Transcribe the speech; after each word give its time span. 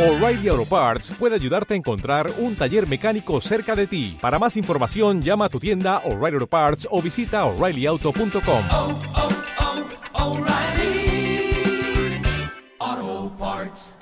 O'Reilly 0.00 0.48
Auto 0.48 0.64
Parts 0.64 1.10
puede 1.10 1.34
ayudarte 1.34 1.74
a 1.74 1.76
encontrar 1.76 2.30
un 2.38 2.56
taller 2.56 2.88
mecánico 2.88 3.38
cerca 3.42 3.76
de 3.76 3.86
ti. 3.86 4.16
Para 4.18 4.38
más 4.38 4.56
información, 4.56 5.20
llama 5.20 5.44
a 5.44 5.48
tu 5.50 5.60
tienda 5.60 5.98
O'Reilly 6.06 6.36
Auto 6.36 6.46
Parts 6.46 6.88
o 6.90 7.02
visita 7.02 7.44
oreillyauto.com. 7.44 8.62
oh, 8.72 9.00
oh, 12.78 13.36
Parts. 13.38 13.98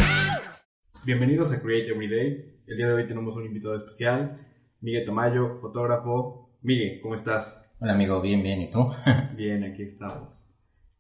Bienvenidos 1.05 1.53
a 1.53 1.61
Create 1.61 1.91
Every 1.91 2.09
Day. 2.09 2.63
El 2.69 2.77
día 2.77 2.87
de 2.87 2.93
hoy 2.93 3.09
tenemos 3.09 3.35
un 3.35 3.47
invitado 3.47 3.75
especial, 3.79 4.47
Miguel 4.81 5.05
Tamayo, 5.05 5.59
fotógrafo. 5.61 6.57
Miguel, 6.63 7.01
¿cómo 7.03 7.17
estás? 7.17 7.69
Hola 7.81 7.95
amigo, 7.95 8.21
bien, 8.21 8.45
bien, 8.45 8.63
¿y 8.63 8.71
tú? 8.71 8.89
Bien, 9.37 9.65
aquí 9.65 9.83
estamos. 9.83 10.47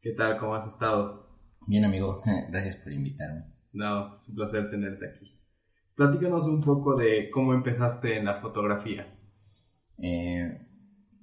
¿Qué 0.03 0.11
tal? 0.11 0.39
¿Cómo 0.39 0.57
has 0.57 0.67
estado? 0.67 1.29
bien 1.69 1.85
amigo, 1.85 2.21
gracias 2.51 2.75
por 2.77 2.93
invitarme. 2.93 3.45
No, 3.73 4.16
es 4.16 4.29
un 4.29 4.35
placer 4.35 4.71
tenerte 4.71 5.09
aquí. 5.09 5.34
Platícanos 5.95 6.47
un 6.47 6.61
poco 6.61 6.95
de 6.95 7.30
cómo 7.30 7.52
empezaste 7.52 8.16
en 8.16 8.25
la 8.25 8.41
fotografía. 8.41 9.06
Eh, 9.98 10.66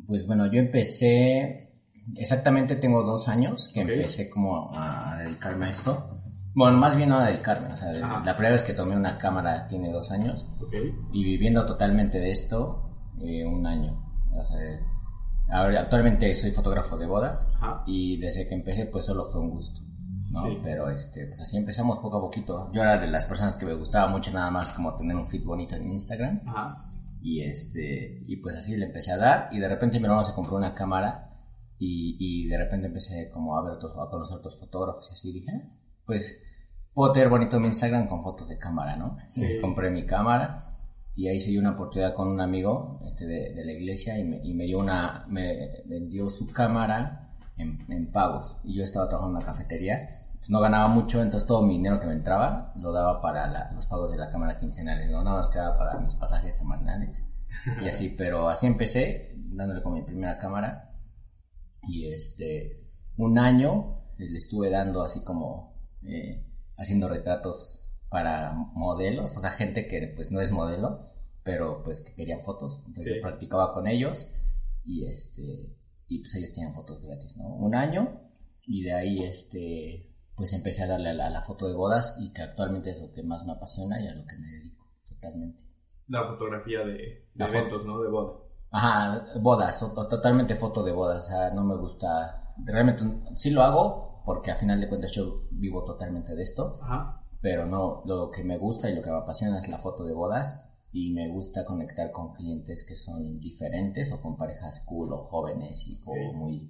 pues 0.06 0.28
bueno, 0.28 0.46
yo 0.48 0.60
empecé, 0.60 1.74
exactamente 2.18 2.76
tengo 2.76 3.04
dos 3.04 3.28
años 3.30 3.72
que 3.74 3.82
empecé 3.82 4.30
como 4.30 4.72
a 4.74 5.18
dedicarme 5.18 5.68
a 5.68 5.70
esto. 5.70 6.22
Bueno, 6.54 6.78
más 6.78 6.96
bien 6.96 7.10
no 7.10 7.18
a 7.18 7.28
dedicarme, 7.28 7.74
o 7.74 7.76
sea, 7.76 7.92
la 7.92 8.34
primera 8.34 8.52
vez 8.52 8.64
que 8.64 8.74
tomé 8.74 8.96
una 8.96 9.18
cámara 9.18 9.68
tiene 9.68 9.92
dos 9.92 10.10
años 10.12 10.48
¿Ok? 10.62 10.74
y 11.12 11.24
viviendo 11.24 11.66
totalmente 11.66 12.18
de 12.20 12.32
esto 12.32 12.90
eh, 13.20 13.46
un 13.46 13.66
año. 13.68 14.02
O 14.34 14.46
sea, 14.46 14.60
ahora, 15.50 15.82
actualmente 15.82 16.34
soy 16.34 16.52
fotógrafo 16.52 16.98
de 16.98 17.08
bodas 17.08 17.54
Ajá. 17.58 17.84
y 17.86 18.18
desde 18.20 18.48
que 18.48 18.56
empecé 18.56 18.86
pues 18.86 19.06
solo 19.06 19.26
fue 19.26 19.42
un 19.42 19.52
gusto. 19.52 19.82
¿No? 20.36 20.46
Sí. 20.46 20.60
Pero 20.64 20.90
este, 20.90 21.26
pues 21.28 21.42
así 21.42 21.58
empezamos 21.58 21.98
poco 21.98 22.18
a 22.18 22.22
poquito. 22.22 22.72
Yo 22.74 22.82
era 22.82 22.98
de 23.00 23.08
las 23.08 23.26
personas 23.26 23.56
que 23.56 23.66
me 23.66 23.74
gustaba 23.74 24.08
mucho 24.12 24.32
nada 24.32 24.52
más 24.52 24.72
como 24.72 24.94
tener 24.96 25.16
un 25.16 25.26
feed 25.26 25.44
bonito 25.44 25.76
en 25.76 25.88
Instagram. 25.88 26.42
Ajá. 26.46 26.76
Y 27.22 27.42
este, 27.42 28.20
y 28.24 28.36
pues 28.36 28.56
así 28.56 28.78
le 28.78 28.86
empecé 28.86 29.12
a 29.12 29.18
dar, 29.18 29.50
y 29.52 29.58
de 29.60 29.68
repente 29.68 29.98
mi 30.00 30.06
hermano 30.06 30.24
se 30.24 30.34
compró 30.36 30.58
una 30.58 30.76
cámara, 30.76 31.32
y, 31.80 32.18
y 32.20 32.48
de 32.48 32.56
repente 32.58 32.86
empecé 32.86 33.32
como 33.34 33.58
a 33.58 33.64
ver 33.64 33.72
otros, 33.74 33.94
a 33.94 34.12
conocer 34.12 34.38
otros 34.38 34.60
fotógrafos, 34.60 35.08
y 35.10 35.14
así 35.14 35.34
dije, 35.34 35.52
"Ah, 35.52 35.76
pues 36.06 36.40
puedo 36.94 37.12
tener 37.14 37.30
bonito 37.30 37.60
mi 37.60 37.66
Instagram 37.66 38.08
con 38.08 38.22
fotos 38.22 38.48
de 38.50 38.60
cámara, 38.60 38.96
¿no? 38.96 39.18
Sí. 39.32 39.44
Y 39.44 39.60
compré 39.60 39.90
mi 39.90 40.06
cámara, 40.06 40.60
y 41.16 41.28
ahí 41.28 41.40
se 41.40 41.50
dio 41.50 41.62
una 41.62 41.72
oportunidad 41.72 42.14
con 42.14 42.28
un 42.28 42.40
amigo 42.42 43.00
este, 43.06 43.26
de, 43.26 43.54
de 43.56 43.66
la 43.66 43.72
iglesia, 43.72 44.20
y 44.20 44.24
me, 44.24 44.40
y 44.44 44.54
me 44.54 44.66
dio 44.66 44.78
una, 44.78 45.26
me 45.28 45.82
vendió 45.88 46.30
su 46.30 46.46
cámara 46.54 47.36
en, 47.58 47.80
en 47.92 48.12
pagos, 48.12 48.58
y 48.64 48.76
yo 48.78 48.84
estaba 48.84 49.08
trabajando 49.10 49.40
en 49.40 49.46
una 49.46 49.52
cafetería, 49.52 50.25
pues 50.46 50.50
no 50.52 50.60
ganaba 50.60 50.88
mucho, 50.90 51.24
entonces 51.24 51.48
todo 51.48 51.64
mi 51.64 51.78
dinero 51.78 52.00
que 52.00 52.06
me 52.06 52.14
entraba 52.14 52.72
lo 52.76 52.92
daba 52.92 53.20
para 53.20 53.48
la- 53.48 53.72
los 53.72 53.88
pagos 53.88 54.12
de 54.12 54.18
la 54.18 54.30
cámara 54.30 54.58
quincenales, 54.58 55.10
¿no? 55.10 55.24
Nada 55.24 55.38
más 55.38 55.50
quedaba 55.50 55.76
para 55.76 56.00
mis 56.00 56.14
pasajes 56.14 56.56
semanales 56.56 57.34
y 57.84 57.88
así, 57.90 58.10
pero 58.16 58.48
así 58.48 58.68
empecé, 58.68 59.34
dándole 59.38 59.82
con 59.82 59.94
mi 59.96 60.04
primera 60.04 60.38
cámara 60.38 60.92
y 61.88 62.12
este, 62.14 62.88
un 63.18 63.40
año 63.40 64.04
le 64.18 64.38
estuve 64.38 64.70
dando 64.70 65.02
así 65.04 65.24
como 65.24 65.76
eh, 66.04 66.46
haciendo 66.78 67.08
retratos 67.08 67.90
para 68.10 68.54
modelos, 68.54 69.36
o 69.36 69.40
sea, 69.40 69.50
gente 69.52 69.88
que 69.88 70.14
pues 70.16 70.32
no 70.32 70.40
es 70.42 70.52
modelo, 70.52 71.02
pero 71.44 71.82
pues 71.84 72.02
que 72.02 72.14
querían 72.14 72.42
fotos, 72.44 72.84
entonces 72.86 73.14
Sí. 73.14 73.16
yo 73.20 73.22
practicaba 73.22 73.74
con 73.74 73.88
ellos 73.88 74.30
y 74.84 75.08
este, 75.08 75.76
y 76.08 76.20
pues 76.20 76.36
ellos 76.36 76.54
tenían 76.54 76.74
fotos 76.76 77.02
gratis, 77.02 77.36
¿no? 77.38 77.48
Un 77.48 77.74
año 77.74 78.22
y 78.62 78.84
de 78.84 78.94
ahí 78.94 79.24
este 79.24 80.15
pues 80.36 80.54
empecé 80.54 80.84
a 80.84 80.88
darle 80.88 81.10
a 81.10 81.14
la, 81.14 81.28
a 81.28 81.30
la 81.30 81.42
foto 81.44 81.68
de 81.68 81.76
bodas 81.76 82.18
y 82.20 82.32
que 82.34 82.42
actualmente 82.42 82.92
es 82.92 83.00
lo 83.02 83.12
que 83.12 83.24
más 83.24 83.46
me 83.46 83.54
apasiona 83.54 84.00
y 84.02 84.08
a 84.08 84.14
lo 84.16 84.26
que 84.26 84.38
me 84.38 84.48
dedico 84.48 84.86
totalmente. 85.08 85.64
La 86.08 86.28
fotografía 86.28 86.80
de, 86.80 86.94
de 86.94 87.28
La 87.36 87.48
foto. 87.48 87.58
eventos, 87.60 87.86
¿no? 87.86 88.02
De 88.02 88.10
boda. 88.10 88.34
Ajá, 88.72 89.26
bodas, 89.42 89.82
o- 89.84 89.94
o 89.96 90.08
totalmente 90.08 90.56
foto 90.56 90.84
de 90.84 90.92
bodas, 90.92 91.24
o 91.26 91.28
sea, 91.30 91.52
no 91.52 91.64
me 91.64 91.78
gusta, 91.78 92.54
realmente 92.64 93.04
sí 93.36 93.52
lo 93.52 93.64
hago 93.64 94.22
porque 94.26 94.52
a 94.52 94.56
final 94.58 94.82
de 94.82 94.90
cuentas 94.90 95.12
yo 95.14 95.48
vivo 95.52 95.84
totalmente 95.86 96.36
de 96.36 96.44
esto, 96.44 96.80
Ajá. 96.82 97.22
pero 97.42 97.66
no, 97.66 98.02
lo 98.06 98.32
que 98.32 98.44
me 98.44 98.58
gusta 98.58 98.90
y 98.90 98.96
lo 98.96 99.02
que 99.02 99.12
me 99.12 99.18
apasiona 99.18 99.60
es 99.60 99.68
la 99.70 99.78
foto 99.78 100.04
de 100.04 100.14
bodas 100.14 100.62
y 100.92 101.14
me 101.14 101.30
gusta 101.30 101.64
conectar 101.64 102.12
con 102.12 102.34
clientes 102.34 102.86
que 102.88 102.96
son 102.98 103.40
diferentes 103.40 104.12
o 104.12 104.20
con 104.22 104.36
parejas 104.36 104.84
cool 104.88 105.14
o 105.14 105.24
jóvenes 105.26 105.88
y 105.88 106.00
como 106.02 106.34
muy 106.34 106.70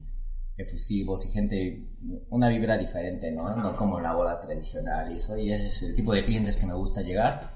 efusivos 0.57 1.25
y 1.25 1.31
gente, 1.31 1.88
una 2.29 2.49
vibra 2.49 2.77
diferente, 2.77 3.31
¿no? 3.31 3.55
No 3.55 3.75
como 3.75 3.99
la 3.99 4.13
boda 4.16 4.39
tradicional 4.39 5.11
y 5.11 5.17
eso, 5.17 5.38
y 5.38 5.51
ese 5.51 5.67
es 5.67 5.81
el 5.83 5.95
tipo 5.95 6.13
de 6.13 6.23
clientes 6.23 6.57
que 6.57 6.66
me 6.66 6.73
gusta 6.73 7.01
llegar 7.01 7.51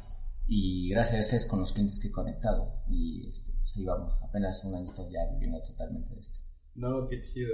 y 0.46 0.90
gracias 0.90 1.16
a 1.16 1.20
eso 1.20 1.36
es 1.36 1.46
con 1.46 1.60
los 1.60 1.72
clientes 1.72 2.00
que 2.02 2.08
he 2.10 2.12
conectado 2.12 2.82
y 2.90 3.28
este, 3.30 3.52
pues 3.60 3.74
ahí 3.78 3.86
vamos, 3.86 4.14
apenas 4.22 4.64
un 4.66 4.76
añito 4.76 5.08
ya 5.10 5.26
viviendo 5.32 5.62
totalmente 5.64 6.14
de 6.14 6.20
esto. 6.20 6.40
No, 6.76 7.08
qué 7.08 7.22
chido. 7.22 7.54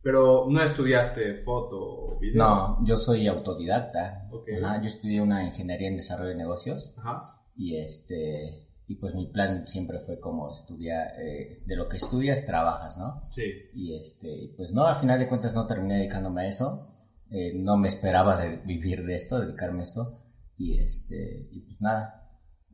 Pero 0.00 0.46
no 0.48 0.62
estudiaste 0.62 1.42
foto 1.42 1.76
o 1.80 2.18
video. 2.20 2.36
No, 2.38 2.84
yo 2.84 2.96
soy 2.96 3.26
autodidacta, 3.26 4.28
Ok. 4.30 4.48
Ajá, 4.62 4.80
yo 4.80 4.86
estudié 4.86 5.20
una 5.20 5.44
ingeniería 5.44 5.88
en 5.88 5.96
desarrollo 5.96 6.30
de 6.30 6.36
negocios 6.36 6.94
Ajá. 6.96 7.22
y 7.56 7.76
este 7.76 8.67
y 8.90 8.96
pues 8.96 9.14
mi 9.14 9.26
plan 9.30 9.66
siempre 9.68 10.00
fue 10.00 10.18
como 10.18 10.50
estudiar 10.50 11.08
eh, 11.20 11.58
de 11.66 11.76
lo 11.76 11.88
que 11.88 11.98
estudias 11.98 12.44
trabajas 12.46 12.96
no 12.98 13.20
Sí. 13.30 13.44
y 13.74 13.94
este 13.96 14.54
pues 14.56 14.72
no 14.72 14.86
al 14.86 14.94
final 14.96 15.18
de 15.18 15.28
cuentas 15.28 15.54
no 15.54 15.66
terminé 15.66 15.98
dedicándome 15.98 16.42
a 16.42 16.48
eso. 16.48 16.94
Eh, 17.30 17.52
no 17.54 17.76
me 17.76 17.88
esperaba 17.88 18.38
de 18.38 18.56
vivir 18.64 19.04
de 19.04 19.14
esto 19.14 19.38
dedicarme 19.38 19.80
a 19.80 19.82
esto. 19.82 20.22
Y 20.56 20.78
este 20.78 21.48
y 21.52 21.60
pues 21.66 21.80
nada 21.82 22.30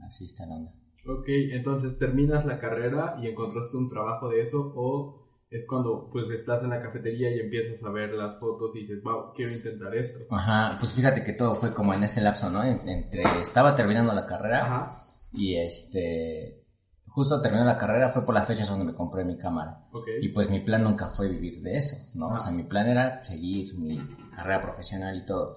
así 0.07 0.25
está 0.27 0.47
la 0.47 0.55
onda. 0.55 0.73
Ok, 1.07 1.27
entonces 1.53 1.99
terminas 1.99 2.47
la 2.47 2.59
carrera 2.61 3.17
y 3.21 3.27
encontraste 3.27 3.77
un 3.77 3.91
trabajo 3.91 4.29
de 4.31 4.41
eso 4.43 4.73
o 4.77 5.21
es 5.51 5.67
cuando 5.69 6.09
pues 6.11 6.31
estás 6.31 6.63
en 6.63 6.71
la 6.71 6.81
cafetería 6.83 7.35
y 7.35 7.41
empiezas 7.41 7.83
a 7.85 7.91
ver 7.91 8.13
las 8.15 8.39
fotos 8.41 8.71
y 8.75 8.81
dices, 8.83 9.03
wow, 9.03 9.35
quiero 9.37 9.53
intentar 9.53 9.95
esto. 9.95 10.21
ajá 10.35 10.77
pues 10.79 10.93
fíjate 10.95 11.23
que 11.23 11.33
todo 11.35 11.57
fue 11.57 11.75
como 11.75 11.93
en 11.93 12.03
ese 12.05 12.21
lapso 12.23 12.49
no 12.51 12.63
En- 12.65 12.89
entre 12.89 13.23
estaba 13.41 13.75
terminando 13.75 14.13
la 14.15 14.25
carrera 14.27 14.65
Ajá, 14.65 15.04
y 15.37 15.57
este 15.57 16.65
justo 17.07 17.41
terminando 17.41 17.73
la 17.73 17.79
carrera 17.79 18.09
fue 18.11 18.27
por 18.27 18.35
las 18.35 18.47
fechas 18.47 18.69
donde 18.69 18.85
me 18.87 18.95
compré 18.95 19.25
mi 19.25 19.39
cámara. 19.39 19.87
Y 20.21 20.29
pues 20.31 20.51
mi 20.51 20.59
plan 20.61 20.83
nunca 20.83 21.09
fue 21.09 21.29
vivir 21.29 21.63
de 21.63 21.77
eso, 21.77 21.97
¿no? 22.15 22.31
Ah. 22.31 22.35
O 22.35 22.43
sea, 22.43 22.51
mi 22.51 22.65
plan 22.65 22.89
era 22.89 23.25
seguir 23.25 23.75
mi 23.79 24.01
carrera 24.35 24.61
profesional 24.61 25.17
y 25.17 25.25
todo. 25.25 25.57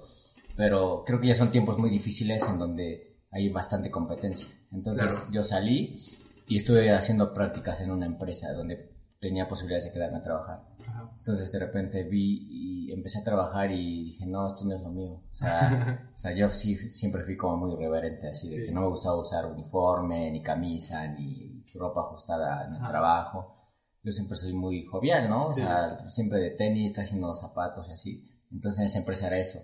Pero 0.56 1.04
creo 1.04 1.20
que 1.20 1.28
ya 1.28 1.36
son 1.36 1.52
tiempos 1.52 1.80
muy 1.80 1.90
difíciles 1.90 2.48
en 2.48 2.60
donde 2.60 3.18
hay 3.32 3.50
bastante 3.50 3.90
competencia. 3.90 4.48
Entonces 4.72 5.08
Claro. 5.16 5.32
yo 5.32 5.44
salí 5.44 6.00
y 6.48 6.58
estuve 6.58 6.92
haciendo 6.92 7.34
prácticas 7.34 7.82
en 7.82 7.90
una 7.92 8.06
empresa 8.06 8.54
donde 8.54 8.92
tenía 9.20 9.48
posibilidades 9.48 9.86
de 9.86 9.92
quedarme 9.94 10.18
a 10.18 10.22
trabajar. 10.22 10.64
Ajá. 10.88 11.12
Entonces 11.18 11.52
de 11.52 11.60
repente 11.60 12.04
vi 12.04 12.48
y 12.50 12.92
empecé 12.94 13.20
a 13.20 13.24
trabajar 13.24 13.72
y 13.72 14.06
dije, 14.12 14.26
no, 14.28 14.48
esto 14.48 14.64
no 14.66 14.76
es 14.76 14.82
lo 14.82 14.90
mío. 14.90 15.22
O 15.32 15.36
sea, 15.36 16.10
o 16.16 16.18
sea 16.18 16.34
yo 16.36 16.50
sí 16.50 16.76
siempre 16.92 17.24
fui 17.24 17.36
como 17.36 17.58
muy 17.58 17.74
irreverente, 17.74 18.30
así 18.30 18.50
de 18.50 18.58
Sí. 18.58 18.64
que 18.66 18.72
no 18.72 18.82
me 18.82 18.88
gustaba 18.88 19.18
usar 19.18 19.46
uniforme, 19.46 20.32
ni 20.32 20.42
camisa, 20.42 21.08
ni 21.08 21.64
ropa 21.76 22.02
ajustada 22.02 22.66
en 22.66 22.72
el 22.76 22.82
Ajá. 22.82 22.90
trabajo. 22.90 23.54
Yo 24.04 24.12
siempre 24.12 24.38
soy 24.38 24.54
muy 24.54 24.86
jovial, 24.86 25.30
¿no? 25.30 25.48
O 25.48 25.54
Sí. 25.54 25.62
sea, 25.62 25.98
siempre 26.10 26.40
de 26.40 26.52
tenis, 26.52 26.88
está 26.92 27.02
haciendo 27.02 27.36
zapatos 27.36 27.88
y 27.90 27.92
así. 27.92 28.44
Entonces 28.52 28.80
en 28.80 28.86
esa 28.86 29.00
empresa 29.00 29.28
era 29.28 29.38
eso. 29.38 29.60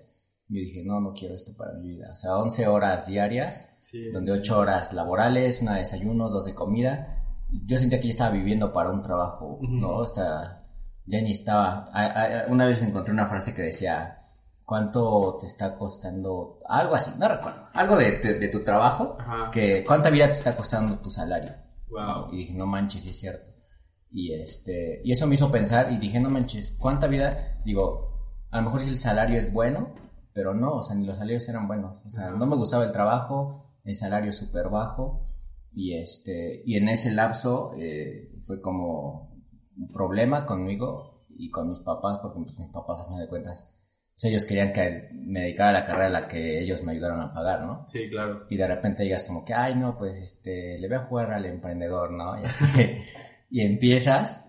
Yo 0.50 0.60
dije, 0.60 0.84
no, 0.86 1.00
no 1.00 1.14
quiero 1.14 1.34
esto 1.36 1.56
para 1.56 1.74
mi 1.74 1.92
vida. 1.96 2.10
O 2.12 2.16
sea, 2.18 2.38
11 2.38 2.68
horas 2.68 3.08
diarias, 3.08 3.70
Sí. 3.82 4.12
donde 4.12 4.32
8 4.34 4.60
horas 4.60 4.92
laborales, 4.94 5.62
una 5.62 5.74
de 5.74 5.80
desayuno, 5.80 6.30
dos 6.30 6.46
de 6.46 6.54
comida. 6.54 7.23
Yo 7.66 7.78
sentía 7.78 8.00
que 8.00 8.08
ya 8.08 8.12
estaba 8.12 8.32
viviendo 8.32 8.72
para 8.74 8.92
un 8.92 9.04
trabajo. 9.04 9.60
¿no? 9.62 9.90
O 9.98 10.08
sea, 10.08 10.64
ya 11.06 11.22
ni 11.22 11.32
estaba. 11.32 11.90
a- 11.94 12.06
a- 12.06 12.48
Una 12.50 12.66
vez 12.66 12.82
encontré 12.82 13.14
una 13.14 13.28
frase 13.28 13.54
que 13.54 13.62
decía, 13.64 14.18
¿cuánto 14.66 15.38
te 15.40 15.46
está 15.48 15.78
costando? 15.78 16.60
Algo 16.68 16.96
así, 16.96 17.12
no 17.20 17.28
recuerdo. 17.28 17.68
Algo 17.74 17.98
de, 17.98 18.18
de- 18.20 18.40
de 18.40 18.48
tu 18.50 18.64
trabajo, 18.64 19.18
Ajá. 19.20 19.52
que 19.52 19.84
¿cuánta 19.86 20.10
vida 20.10 20.26
te 20.28 20.32
está 20.34 20.56
costando 20.56 20.98
tu 21.00 21.10
salario? 21.10 21.54
Wow. 21.90 22.34
Y 22.34 22.38
dije, 22.38 22.54
no 22.54 22.66
manches, 22.66 23.04
sí 23.04 23.10
es 23.12 23.20
cierto. 23.20 23.52
Y, 24.10 24.34
este, 24.34 25.02
y 25.04 25.12
eso 25.12 25.28
me 25.28 25.36
hizo 25.36 25.52
pensar 25.52 25.92
y 25.92 25.98
dije, 25.98 26.20
no 26.20 26.30
manches, 26.30 26.76
¿cuánta 26.80 27.08
vida? 27.08 27.60
Digo, 27.66 28.46
a 28.52 28.58
lo 28.58 28.64
mejor 28.64 28.80
si 28.80 28.88
el 28.90 29.00
salario 29.00 29.38
es 29.38 29.52
bueno, 29.52 29.94
pero 30.34 30.54
no, 30.54 30.76
o 30.78 30.84
sea, 30.84 30.96
ni 30.96 31.06
los 31.06 31.18
salarios 31.18 31.48
eran 31.50 31.68
buenos. 31.68 32.02
O 32.06 32.10
sea, 32.10 32.30
no 32.32 32.46
me 32.46 32.56
gustaba 32.56 32.84
el 32.86 32.92
trabajo, 32.92 33.72
el 33.84 33.96
salario 33.96 34.32
súper 34.32 34.70
bajo. 34.70 35.24
Y, 35.74 35.96
este, 35.96 36.62
y 36.66 36.78
en 36.78 36.90
ese 36.90 37.12
lapso 37.12 37.74
eh, 37.78 38.32
fue 38.44 38.62
como 38.62 39.36
un 39.76 39.92
problema 39.92 40.46
conmigo 40.46 41.26
y 41.30 41.50
con 41.50 41.70
mis 41.70 41.80
papás, 41.80 42.20
porque 42.22 42.40
pues, 42.44 42.60
mis 42.60 42.72
papás, 42.72 43.00
a 43.02 43.08
fin 43.08 43.20
de 43.20 43.28
cuentas, 43.28 43.74
pues, 44.14 44.26
ellos 44.26 44.46
querían 44.46 44.72
que 44.72 45.10
me 45.14 45.42
dedicara 45.42 45.70
a 45.70 45.74
la 45.74 45.86
carrera 45.86 46.08
a 46.08 46.22
la 46.22 46.28
que 46.28 46.62
ellos 46.62 46.84
me 46.84 46.92
ayudaron 46.92 47.22
a 47.22 47.34
pagar, 47.34 47.62
¿no? 47.62 47.86
Sí, 47.88 48.10
claro. 48.10 48.46
y 48.50 48.58
de 48.58 48.68
repente 48.68 49.04
digas 49.04 49.24
como 49.24 49.44
que, 49.44 49.54
ay, 49.54 49.76
no, 49.76 49.98
pues 49.98 50.18
este, 50.18 50.78
le 50.80 50.88
voy 50.88 50.98
a 50.98 51.06
jugar 51.06 51.32
al 51.32 51.46
emprendedor, 51.46 52.12
¿no? 52.12 52.40
Y, 52.40 52.46
así, 52.46 52.66
y 53.50 53.62
empiezas 53.62 54.43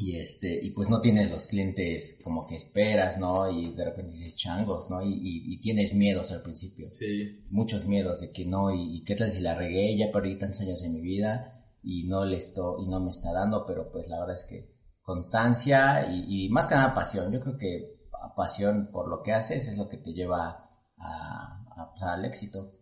y 0.00 0.16
este 0.16 0.64
y 0.64 0.70
pues 0.70 0.88
no 0.88 1.00
tienes 1.00 1.30
los 1.30 1.48
clientes 1.48 2.20
como 2.22 2.46
que 2.46 2.54
esperas 2.56 3.18
no 3.18 3.50
y 3.50 3.74
de 3.74 3.84
repente 3.84 4.12
dices 4.12 4.36
changos 4.36 4.88
no 4.90 5.02
y, 5.02 5.08
y- 5.12 5.54
y 5.54 5.60
tienes 5.60 5.92
miedos 5.94 6.30
al 6.32 6.42
principio. 6.42 6.90
Sí, 6.94 7.44
muchos 7.50 7.86
miedos 7.86 8.20
de 8.20 8.30
que 8.30 8.44
no 8.46 8.72
y, 8.72 8.98
y 8.98 9.04
qué 9.04 9.14
tal 9.16 9.28
si 9.30 9.40
la 9.40 9.54
regué 9.56 9.96
ya 9.96 10.12
perdí 10.12 10.38
tantos 10.38 10.60
años 10.60 10.82
en 10.84 10.92
mi 10.92 11.00
vida 11.00 11.64
y 11.82 12.06
no 12.06 12.24
le 12.24 12.36
esto 12.36 12.76
y 12.80 12.86
no 12.88 13.00
me 13.00 13.10
está 13.10 13.32
dando 13.32 13.64
pero 13.66 13.90
pues 13.90 14.06
la 14.08 14.20
verdad 14.20 14.36
es 14.36 14.44
que 14.44 14.72
constancia 15.02 16.06
y, 16.12 16.46
y 16.46 16.48
más 16.50 16.68
que 16.68 16.74
nada 16.74 16.94
pasión. 16.94 17.32
Yo 17.32 17.40
creo 17.40 17.56
que 17.56 17.98
pasión 18.36 18.90
por 18.92 19.08
lo 19.08 19.22
que 19.22 19.32
haces 19.32 19.66
es 19.68 19.76
lo 19.78 19.88
que 19.88 19.96
te 19.96 20.12
lleva 20.12 20.68
a, 20.98 21.64
a- 21.76 21.90
pues, 21.92 22.02
al 22.02 22.24
éxito. 22.24 22.72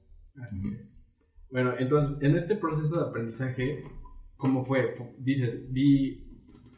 Así 0.43 0.57
es. 0.69 0.99
Bueno, 1.51 1.73
entonces, 1.79 2.19
en 2.23 2.37
este 2.37 2.57
proceso 2.57 2.97
de 3.01 3.09
aprendizaje, 3.09 3.83
¿cómo 4.37 4.65
fue? 4.65 4.97
Dices, 5.19 5.73
vi 5.73 6.26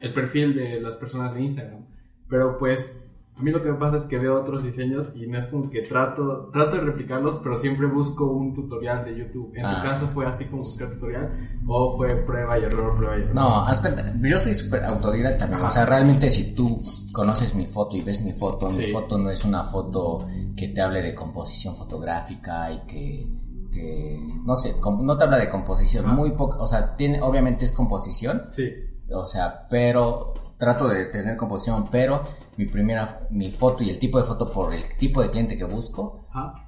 el 0.00 0.14
perfil 0.14 0.54
de 0.54 0.80
las 0.80 0.96
personas 0.96 1.34
de 1.34 1.42
Instagram, 1.42 1.84
pero 2.28 2.58
pues 2.58 3.04
a 3.36 3.42
mí 3.42 3.52
lo 3.52 3.62
que 3.62 3.70
me 3.70 3.78
pasa 3.78 3.98
es 3.98 4.04
que 4.06 4.18
veo 4.18 4.40
otros 4.40 4.64
diseños 4.64 5.12
y 5.14 5.28
no 5.28 5.38
es 5.38 5.46
como 5.46 5.70
que 5.70 5.82
trato, 5.82 6.50
trato 6.52 6.72
de 6.76 6.80
replicarlos, 6.82 7.38
pero 7.38 7.56
siempre 7.56 7.86
busco 7.86 8.24
un 8.26 8.52
tutorial 8.52 9.04
de 9.04 9.16
YouTube. 9.16 9.52
¿En 9.54 9.64
Ah. 9.64 9.76
tu 9.80 9.88
caso 9.88 10.06
fue 10.08 10.26
así 10.26 10.46
como 10.46 10.62
buscar 10.62 10.90
tutorial 10.90 11.30
o 11.66 11.96
fue 11.96 12.16
prueba 12.16 12.58
y 12.58 12.64
error, 12.64 12.96
prueba 12.96 13.16
y 13.16 13.20
error? 13.22 13.34
No, 13.36 13.64
haz 13.64 13.80
cuenta, 13.80 14.12
yo 14.20 14.38
soy 14.40 14.54
súper 14.54 14.84
autodidacta. 14.84 15.44
Ajá. 15.44 15.66
O 15.66 15.70
sea, 15.70 15.86
realmente 15.86 16.30
si 16.32 16.52
tú 16.52 16.80
conoces 17.12 17.54
mi 17.54 17.66
foto 17.66 17.96
y 17.96 18.02
ves 18.02 18.20
mi 18.22 18.32
foto, 18.32 18.70
mi 18.70 18.86
Sí. 18.86 18.92
foto 18.92 19.16
no 19.18 19.30
es 19.30 19.44
una 19.44 19.62
foto 19.62 20.26
que 20.56 20.68
te 20.68 20.80
hable 20.80 21.00
de 21.00 21.14
composición 21.14 21.76
fotográfica 21.76 22.72
y 22.72 22.80
que, 22.86 23.28
que 23.72 24.18
no 24.44 24.56
sé, 24.56 24.74
no 25.00 25.16
te 25.16 25.22
habla 25.24 25.38
de 25.38 25.48
composición, 25.48 26.06
Ajá. 26.06 26.14
muy 26.14 26.32
poco, 26.32 26.58
o 26.60 26.66
sea, 26.66 26.96
tiene, 26.96 27.20
obviamente 27.22 27.64
es 27.66 27.70
composición, 27.72 28.46
Sí, 28.50 28.68
o 29.10 29.24
sea, 29.24 29.66
pero 29.68 30.34
trato 30.58 30.88
de 30.88 31.06
tener 31.06 31.36
composición, 31.36 31.88
pero 31.90 32.24
mi 32.56 32.66
primera, 32.66 33.26
mi 33.30 33.50
foto 33.52 33.84
y 33.84 33.90
el 33.90 33.98
tipo 33.98 34.18
de 34.18 34.24
foto 34.24 34.50
por 34.50 34.74
el 34.74 34.96
tipo 34.96 35.22
de 35.22 35.30
cliente 35.30 35.56
que 35.56 35.64
busco, 35.64 36.26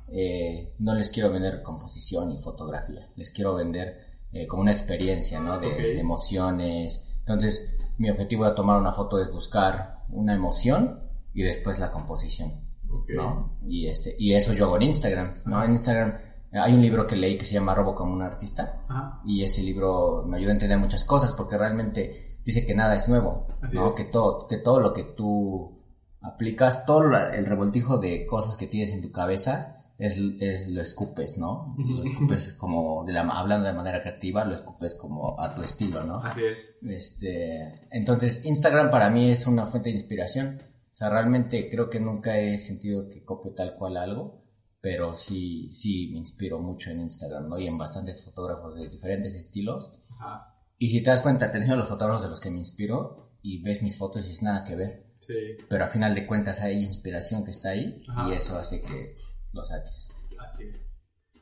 eh, 0.08 0.74
no 0.78 0.94
les 0.94 1.10
quiero 1.10 1.30
vender 1.30 1.62
composición 1.62 2.32
y 2.32 2.38
fotografía, 2.38 3.08
les 3.16 3.30
quiero 3.30 3.54
vender 3.54 4.10
eh, 4.32 4.46
como 4.46 4.62
una 4.62 4.70
experiencia, 4.70 5.40
¿no? 5.40 5.58
De, 5.58 5.98
emociones. 5.98 7.18
Entonces, 7.18 7.76
mi 7.98 8.10
objetivo 8.10 8.44
de 8.44 8.54
tomar 8.54 8.80
una 8.80 8.92
foto 8.92 9.20
es 9.20 9.30
buscar 9.32 10.04
una 10.08 10.34
emoción 10.34 11.00
y 11.34 11.42
después 11.42 11.78
la 11.80 11.90
composición. 11.90 12.68
¿no? 13.08 13.56
Y, 13.64 13.86
este, 13.86 14.16
y 14.18 14.34
eso 14.34 14.52
yo 14.52 14.66
hago 14.66 14.76
en 14.76 14.82
Instagram, 14.82 15.42
¿no? 15.44 15.62
En 15.62 15.72
Instagram 15.72 16.14
eh, 16.52 16.58
hay 16.58 16.74
un 16.74 16.82
libro 16.82 17.06
que 17.06 17.16
leí 17.16 17.38
que 17.38 17.44
se 17.44 17.54
llama 17.54 17.74
Robo 17.74 17.94
como 17.94 18.12
un 18.12 18.22
artista 18.22 18.82
Ajá, 18.88 19.20
y 19.24 19.44
ese 19.44 19.62
libro 19.62 20.24
me 20.26 20.38
ayuda 20.38 20.50
a 20.50 20.54
entender 20.54 20.78
muchas 20.78 21.04
cosas 21.04 21.32
porque 21.32 21.56
realmente 21.56 22.29
dice 22.44 22.66
que 22.66 22.74
nada 22.74 22.94
es 22.94 23.08
nuevo, 23.08 23.46
¿no? 23.72 23.88
es. 23.88 23.94
Que 23.96 24.04
todo, 24.04 24.46
que 24.46 24.58
todo 24.58 24.80
lo 24.80 24.92
que 24.92 25.04
tú 25.04 25.80
aplicas, 26.20 26.84
todo 26.84 27.02
el 27.02 27.46
revoltijo 27.46 27.98
de 27.98 28.26
cosas 28.26 28.56
que 28.56 28.66
tienes 28.66 28.92
en 28.92 29.02
tu 29.02 29.10
cabeza 29.10 29.80
es, 29.98 30.18
es 30.40 30.68
lo 30.68 30.80
escupes, 30.80 31.36
¿no? 31.38 31.76
Lo 31.78 32.02
escupes 32.02 32.54
como, 32.54 33.04
de 33.04 33.12
la, 33.12 33.20
hablando 33.22 33.66
de 33.66 33.74
manera 33.74 34.00
creativa, 34.00 34.44
lo 34.44 34.54
escupes 34.54 34.94
como 34.94 35.40
a 35.40 35.54
tu 35.54 35.62
estilo, 35.62 36.02
¿no? 36.04 36.16
así 36.18 36.42
es. 36.42 36.74
Este, 36.82 37.86
entonces 37.90 38.44
Instagram 38.44 38.90
para 38.90 39.10
mí 39.10 39.30
es 39.30 39.46
una 39.46 39.66
fuente 39.66 39.90
de 39.90 39.96
inspiración. 39.96 40.62
O 40.90 40.94
sea, 40.94 41.10
realmente 41.10 41.68
creo 41.70 41.88
que 41.88 42.00
nunca 42.00 42.38
he 42.38 42.58
sentido 42.58 43.08
que 43.08 43.24
copio 43.24 43.52
tal 43.54 43.76
cual 43.76 43.96
algo, 43.96 44.42
pero 44.80 45.14
sí, 45.14 45.70
sí 45.72 46.08
me 46.12 46.18
inspiro 46.18 46.58
mucho 46.58 46.90
en 46.90 47.00
Instagram, 47.00 47.48
¿no? 47.48 47.58
Y 47.58 47.66
en 47.66 47.76
bastantes 47.76 48.24
fotógrafos 48.24 48.76
de 48.76 48.88
diferentes 48.88 49.34
estilos. 49.34 49.92
Ajá, 50.18 50.49
Y 50.82 50.88
si 50.88 51.02
te 51.02 51.10
das 51.10 51.20
cuenta, 51.20 51.50
te 51.50 51.58
enseño 51.58 51.76
los 51.76 51.90
fotógrafos 51.90 52.22
de 52.22 52.30
los 52.30 52.40
que 52.40 52.50
me 52.50 52.56
inspiro 52.56 53.34
y 53.42 53.62
ves 53.62 53.82
mis 53.82 53.98
fotos 53.98 54.26
y 54.26 54.32
es 54.32 54.42
nada 54.42 54.64
que 54.64 54.76
ver. 54.76 55.04
sí, 55.18 55.34
Pero 55.68 55.84
al 55.84 55.90
final 55.90 56.14
de 56.14 56.26
cuentas 56.26 56.62
hay 56.62 56.82
inspiración 56.82 57.44
que 57.44 57.50
está 57.50 57.68
ahí 57.72 58.02
Ajá. 58.08 58.28
y 58.28 58.32
eso 58.32 58.56
hace 58.58 58.80
que 58.80 59.14
lo 59.52 59.62
saques. 59.62 60.16
así 60.38 60.64
es. 60.64 60.76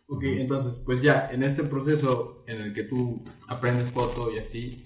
Ok, 0.08 0.24
entonces, 0.24 0.82
pues 0.84 1.02
ya, 1.02 1.30
en 1.30 1.44
este 1.44 1.62
proceso 1.62 2.42
en 2.48 2.60
el 2.62 2.74
que 2.74 2.82
tú 2.82 3.22
aprendes 3.46 3.90
foto 3.90 4.32
y 4.32 4.38
así, 4.40 4.82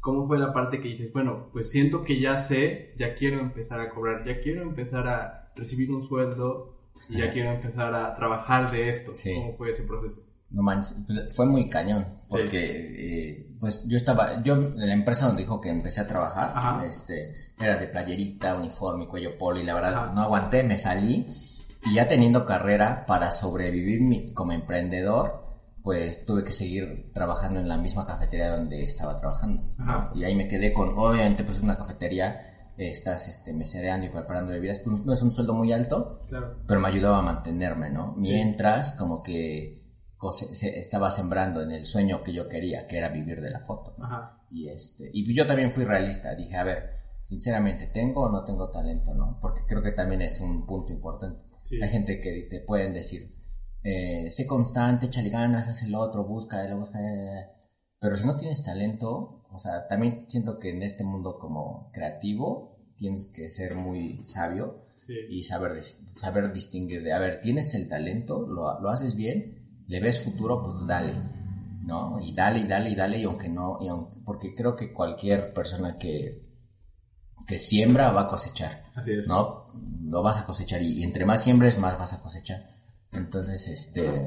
¿cómo 0.00 0.26
fue 0.26 0.38
la 0.38 0.52
parte 0.52 0.80
que 0.80 0.88
dices, 0.88 1.12
bueno, 1.12 1.48
pues 1.52 1.70
siento 1.70 2.02
que 2.02 2.18
ya 2.18 2.40
sé, 2.40 2.92
ya 2.98 3.14
quiero 3.14 3.38
empezar 3.38 3.78
a 3.80 3.88
cobrar, 3.90 4.26
ya 4.26 4.40
quiero 4.40 4.62
empezar 4.62 5.06
a 5.06 5.52
recibir 5.54 5.92
un 5.92 6.02
sueldo 6.08 6.74
y 7.08 7.18
ya 7.18 7.32
quiero 7.32 7.52
empezar 7.52 7.94
a 7.94 8.16
trabajar 8.16 8.68
de 8.72 8.88
esto? 8.88 9.14
Sí. 9.14 9.32
¿Cómo 9.36 9.56
fue 9.56 9.70
ese 9.70 9.84
proceso? 9.84 10.25
No 10.56 10.62
manches, 10.62 10.96
pues, 11.06 11.34
fue 11.36 11.44
muy 11.46 11.68
cañón, 11.68 12.06
porque 12.30 12.58
eh, 13.38 13.56
pues 13.60 13.86
yo 13.86 13.96
estaba, 13.96 14.42
yo 14.42 14.54
en 14.54 14.78
la 14.86 14.94
empresa 14.94 15.26
donde 15.26 15.42
dijo 15.42 15.60
que 15.60 15.68
empecé 15.68 16.00
a 16.00 16.06
trabajar, 16.06 16.52
Ajá. 16.54 16.84
este, 16.86 17.52
era 17.58 17.76
de 17.76 17.86
playerita, 17.88 18.54
uniforme, 18.56 19.06
cuello 19.06 19.36
polo 19.38 19.60
y 19.60 19.64
la 19.64 19.74
verdad 19.74 19.94
Ajá. 19.94 20.12
no 20.14 20.22
aguanté, 20.22 20.62
me 20.62 20.76
salí 20.76 21.26
y 21.84 21.94
ya 21.94 22.06
teniendo 22.06 22.44
carrera 22.46 23.04
para 23.06 23.30
sobrevivir 23.30 24.00
mi- 24.00 24.32
como 24.32 24.52
emprendedor, 24.52 25.44
pues 25.82 26.24
tuve 26.26 26.42
que 26.42 26.52
seguir 26.52 27.12
trabajando 27.12 27.60
en 27.60 27.68
la 27.68 27.76
misma 27.76 28.06
cafetería 28.06 28.50
donde 28.56 28.82
estaba 28.82 29.20
trabajando. 29.20 29.62
¿no? 29.78 30.10
Y 30.14 30.24
ahí 30.24 30.34
me 30.34 30.48
quedé 30.48 30.72
con, 30.72 30.98
obviamente 30.98 31.44
pues 31.44 31.58
es 31.58 31.62
una 31.62 31.76
cafetería, 31.76 32.40
estás 32.76 33.28
este, 33.28 33.52
mesereando 33.54 34.06
y 34.06 34.10
preparando 34.10 34.52
bebidas, 34.52 34.80
pues 34.80 35.04
no 35.06 35.12
es 35.12 35.22
un 35.22 35.32
sueldo 35.32 35.54
muy 35.54 35.72
alto, 35.72 36.20
Claro. 36.28 36.56
pero 36.66 36.80
me 36.80 36.88
ayudaba 36.88 37.18
a 37.20 37.22
mantenerme, 37.22 37.90
¿no? 37.90 38.14
Mientras 38.16 38.92
como 38.92 39.22
que 39.22 39.85
cose- 40.26 40.54
se- 40.54 40.78
estaba 40.78 41.10
sembrando 41.10 41.62
en 41.62 41.70
el 41.72 41.84
sueño 41.86 42.22
que 42.22 42.32
yo 42.32 42.48
quería, 42.48 42.86
que 42.86 42.98
era 42.98 43.08
vivir 43.08 43.40
de 43.40 43.50
la 43.50 43.60
foto. 43.60 43.94
¿no? 43.98 44.04
Ajá. 44.06 44.42
Y 44.50 44.68
este, 44.68 45.10
y 45.12 45.32
yo 45.34 45.46
también 45.46 45.70
fui 45.70 45.84
realista, 45.84 46.34
dije, 46.34 46.56
a 46.56 46.64
ver, 46.64 46.90
sinceramente, 47.24 47.86
¿tengo 47.88 48.22
o 48.24 48.28
no 48.30 48.44
tengo 48.44 48.70
talento, 48.70 49.14
no? 49.14 49.38
Porque 49.40 49.60
creo 49.66 49.82
que 49.82 49.92
también 49.92 50.22
es 50.22 50.40
un 50.40 50.66
punto 50.66 50.92
importante. 50.92 51.44
Sí. 51.64 51.80
Hay 51.82 51.88
gente 51.88 52.20
que 52.20 52.46
te 52.50 52.60
pueden 52.60 52.92
decir, 52.94 53.34
eh, 53.82 54.30
sé 54.30 54.46
constante, 54.46 55.06
échale 55.06 55.30
ganas, 55.30 55.68
haz 55.68 55.82
el 55.84 55.94
otro, 55.94 56.24
busca, 56.24 56.62
lo 56.68 56.78
busca, 56.78 56.98
eh". 57.00 57.46
pero 58.00 58.16
si 58.16 58.26
no 58.26 58.36
tienes 58.36 58.62
talento, 58.64 59.44
o 59.50 59.58
sea, 59.58 59.86
también 59.88 60.24
siento 60.28 60.58
que 60.58 60.70
en 60.70 60.82
este 60.82 61.02
mundo 61.04 61.38
como 61.40 61.90
creativo 61.92 62.76
tienes 62.96 63.26
que 63.34 63.48
ser 63.48 63.74
muy 63.74 64.24
sabio 64.24 64.84
Sí. 65.06 65.14
y 65.30 65.42
saber, 65.44 65.82
saber 65.84 66.52
distinguir 66.52 67.02
de, 67.04 67.12
a 67.12 67.20
ver, 67.20 67.40
tienes 67.40 67.72
el 67.74 67.88
talento, 67.88 68.40
lo, 68.46 68.80
lo 68.80 68.90
haces 68.90 69.14
bien, 69.14 69.65
le 69.86 70.00
ves 70.00 70.22
futuro, 70.22 70.62
pues 70.62 70.86
dale, 70.86 71.14
¿no? 71.84 72.18
Y 72.20 72.34
dale, 72.34 72.60
y 72.60 72.66
dale, 72.66 72.90
y 72.90 72.94
dale, 72.94 73.18
y 73.18 73.24
aunque 73.24 73.48
no, 73.48 73.78
y 73.80 73.88
aunque, 73.88 74.18
porque 74.24 74.54
creo 74.54 74.74
que 74.74 74.92
cualquier 74.92 75.52
persona 75.52 75.96
que, 75.98 76.42
que 77.46 77.58
siembra 77.58 78.12
va 78.12 78.22
a 78.22 78.28
cosechar, 78.28 78.84
Así 78.94 79.12
es. 79.12 79.28
¿no? 79.28 79.66
Lo 80.02 80.22
vas 80.22 80.38
a 80.38 80.46
cosechar 80.46 80.82
y, 80.82 81.00
y 81.00 81.02
entre 81.02 81.24
más 81.24 81.42
siembres, 81.42 81.78
más 81.78 81.98
vas 81.98 82.12
a 82.12 82.20
cosechar. 82.20 82.66
Entonces, 83.12 83.68
este, 83.68 84.24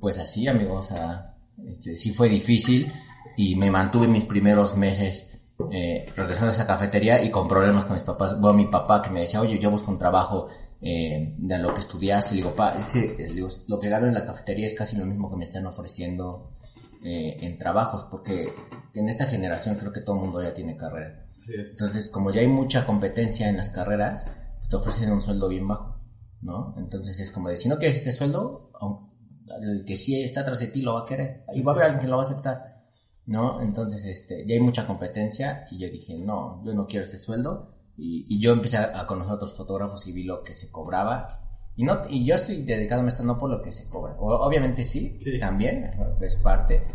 pues 0.00 0.18
así, 0.18 0.48
amigos, 0.48 0.90
o 0.90 0.94
sea, 0.94 1.36
este, 1.66 1.96
sí 1.96 2.12
fue 2.12 2.28
difícil 2.28 2.90
y 3.36 3.56
me 3.56 3.70
mantuve 3.70 4.08
mis 4.08 4.24
primeros 4.24 4.76
meses 4.76 5.52
eh, 5.70 6.04
regresando 6.16 6.50
a 6.50 6.54
esa 6.54 6.66
cafetería 6.66 7.22
y 7.22 7.30
con 7.30 7.48
problemas 7.48 7.84
con 7.84 7.94
mis 7.94 8.02
papás. 8.02 8.40
Bueno, 8.40 8.56
mi 8.56 8.66
papá 8.66 9.02
que 9.02 9.10
me 9.10 9.20
decía, 9.20 9.40
oye, 9.40 9.58
yo 9.58 9.70
busco 9.70 9.90
un 9.90 9.98
trabajo 9.98 10.48
eh, 10.80 11.34
de 11.38 11.58
lo 11.58 11.72
que 11.74 11.80
estudiaste. 11.80 12.34
Le 12.34 12.42
digo, 12.42 12.54
pa, 12.54 12.78
es 12.78 12.86
que 12.86 13.26
digo, 13.26 13.48
lo 13.66 13.78
que 13.80 13.88
gano 13.88 14.06
en 14.06 14.14
la 14.14 14.24
cafetería 14.24 14.66
es 14.66 14.74
casi 14.74 14.96
lo 14.96 15.06
mismo 15.06 15.30
que 15.30 15.36
me 15.36 15.44
están 15.44 15.66
ofreciendo 15.66 16.52
eh, 17.02 17.36
en 17.40 17.58
trabajos, 17.58 18.06
porque 18.10 18.52
en 18.94 19.08
esta 19.08 19.26
generación 19.26 19.76
creo 19.76 19.92
que 19.92 20.00
todo 20.00 20.16
el 20.16 20.22
mundo 20.22 20.42
ya 20.42 20.54
tiene 20.54 20.76
carrera. 20.76 21.26
Entonces, 21.46 22.08
como 22.08 22.32
ya 22.32 22.40
hay 22.40 22.48
mucha 22.48 22.86
competencia 22.86 23.48
en 23.48 23.56
las 23.56 23.70
carreras, 23.70 24.30
te 24.70 24.76
ofrecen 24.76 25.12
un 25.12 25.20
sueldo 25.20 25.48
bien 25.48 25.68
bajo, 25.68 26.00
¿no? 26.40 26.74
Entonces 26.78 27.20
es 27.20 27.30
como 27.30 27.48
de, 27.48 27.56
si 27.56 27.68
no 27.68 27.78
quieres 27.78 27.98
este 27.98 28.12
sueldo, 28.12 28.70
el 29.60 29.84
que 29.84 29.96
sí 29.96 30.22
está 30.22 30.40
atrás 30.40 30.60
de 30.60 30.68
ti 30.68 30.80
lo 30.80 30.94
va 30.94 31.00
a 31.00 31.06
querer. 31.06 31.44
Y 31.52 31.62
va 31.62 31.72
a 31.72 31.74
haber 31.74 31.84
alguien 31.84 32.00
que 32.00 32.08
lo 32.08 32.16
va 32.16 32.22
a 32.22 32.26
aceptar, 32.26 32.84
¿no? 33.26 33.60
Entonces, 33.60 34.04
este, 34.06 34.46
ya 34.46 34.54
hay 34.54 34.60
mucha 34.60 34.86
competencia 34.86 35.66
y 35.70 35.78
yo 35.78 35.88
dije, 35.90 36.18
no, 36.18 36.62
yo 36.64 36.72
no 36.74 36.86
quiero 36.86 37.04
este 37.04 37.18
sueldo. 37.18 37.73
Y, 37.96 38.26
y 38.28 38.40
yo 38.40 38.52
empecé 38.52 38.76
a, 38.78 39.00
a 39.00 39.06
conocer 39.06 39.32
a 39.32 39.34
otros 39.36 39.56
fotógrafos 39.56 40.06
y 40.06 40.12
vi 40.12 40.24
lo 40.24 40.42
que 40.42 40.54
se 40.54 40.70
cobraba. 40.70 41.40
Y, 41.76 41.84
no, 41.84 42.02
y 42.08 42.24
yo 42.24 42.34
estoy 42.36 42.62
dedicándome 42.62 43.08
a 43.08 43.12
esto 43.12 43.24
no 43.24 43.36
por 43.38 43.50
lo 43.50 43.60
que 43.62 43.72
se 43.72 43.88
cobra. 43.88 44.14
O- 44.18 44.46
obviamente 44.46 44.84
sí, 44.84 45.18
Sí. 45.20 45.38
también, 45.38 45.90
es 46.20 46.36
parte. 46.36 46.86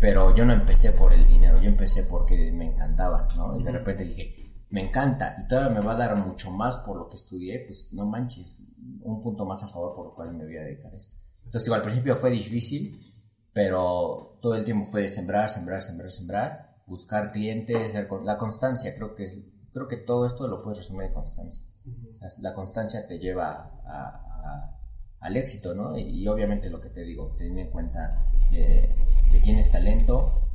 Pero 0.00 0.34
yo 0.36 0.44
no 0.44 0.52
empecé 0.52 0.92
por 0.92 1.12
el 1.12 1.26
dinero, 1.26 1.60
yo 1.60 1.68
empecé 1.68 2.04
porque 2.04 2.52
me 2.52 2.66
encantaba, 2.66 3.26
¿no? 3.36 3.58
Y 3.58 3.64
de 3.64 3.72
repente 3.72 4.04
dije, 4.04 4.52
me 4.70 4.86
encanta 4.86 5.34
y 5.42 5.46
todavía 5.48 5.80
me 5.80 5.84
va 5.86 5.94
a 5.94 5.96
dar 5.96 6.14
mucho 6.16 6.50
más 6.50 6.76
por 6.78 6.96
lo 6.98 7.08
que 7.08 7.16
estudié, 7.16 7.64
pues 7.66 7.88
no 7.92 8.06
manches, 8.06 8.62
un 9.02 9.20
punto 9.20 9.44
más 9.44 9.62
a 9.64 9.66
favor 9.68 9.96
por 9.96 10.06
lo 10.06 10.14
cual 10.14 10.34
me 10.34 10.44
voy 10.44 10.56
a 10.56 10.62
dedicar 10.62 10.92
a 10.92 10.96
esto. 10.96 11.16
Entonces, 11.38 11.64
digo, 11.64 11.74
al 11.74 11.82
principio 11.82 12.14
fue 12.16 12.30
difícil, 12.30 13.00
pero 13.52 14.38
todo 14.40 14.54
el 14.54 14.64
tiempo 14.64 14.86
fue 14.86 15.08
sembrar, 15.08 15.50
sembrar, 15.50 15.80
sembrar, 15.80 16.10
sembrar, 16.12 16.76
buscar 16.86 17.32
clientes, 17.32 17.92
la 18.24 18.36
constancia, 18.36 18.94
creo 18.94 19.14
que, 19.14 19.26
creo 19.78 19.88
que 19.88 19.96
todo 19.98 20.26
esto 20.26 20.46
lo 20.46 20.62
puedes 20.62 20.78
resumir 20.78 21.04
en 21.06 21.14
constancia. 21.14 21.64
La 22.42 22.52
constancia 22.54 23.06
te 23.06 23.18
lleva 23.18 23.80
a- 23.86 24.08
a- 24.08 24.80
al 25.20 25.36
éxito, 25.36 25.74
¿no? 25.74 25.96
Y, 25.98 26.02
y 26.22 26.28
obviamente 26.28 26.68
lo 26.70 26.80
que 26.80 26.90
te 26.90 27.02
digo, 27.02 27.34
teniendo 27.36 27.62
en 27.62 27.70
cuenta 27.70 28.24
eh, 28.52 28.94
que 29.32 29.40
tienes 29.40 29.70
talento, 29.70 30.48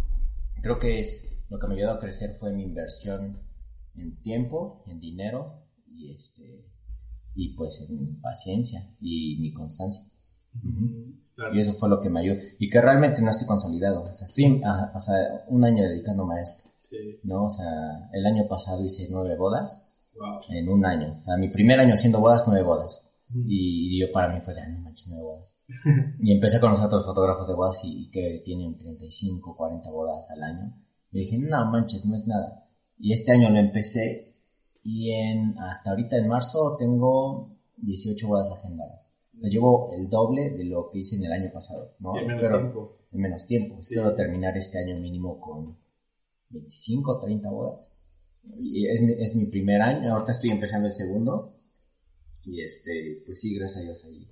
creo 0.62 0.80
que 0.80 1.00
es 1.00 1.46
lo 1.50 1.60
que 1.60 1.68
me 1.68 1.76
ayudó 1.76 1.92
a 1.92 2.00
crecer 2.00 2.32
fue 2.34 2.54
mi 2.54 2.64
inversión 2.64 3.42
en 3.96 4.22
tiempo, 4.22 4.84
en 4.88 5.00
dinero 5.00 5.66
y 5.88 6.12
este 6.14 6.66
y 7.36 7.56
pues 7.56 7.86
en 7.90 8.22
paciencia 8.22 8.96
y 9.02 9.38
mi 9.42 9.54
constancia. 9.54 10.04
Claro. 11.36 11.56
Y 11.56 11.62
eso 11.62 11.74
fue 11.74 11.90
lo 11.90 12.00
que 12.00 12.10
me 12.10 12.20
ayudó. 12.20 12.40
Y 12.60 12.70
que 12.70 12.80
realmente 12.80 13.22
no 13.24 13.32
estoy 13.32 13.48
consolidado. 13.48 14.04
O 14.04 14.14
sea, 14.14 14.26
estoy 14.26 14.62
a- 14.64 14.92
o 14.96 15.02
sea, 15.02 15.16
un 15.48 15.64
año 15.66 15.84
dedicándome 15.84 16.36
a 16.38 16.42
esto. 16.42 16.70
Sí. 16.94 17.20
¿no? 17.24 17.46
O 17.46 17.50
sea, 17.50 18.10
el 18.12 18.26
año 18.26 18.48
pasado 18.48 18.84
hice 18.86 19.08
nueve 19.10 19.36
bodas 19.38 19.90
Wow. 20.16 20.42
en 20.50 20.70
un 20.70 20.86
año. 20.86 21.16
O 21.18 21.22
sea, 21.24 21.38
mi 21.38 21.50
primer 21.50 21.80
año 21.80 21.96
haciendo 21.96 22.20
bodas, 22.20 22.44
nueve 22.46 22.64
bodas. 22.64 23.10
Y, 23.34 23.96
y 23.98 24.00
yo 24.00 24.12
para 24.14 24.32
mí 24.32 24.40
fue 24.42 24.54
de, 24.54 24.62
"Ah, 24.62 24.70
no 24.70 24.80
manches, 24.82 25.08
nueve 25.10 25.24
bodas. 25.24 25.56
y 26.22 26.32
empecé 26.32 26.58
a 26.58 26.62
conocer 26.62 26.84
a 26.84 26.88
otros 26.88 27.06
fotógrafos 27.06 27.48
de 27.48 27.56
bodas 27.56 27.82
y, 27.84 28.04
y 28.04 28.10
que 28.12 28.42
tienen 28.46 28.78
35, 28.78 29.56
40 29.58 29.90
bodas 29.90 30.30
al 30.30 30.44
año. 30.44 30.74
Y 31.12 31.22
dije, 31.22 31.40
no 31.40 31.66
manches, 31.72 32.06
no 32.06 32.16
es 32.16 32.28
nada. 32.28 32.68
Y 33.00 33.12
este 33.12 33.32
año 33.32 33.50
lo 33.50 33.58
empecé 33.58 34.36
y 34.84 35.12
en, 35.12 35.58
hasta 35.58 35.90
ahorita 35.92 36.16
en 36.18 36.28
marzo 36.28 36.76
tengo 36.78 37.56
18 37.78 38.28
bodas 38.28 38.52
agendadas. 38.52 39.10
Llevo 39.42 39.92
el 39.94 40.10
doble 40.10 40.52
de 40.52 40.66
lo 40.66 40.90
que 40.92 41.00
hice 41.00 41.16
en 41.16 41.26
el 41.26 41.32
año 41.32 41.50
pasado, 41.52 41.96
¿no? 42.00 42.16
En 42.20 42.28
menos 42.28 42.50
tiempo. 42.52 42.98
en 43.12 43.20
menos 43.20 43.46
tiempo. 43.48 43.80
Espero 43.80 44.14
terminar 44.16 44.56
este 44.58 44.78
año 44.78 44.96
mínimo 45.00 45.40
con 45.40 45.76
25 46.54 47.12
o 47.18 47.20
30 47.20 47.50
bodas. 47.50 47.98
Y 48.58 48.88
es, 48.88 49.02
es 49.20 49.36
mi 49.36 49.46
primer 49.48 49.82
año, 49.82 50.14
ahorita 50.14 50.32
estoy 50.32 50.52
empezando 50.52 50.88
el 50.88 50.94
segundo. 50.94 51.56
Y 52.46 52.62
este, 52.62 53.24
pues 53.26 53.40
sí, 53.40 53.56
gracias 53.56 53.82
a 53.82 53.86
Dios 53.86 54.06
ahí, 54.06 54.28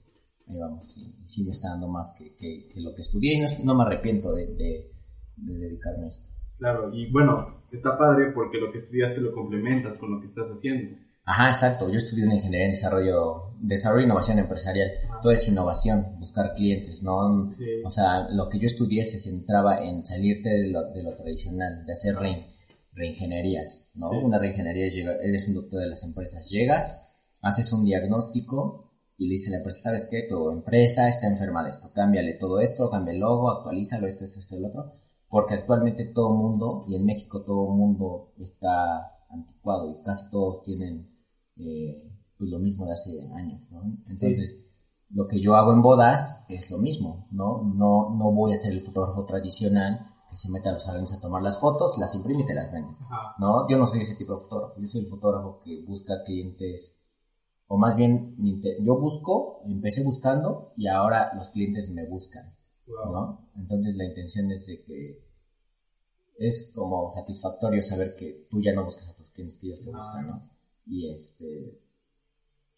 ahí 0.48 0.58
vamos. 0.60 0.96
Y, 0.98 1.16
sí 1.28 1.44
me 1.44 1.52
está 1.52 1.70
dando 1.70 1.88
más 1.88 2.16
que, 2.20 2.36
que- 2.36 2.82
lo 2.82 2.94
que 2.94 3.02
estudié 3.02 3.36
y 3.36 3.40
no, 3.40 3.48
no 3.64 3.76
me 3.76 3.84
arrepiento 3.84 4.34
de, 4.34 4.48
de- 4.56 4.92
de 5.38 5.54
dedicarme 5.58 6.06
a 6.06 6.08
esto. 6.10 6.30
Claro, 6.58 6.94
y 6.94 7.10
bueno, 7.12 7.64
está 7.72 7.98
padre 7.98 8.32
porque 8.34 8.58
lo 8.60 8.72
que 8.72 8.80
estudiaste 8.80 9.22
lo 9.22 9.34
complementas 9.34 9.98
con 9.98 10.12
lo 10.14 10.20
que 10.22 10.28
estás 10.28 10.48
haciendo. 10.52 10.98
Ajá, 11.24 11.50
exacto. 11.50 11.90
Yo 11.90 11.98
estudié 11.98 12.26
una 12.26 12.36
ingeniería 12.36 12.66
en 12.66 12.72
desarrollo, 12.74 13.54
desarrollo 13.60 14.02
e 14.02 14.06
innovación 14.06 14.40
empresarial. 14.40 14.90
Todo 15.22 15.32
es 15.32 15.48
innovación, 15.48 16.20
buscar 16.20 16.54
clientes, 16.56 17.04
¿no? 17.04 17.52
Sí. 17.52 17.66
O 17.86 17.90
sea, 17.90 18.28
lo 18.30 18.50
que 18.50 18.60
yo 18.60 18.66
estudié 18.66 19.06
se 19.06 19.20
centraba 19.20 19.84
en 19.84 20.06
salirte 20.06 20.50
de 20.50 20.68
lo, 20.70 20.92
de 20.92 21.04
lo 21.04 21.16
tradicional, 21.16 21.86
de 21.86 21.94
hacer 21.94 22.16
rein- 22.16 22.48
reingenierías, 22.94 23.92
¿no? 23.96 24.10
Sí. 24.12 24.18
Una 24.18 24.40
reingeniería 24.40 24.88
es 24.88 24.96
llegar, 24.96 25.18
eres 25.22 25.48
un 25.48 25.56
doctor 25.56 25.80
de 25.82 25.88
las 25.90 26.04
empresas, 26.04 26.50
llegas, 26.50 27.02
haces 27.42 27.72
un 27.72 27.86
diagnóstico 27.86 28.92
y 29.18 29.28
le 29.28 29.34
dice 29.34 29.50
a 29.50 29.52
la 29.52 29.58
empresa, 29.58 29.82
¿sabes 29.84 30.08
qué? 30.10 30.24
Tu 30.28 30.50
empresa 30.50 31.08
está 31.08 31.28
enferma 31.28 31.64
de 31.64 31.70
esto, 31.70 31.92
cámbiale 31.94 32.34
todo 32.34 32.60
esto, 32.60 32.90
cambia 32.90 33.14
el 33.14 33.20
logo, 33.20 33.52
actualízalo, 33.52 34.08
esto, 34.08 34.26
esto, 34.26 34.40
esto, 34.40 34.58
el 34.58 34.66
otro, 34.66 34.94
porque 35.30 35.54
actualmente 35.54 36.12
todo 36.14 36.32
mundo, 36.34 36.86
y 36.88 36.96
en 36.96 37.06
México 37.06 37.44
todo 37.46 37.68
mundo 37.70 38.34
está 38.40 39.20
anticuado 39.30 39.92
y 39.92 40.02
casi 40.02 40.30
todos 40.32 40.64
tienen 40.64 41.11
eh, 41.62 42.12
pues 42.38 42.50
lo 42.50 42.60
mismo 42.60 42.86
de 42.86 42.94
hace 42.94 43.12
años, 43.36 43.70
¿no? 43.72 43.84
Entonces, 44.08 44.58
lo 45.10 45.28
que 45.28 45.40
yo 45.40 45.56
hago 45.56 45.74
en 45.74 45.82
bodas 45.82 46.46
es 46.50 46.72
lo 46.72 46.78
mismo, 46.78 47.28
¿no? 47.32 47.64
No, 47.64 48.16
no 48.18 48.32
voy 48.32 48.54
a 48.54 48.60
ser 48.60 48.74
el 48.74 48.82
fotógrafo 48.82 49.26
tradicional 49.26 50.08
que 50.30 50.38
se 50.38 50.50
mete 50.50 50.70
a 50.70 50.72
los 50.72 50.84
salones 50.84 51.14
a 51.14 51.20
tomar 51.20 51.42
las 51.42 51.60
fotos, 51.60 51.98
las 51.98 52.16
imprime 52.16 52.44
y 52.44 52.46
te 52.46 52.54
las 52.54 52.72
vende. 52.72 52.96
Ajá. 53.02 53.36
No, 53.38 53.68
yo 53.70 53.78
no 53.78 53.86
soy 53.86 54.02
ese 54.02 54.16
tipo 54.16 54.34
de 54.34 54.42
fotógrafo, 54.42 54.80
yo 54.80 54.88
soy 54.88 55.02
el 55.02 55.08
fotógrafo 55.08 55.62
que 55.64 55.84
busca 55.86 56.24
clientes, 56.26 56.98
o 57.68 57.78
más 57.78 57.96
bien, 57.98 58.36
yo 58.84 58.98
busco, 58.98 59.62
empecé 59.66 60.04
buscando 60.04 60.74
y 60.78 60.88
ahora 60.88 61.34
los 61.36 61.50
clientes 61.50 61.90
me 61.90 62.08
buscan, 62.08 62.56
Wow. 62.88 63.12
¿no? 63.14 63.50
Entonces 63.56 63.96
la 63.96 64.06
intención 64.06 64.52
es 64.52 64.66
de 64.68 64.82
que 64.84 65.24
es 66.38 66.72
como 66.76 67.10
satisfactorio 67.10 67.84
saber 67.84 68.16
que 68.16 68.48
tú 68.50 68.62
ya 68.62 68.74
no 68.74 68.84
buscas 68.84 69.10
a 69.10 69.14
tus 69.14 69.30
clientes, 69.30 69.58
que 69.60 69.68
ellos 69.68 69.82
te 69.82 69.92
buscan, 69.92 70.28
¿no? 70.28 70.51
Y 70.86 71.10
este, 71.16 71.80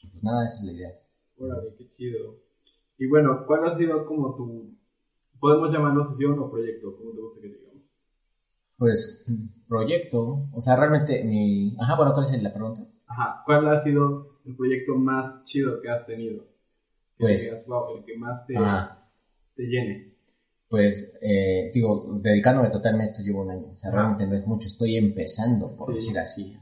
pues 0.01 0.23
nada, 0.23 0.45
esa 0.45 0.59
es 0.59 0.63
la 0.65 0.71
idea. 0.73 0.99
Órale, 1.37 1.73
qué 1.77 1.89
chido. 1.89 2.37
Y 2.97 3.07
bueno, 3.07 3.45
¿cuál 3.47 3.65
ha 3.65 3.71
sido 3.71 4.05
como 4.05 4.35
tu... 4.35 4.73
Podemos 5.39 5.71
llamarlo 5.71 6.03
sesión 6.03 6.37
o 6.39 6.49
proyecto, 6.49 6.95
como 6.95 7.11
te 7.11 7.19
gusta 7.21 7.41
que 7.41 7.47
digamos? 7.47 7.81
Pues, 8.77 9.25
proyecto, 9.67 10.47
o 10.53 10.61
sea, 10.61 10.75
realmente 10.75 11.23
mi... 11.23 11.75
Ajá, 11.79 11.95
bueno, 11.95 12.13
¿cuál 12.13 12.25
es 12.25 12.41
la 12.43 12.53
pregunta? 12.53 12.85
Ajá, 13.07 13.41
¿cuál 13.45 13.67
ha 13.67 13.81
sido 13.83 14.39
el 14.45 14.55
proyecto 14.55 14.95
más 14.95 15.43
chido 15.45 15.81
que 15.81 15.89
has 15.89 16.05
tenido? 16.05 16.43
Que 17.17 17.25
Pues- 17.25 17.41
digas, 17.43 17.65
wow, 17.67 17.97
el 17.97 18.05
que 18.05 18.17
más 18.17 18.45
te, 18.45 18.57
Ajá. 18.57 19.09
te 19.55 19.63
llene. 19.63 20.13
Pues, 20.69 21.13
eh, 21.21 21.71
digo, 21.73 22.19
dedicándome 22.21 22.69
totalmente, 22.69 23.11
esto 23.11 23.23
llevo 23.23 23.41
un 23.43 23.51
año. 23.51 23.67
O 23.73 23.77
sea, 23.77 23.89
Ajá. 23.89 23.97
realmente 23.99 24.27
no 24.27 24.33
es 24.35 24.47
mucho. 24.47 24.67
Estoy 24.67 24.95
empezando, 24.97 25.75
por 25.77 25.89
Sí. 25.89 25.93
decir 25.95 26.17
así. 26.19 26.57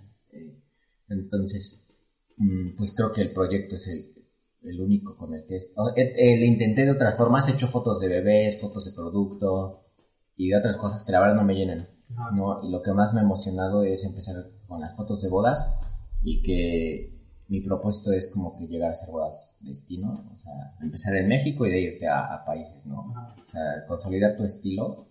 Entonces, 1.11 1.95
mm, 2.37 2.77
pues 2.77 2.93
creo 2.95 3.11
que 3.11 3.21
el 3.21 3.31
proyecto 3.31 3.75
es 3.75 3.87
el, 3.87 4.15
el 4.63 4.81
único 4.81 5.15
con 5.17 5.33
el 5.33 5.45
que... 5.45 5.55
Es, 5.57 5.71
o- 5.75 5.89
eh, 5.95 6.13
eh, 6.17 6.37
le 6.37 6.45
intenté 6.45 6.85
de 6.85 6.91
otras 6.91 7.17
formas, 7.17 7.47
he 7.47 7.53
hecho 7.53 7.67
fotos 7.67 7.99
de 7.99 8.07
bebés, 8.07 8.59
fotos 8.59 8.85
de 8.85 8.91
producto 8.93 9.83
y 10.37 10.49
de 10.49 10.57
otras 10.57 10.77
cosas 10.77 11.03
que 11.03 11.11
la 11.11 11.19
verdad 11.19 11.35
no 11.35 11.43
me 11.43 11.55
llenan. 11.55 11.87
Ajá. 12.15 12.31
¿no? 12.35 12.63
Y 12.63 12.71
lo 12.71 12.81
que 12.81 12.93
más 12.93 13.13
me 13.13 13.19
ha 13.19 13.23
emocionado 13.23 13.83
es 13.83 14.03
empezar 14.03 14.35
con 14.67 14.81
las 14.81 14.95
fotos 14.95 15.21
de 15.21 15.29
bodas 15.29 15.65
y 16.21 16.41
que 16.41 17.19
mi 17.47 17.59
propósito 17.61 18.13
es 18.13 18.29
como 18.31 18.55
que 18.55 18.67
llegar 18.67 18.89
a 18.91 18.93
hacer 18.93 19.09
bodas 19.09 19.57
destino, 19.59 20.29
o 20.33 20.37
sea, 20.37 20.53
empezar 20.81 21.13
en 21.17 21.27
México 21.27 21.65
y 21.65 21.71
de 21.71 21.81
irte 21.81 22.07
a, 22.07 22.33
a 22.33 22.45
países, 22.45 22.85
¿no? 22.85 23.11
Ajá. 23.11 23.35
O 23.45 23.49
sea, 23.49 23.85
consolidar 23.87 24.37
tu 24.37 24.45
estilo, 24.45 25.07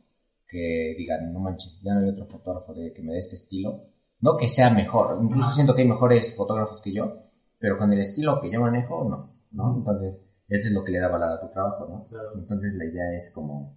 que 0.49 0.95
digan, 0.97 1.33
no 1.33 1.38
manches, 1.40 1.80
ya 1.83 1.92
no 1.95 2.00
hay 2.00 2.09
otro 2.09 2.26
fotógrafo 2.26 2.73
de 2.75 2.92
que 2.95 3.02
me 3.02 3.12
dé 3.12 3.19
este 3.19 3.37
estilo, 3.37 3.85
no 4.21 4.37
que 4.37 4.49
sea 4.49 4.71
mejor, 4.71 5.19
incluso 5.23 5.50
siento 5.53 5.75
que 5.75 5.83
hay 5.83 5.89
mejores 5.89 6.37
fotógrafos 6.37 6.81
que 6.81 6.93
yo, 6.93 7.25
pero 7.59 7.77
con 7.79 7.93
el 7.93 8.00
estilo 8.00 8.41
que 8.41 8.50
yo 8.53 8.61
manejo, 8.61 9.05
no, 9.09 9.35
¿no? 9.53 9.77
Entonces, 9.77 10.23
eso 10.49 10.69
es 10.69 10.73
lo 10.75 10.83
que 10.85 10.93
le 10.93 10.99
da 11.00 11.09
valor 11.09 11.31
a 11.31 11.41
tu 11.41 11.49
trabajo, 11.50 11.87
¿no? 11.89 12.07
Claro. 12.09 12.33
Entonces, 12.37 12.75
la 12.75 12.85
idea 12.85 13.12
es 13.15 13.31
como 13.35 13.75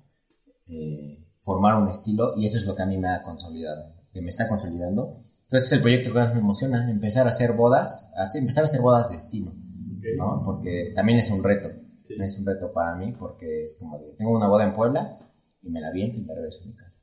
eh, 0.68 1.26
formar 1.40 1.82
un 1.82 1.88
estilo 1.90 2.34
y 2.38 2.48
eso 2.48 2.58
es 2.58 2.66
lo 2.66 2.76
que 2.76 2.84
a 2.84 2.86
mí 2.86 2.98
me 2.98 3.10
ha 3.10 3.22
consolidado, 3.24 3.94
que 4.12 4.22
me 4.22 4.30
está 4.30 4.48
consolidando. 4.48 5.18
Entonces, 5.44 5.68
es 5.68 5.74
el 5.74 5.82
proyecto 5.82 6.12
que 6.12 6.20
más 6.20 6.34
me 6.34 6.40
emociona, 6.40 6.90
empezar 6.90 7.26
a 7.28 7.30
hacer 7.30 7.54
bodas, 7.54 8.12
hacer- 8.16 8.42
empezar 8.42 8.64
a 8.64 8.66
hacer 8.66 8.82
bodas 8.82 9.10
de 9.10 9.16
destino, 9.16 9.52
Ok. 9.52 10.06
¿no? 10.18 10.42
Porque 10.46 10.94
también 10.96 11.20
es 11.20 11.30
un 11.32 11.44
reto, 11.44 11.70
Sí. 12.04 12.16
es 12.20 12.38
un 12.40 12.46
reto 12.46 12.74
para 12.74 12.96
mí 12.96 13.14
porque 13.14 13.64
es 13.64 13.78
como 13.80 13.98
de, 14.00 14.14
tengo 14.14 14.36
una 14.36 14.48
boda 14.48 14.66
en 14.66 14.76
Puebla 14.76 15.20
y 15.62 15.70
me 15.70 15.80
la 15.80 15.92
viento 15.92 16.18
y 16.18 16.24
me 16.26 16.34
regreso 16.36 16.64
a 16.64 16.68
mi 16.68 16.76
casa. 16.76 16.98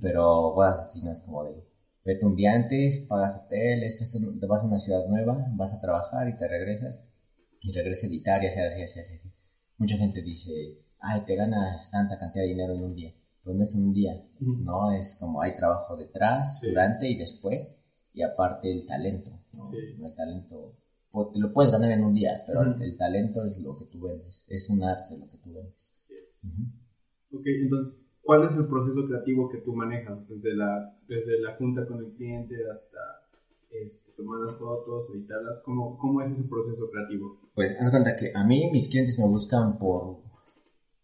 Pero 0.00 0.52
bodas 0.54 0.76
de 0.78 0.84
destino 0.84 1.10
es 1.12 1.20
como 1.22 1.44
de, 1.44 1.67
vete 2.08 2.24
un 2.24 2.34
día 2.36 2.54
antes, 2.54 3.00
pagas 3.00 3.36
hotel, 3.44 3.82
esto, 3.84 4.02
esto, 4.04 4.18
te 4.40 4.46
vas 4.46 4.62
a 4.62 4.66
una 4.66 4.78
ciudad 4.80 5.06
nueva, 5.08 5.46
vas 5.56 5.74
a 5.74 5.80
trabajar 5.80 6.26
y 6.26 6.38
te 6.38 6.48
regresas 6.48 7.04
y 7.60 7.70
regresas 7.70 8.04
a 8.04 8.06
editar 8.06 8.42
y 8.42 8.46
así, 8.46 8.60
así, 8.60 8.82
así, 8.82 9.12
así. 9.14 9.32
Mucha 9.76 9.98
gente 9.98 10.22
dice, 10.22 10.78
ay, 11.00 11.20
te 11.26 11.36
ganas 11.36 11.90
tanta 11.90 12.18
cantidad 12.18 12.44
de 12.44 12.48
dinero 12.48 12.72
en 12.72 12.82
un 12.82 12.94
día. 12.94 13.12
Pero 13.44 13.56
no 13.56 13.62
es 13.62 13.74
un 13.74 13.92
día, 13.92 14.12
Ujú. 14.40 14.56
¿no? 14.64 14.90
Es 14.92 15.16
como 15.20 15.42
hay 15.42 15.54
trabajo 15.54 15.96
detrás, 15.98 16.60
Sí. 16.60 16.68
durante 16.68 17.10
y 17.10 17.18
después, 17.18 17.76
y 18.14 18.22
aparte 18.22 18.72
el 18.72 18.86
talento, 18.86 19.30
¿no? 19.52 19.66
Sí. 19.66 19.76
El 20.02 20.14
talento, 20.14 20.76
pues, 21.10 21.28
te 21.34 21.38
lo 21.40 21.52
puedes 21.52 21.70
ganar 21.70 21.92
en 21.92 22.04
un 22.04 22.14
día, 22.14 22.42
pero 22.46 22.62
Ujú. 22.62 22.82
el 22.82 22.96
talento 22.96 23.44
es 23.44 23.58
lo 23.58 23.76
que 23.76 23.84
tú 23.84 24.00
vendes, 24.00 24.46
es 24.48 24.70
un 24.70 24.82
arte 24.82 25.14
lo 25.18 25.28
que 25.28 25.36
tú 25.36 25.52
vendes. 25.52 25.92
Ujú. 26.42 27.38
Ok, 27.38 27.46
entonces, 27.64 27.94
¿cuál 28.28 28.44
es 28.44 28.54
el 28.56 28.68
proceso 28.68 29.06
creativo 29.06 29.48
que 29.48 29.56
tú 29.56 29.72
manejas? 29.72 30.18
Desde 30.28 30.54
la, 30.54 30.94
desde 31.08 31.40
la 31.40 31.56
junta 31.56 31.86
con 31.86 32.04
el 32.04 32.12
cliente 32.12 32.56
hasta 32.70 32.98
este, 33.70 34.12
tomar 34.12 34.40
las 34.40 34.58
fotos, 34.58 35.08
editarlas. 35.14 35.60
¿Cómo, 35.64 35.96
¿Cómo 35.96 36.20
es 36.20 36.32
ese 36.32 36.44
proceso 36.44 36.90
creativo? 36.90 37.38
Pues 37.54 37.74
haz 37.80 37.90
cuenta 37.90 38.14
que 38.16 38.30
a 38.34 38.44
mí 38.44 38.68
mis 38.70 38.90
clientes 38.90 39.18
me 39.18 39.26
buscan 39.26 39.78
por... 39.78 40.18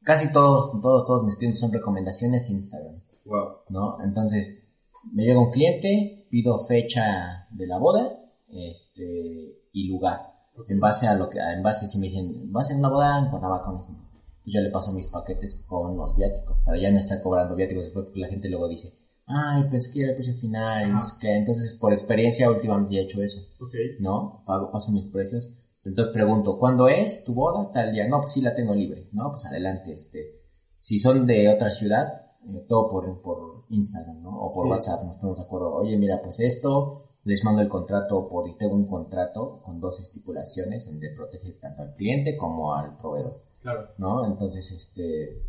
Casi 0.03 0.31
todos, 0.35 0.79
todos, 0.83 1.07
todos 1.07 1.25
mis 1.25 1.37
clientes 1.37 1.61
son 1.61 1.73
recomendaciones 1.73 2.47
en 2.51 2.57
Instagram, 2.57 3.01
Wow. 3.25 3.49
¿no? 3.71 3.97
Entonces, 4.05 4.63
me 5.11 5.25
llega 5.25 5.41
un 5.41 5.51
cliente, 5.51 6.27
pido 6.29 6.59
fecha 6.59 7.49
de 7.53 7.67
la 7.67 7.79
boda, 7.79 8.21
este, 8.51 9.63
y 9.73 9.89
lugar. 9.89 10.21
En 10.69 10.79
base 10.79 11.07
a 11.07 11.15
lo 11.15 11.31
que, 11.31 11.39
en 11.39 11.63
base 11.63 11.87
si 11.87 11.99
me 11.99 12.05
dicen, 12.05 12.53
vas 12.53 12.71
en 12.71 12.81
una 12.81 12.91
boda 12.91 13.19
en 13.19 13.31
Cuernavaca, 13.31 13.71
un 13.71 13.81
ejemplo. 13.81 14.04
Yo 14.45 14.61
le 14.61 14.71
paso 14.71 14.93
mis 14.93 15.09
paquetes 15.09 15.65
con 15.67 15.97
los 15.97 16.17
viáticos, 16.17 16.59
para 16.65 16.79
ya 16.79 16.91
no 16.91 16.99
estar 16.99 17.23
cobrando 17.23 17.55
viáticos 17.55 17.85
después, 17.85 18.05
porque 18.07 18.21
la 18.21 18.29
gente 18.29 18.49
luego 18.49 18.69
dice, 18.69 18.93
ay, 19.27 19.65
pensé 19.71 19.91
que 19.93 20.01
era 20.03 20.11
el 20.11 20.17
precio 20.17 20.35
final, 20.35 20.89
y 20.89 20.93
no 20.93 21.03
sé 21.03 21.15
qué. 21.21 21.35
Entonces, 21.37 21.77
por 21.77 21.93
experiencia, 21.93 22.51
últimamente 22.51 22.95
ya 22.95 23.01
he 23.01 23.05
hecho 23.05 23.23
eso. 23.23 23.41
Ok. 23.61 23.75
¿no? 24.01 24.43
Pago, 24.47 24.71
paso 24.71 24.93
mis 24.93 25.07
precios. 25.07 25.51
Entonces 25.85 26.13
pregunto, 26.15 26.59
¿cuándo 26.59 26.89
es 26.89 27.25
tu 27.25 27.35
boda? 27.35 27.71
Tal 27.73 27.93
día. 27.93 28.09
No, 28.09 28.21
pues 28.21 28.33
sí 28.33 28.41
la 28.41 28.55
tengo 28.55 28.75
libre, 28.75 29.09
¿no? 29.13 29.31
Pues 29.31 29.45
adelante, 29.47 29.93
este. 29.93 30.41
Si 30.81 30.99
son 30.99 31.27
de 31.27 31.49
otra 31.55 31.71
ciudad, 31.71 32.07
eh, 32.47 32.65
todo 32.69 32.89
por, 32.89 33.21
por 33.23 33.65
Instagram, 33.71 34.23
¿no? 34.23 34.41
O 34.41 34.53
por 34.53 34.67
Sí. 34.67 34.71
WhatsApp, 34.71 35.05
nos 35.05 35.17
ponemos 35.17 35.39
de 35.39 35.45
acuerdo. 35.45 35.75
Oye, 35.75 35.97
mira, 35.99 36.21
pues 36.23 36.41
esto, 36.41 37.17
les 37.25 37.43
mando 37.45 37.61
el 37.63 37.69
contrato 37.69 38.29
por, 38.29 38.49
y 38.49 38.57
tengo 38.57 38.75
un 38.75 38.87
contrato 38.87 39.61
con 39.63 39.81
dos 39.81 40.01
estipulaciones 40.01 40.87
donde 40.87 41.11
protege 41.11 41.53
tanto 41.61 41.83
al 41.83 41.95
cliente 41.95 42.37
como 42.37 42.75
al 42.75 42.97
proveedor, 42.97 43.43
Claro. 43.65 43.89
¿no? 43.97 44.27
Entonces, 44.27 44.71
este, 44.71 45.43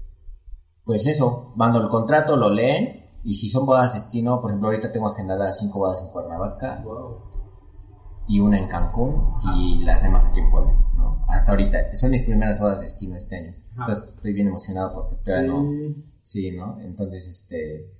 pues 0.86 1.05
eso, 1.05 1.51
mando 1.57 1.81
el 1.81 1.89
contrato, 1.89 2.38
lo 2.38 2.50
leen 2.50 3.12
Y 3.25 3.36
si 3.36 3.50
son 3.50 3.65
bodas 3.65 3.93
destino, 3.93 4.39
por 4.39 4.51
ejemplo, 4.51 4.69
ahorita 4.69 4.91
tengo 4.91 5.10
agendadas 5.10 5.60
cinco 5.60 5.79
bodas 5.79 6.01
en 6.01 6.12
Cuernavaca 6.13 6.81
Wow. 6.84 7.19
y 8.27 8.39
una 8.39 8.57
en 8.57 8.67
Cancún 8.69 9.39
y 9.55 9.84
las 9.84 10.01
demás 10.03 10.25
aquí 10.25 10.39
en 10.39 10.50
Puebla, 10.50 10.72
¿no? 10.95 11.25
Hasta 11.27 11.51
ahorita. 11.51 11.77
Son 11.95 12.10
mis 12.12 12.24
primeras 12.24 12.57
bodas 12.60 12.79
destino 12.79 13.17
este 13.17 13.36
año. 13.36 13.53
Entonces 13.77 14.13
estoy 14.15 14.34
bien 14.34 14.48
emocionado 14.48 14.93
porque 14.93 15.17
todavía 15.24 15.51
no... 15.51 15.62
Sí. 15.63 16.12
Sí, 16.24 16.57
¿no? 16.57 16.79
Entonces, 16.79 17.27
este, 17.27 17.91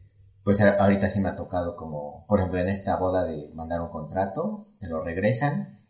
pues 0.44 0.62
ahorita 0.62 1.10
sí 1.10 1.20
me 1.20 1.30
ha 1.30 1.36
tocado 1.36 1.76
como, 1.76 2.26
por 2.28 2.40
ejemplo, 2.40 2.60
en 2.60 2.70
esta 2.70 2.98
boda 2.98 3.24
de 3.24 3.52
mandar 3.54 3.82
un 3.82 3.90
contrato, 3.90 4.70
te 4.80 4.88
lo 4.88 5.04
regresan 5.04 5.86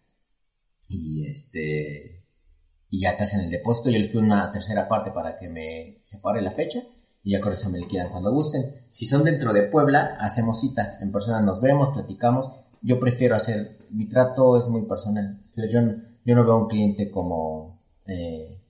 y 0.88 1.28
este, 1.28 2.15
y 2.96 3.02
ya 3.02 3.18
te 3.18 3.24
hacen 3.24 3.42
el 3.42 3.50
depósito, 3.50 3.90
yo 3.90 4.00
les 4.00 4.08
pido 4.08 4.22
una 4.22 4.50
tercera 4.52 4.88
parte 4.88 5.12
para 5.12 5.36
que 5.38 5.50
me 5.50 5.98
separe 6.04 6.42
la 6.42 6.52
fecha 6.52 6.82
y 7.24 7.32
ya 7.32 7.42
con 7.42 7.52
eso 7.52 7.70
me 7.70 7.80
liquidan 7.80 8.10
cuando 8.10 8.32
gusten. 8.32 8.72
Si 8.94 9.06
son 9.06 9.26
dentro 9.26 9.52
de 9.52 9.64
Puebla, 9.64 10.16
hacemos 10.18 10.62
cita, 10.62 10.98
en 11.02 11.12
persona 11.12 11.42
nos 11.42 11.60
vemos, 11.60 11.90
platicamos. 11.90 12.50
Yo 12.82 12.98
prefiero 12.98 13.36
hacer, 13.36 13.80
mi 13.90 14.08
trato 14.08 14.58
es 14.58 14.70
muy 14.70 14.86
personal. 14.86 15.42
Yo, 15.58 15.82
yo 16.24 16.36
no 16.36 16.44
veo 16.46 16.54
a 16.54 16.58
un 16.58 16.68
cliente 16.70 17.12
como, 17.12 17.82
eh, 18.06 18.62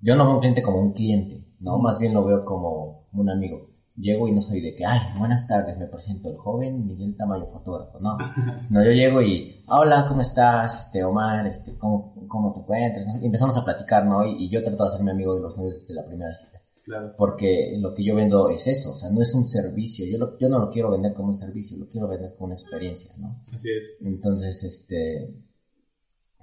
yo 0.00 0.14
no 0.14 0.24
veo 0.24 0.32
a 0.32 0.34
un 0.36 0.40
cliente 0.40 0.62
como 0.62 0.78
un 0.78 0.92
cliente, 0.92 1.44
¿no? 1.58 1.78
Más 1.78 1.98
bien 1.98 2.14
lo 2.14 2.24
veo 2.24 2.44
como 2.44 3.08
un 3.12 3.30
amigo. 3.30 3.71
Llego 3.96 4.26
y 4.26 4.32
no 4.32 4.40
soy 4.40 4.60
de 4.62 4.74
que, 4.74 4.86
ay, 4.86 5.00
buenas 5.18 5.46
tardes, 5.46 5.76
me 5.78 5.86
presento 5.86 6.30
el 6.30 6.36
joven 6.38 6.86
Miguel 6.86 7.14
Tamayo, 7.16 7.46
fotógrafo, 7.46 8.00
no. 8.00 8.16
No, 8.70 8.82
yo 8.82 8.90
llego 8.92 9.20
y, 9.20 9.62
"Ah, 9.68 9.80
hola, 9.80 10.06
¿cómo 10.08 10.22
estás? 10.22 10.80
Este, 10.80 11.04
Omar, 11.04 11.46
este, 11.46 11.76
¿cómo, 11.76 12.14
cómo 12.26 12.52
te 12.54 12.60
encuentras? 12.60 13.20
Y 13.20 13.26
empezamos 13.26 13.56
a 13.58 13.64
platicar, 13.64 14.06
¿no? 14.06 14.24
Y, 14.24 14.44
y 14.44 14.48
yo 14.50 14.64
trato 14.64 14.84
de 14.84 14.88
hacerme 14.88 15.10
amigo 15.10 15.34
de 15.34 15.42
los 15.42 15.56
novios 15.56 15.74
desde 15.74 15.94
la 15.94 16.06
primera 16.06 16.32
cita. 16.32 16.58
Claro. 16.84 17.14
Porque 17.16 17.76
lo 17.80 17.92
que 17.94 18.02
yo 18.02 18.14
vendo 18.16 18.48
es 18.48 18.66
eso, 18.66 18.92
o 18.92 18.94
sea, 18.94 19.10
no 19.10 19.20
es 19.20 19.34
un 19.34 19.46
servicio. 19.46 20.04
Yo, 20.10 20.18
lo- 20.18 20.38
yo 20.38 20.48
no 20.48 20.58
lo 20.58 20.68
quiero 20.70 20.90
vender 20.90 21.12
como 21.12 21.28
un 21.28 21.36
servicio, 21.38 21.76
lo 21.76 21.86
quiero 21.86 22.08
vender 22.08 22.32
como 22.34 22.46
una 22.46 22.54
experiencia, 22.54 23.12
¿no? 23.18 23.42
Así 23.54 23.68
es. 23.70 23.96
Entonces, 24.00 24.64
este, 24.64 25.36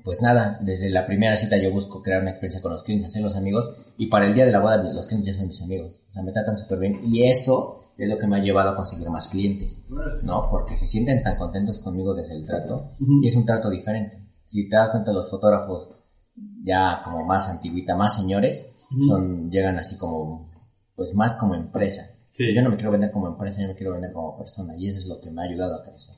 pues 0.03 0.21
nada, 0.21 0.59
desde 0.61 0.89
la 0.89 1.05
primera 1.05 1.35
cita 1.35 1.57
yo 1.57 1.71
busco 1.71 2.01
crear 2.01 2.21
una 2.21 2.31
experiencia 2.31 2.61
con 2.61 2.71
los 2.71 2.83
clientes, 2.83 3.07
hacer 3.09 3.21
los 3.21 3.35
amigos, 3.35 3.69
y 3.97 4.07
para 4.07 4.27
el 4.27 4.33
día 4.33 4.45
de 4.45 4.51
la 4.51 4.59
boda 4.59 4.77
los 4.77 5.05
clientes 5.05 5.33
ya 5.33 5.39
son 5.39 5.47
mis 5.47 5.61
amigos, 5.61 6.03
o 6.07 6.11
sea, 6.11 6.23
me 6.23 6.31
tratan 6.31 6.57
súper 6.57 6.79
bien, 6.79 6.99
y 7.03 7.23
eso 7.29 7.93
es 7.97 8.07
lo 8.07 8.17
que 8.17 8.27
me 8.27 8.37
ha 8.37 8.41
llevado 8.41 8.69
a 8.69 8.75
conseguir 8.75 9.09
más 9.09 9.27
clientes. 9.27 9.77
¿no? 10.23 10.47
Porque 10.49 10.75
se 10.75 10.87
sienten 10.87 11.21
tan 11.21 11.37
contentos 11.37 11.79
conmigo 11.79 12.13
desde 12.13 12.35
el 12.35 12.45
trato, 12.45 12.91
y 13.21 13.27
es 13.27 13.35
un 13.35 13.45
trato 13.45 13.69
diferente. 13.69 14.17
Si 14.45 14.67
te 14.69 14.75
das 14.75 14.89
cuenta, 14.91 15.11
los 15.11 15.29
fotógrafos 15.29 15.91
ya 16.63 17.01
como 17.03 17.25
más 17.25 17.49
antiguita, 17.49 17.95
más 17.95 18.15
señores, 18.15 18.67
son, 19.07 19.51
llegan 19.51 19.77
así 19.77 19.97
como, 19.97 20.49
pues 20.95 21.13
más 21.13 21.35
como 21.35 21.55
empresa. 21.55 22.05
Sí. 22.31 22.53
Yo 22.55 22.61
no 22.61 22.69
me 22.69 22.75
quiero 22.77 22.91
vender 22.91 23.11
como 23.11 23.27
empresa, 23.27 23.61
yo 23.61 23.67
me 23.67 23.75
quiero 23.75 23.91
vender 23.91 24.13
como 24.13 24.37
persona, 24.37 24.75
y 24.77 24.87
eso 24.87 24.97
es 24.97 25.05
lo 25.05 25.19
que 25.19 25.29
me 25.29 25.41
ha 25.41 25.45
ayudado 25.45 25.75
a 25.75 25.83
crecer 25.83 26.15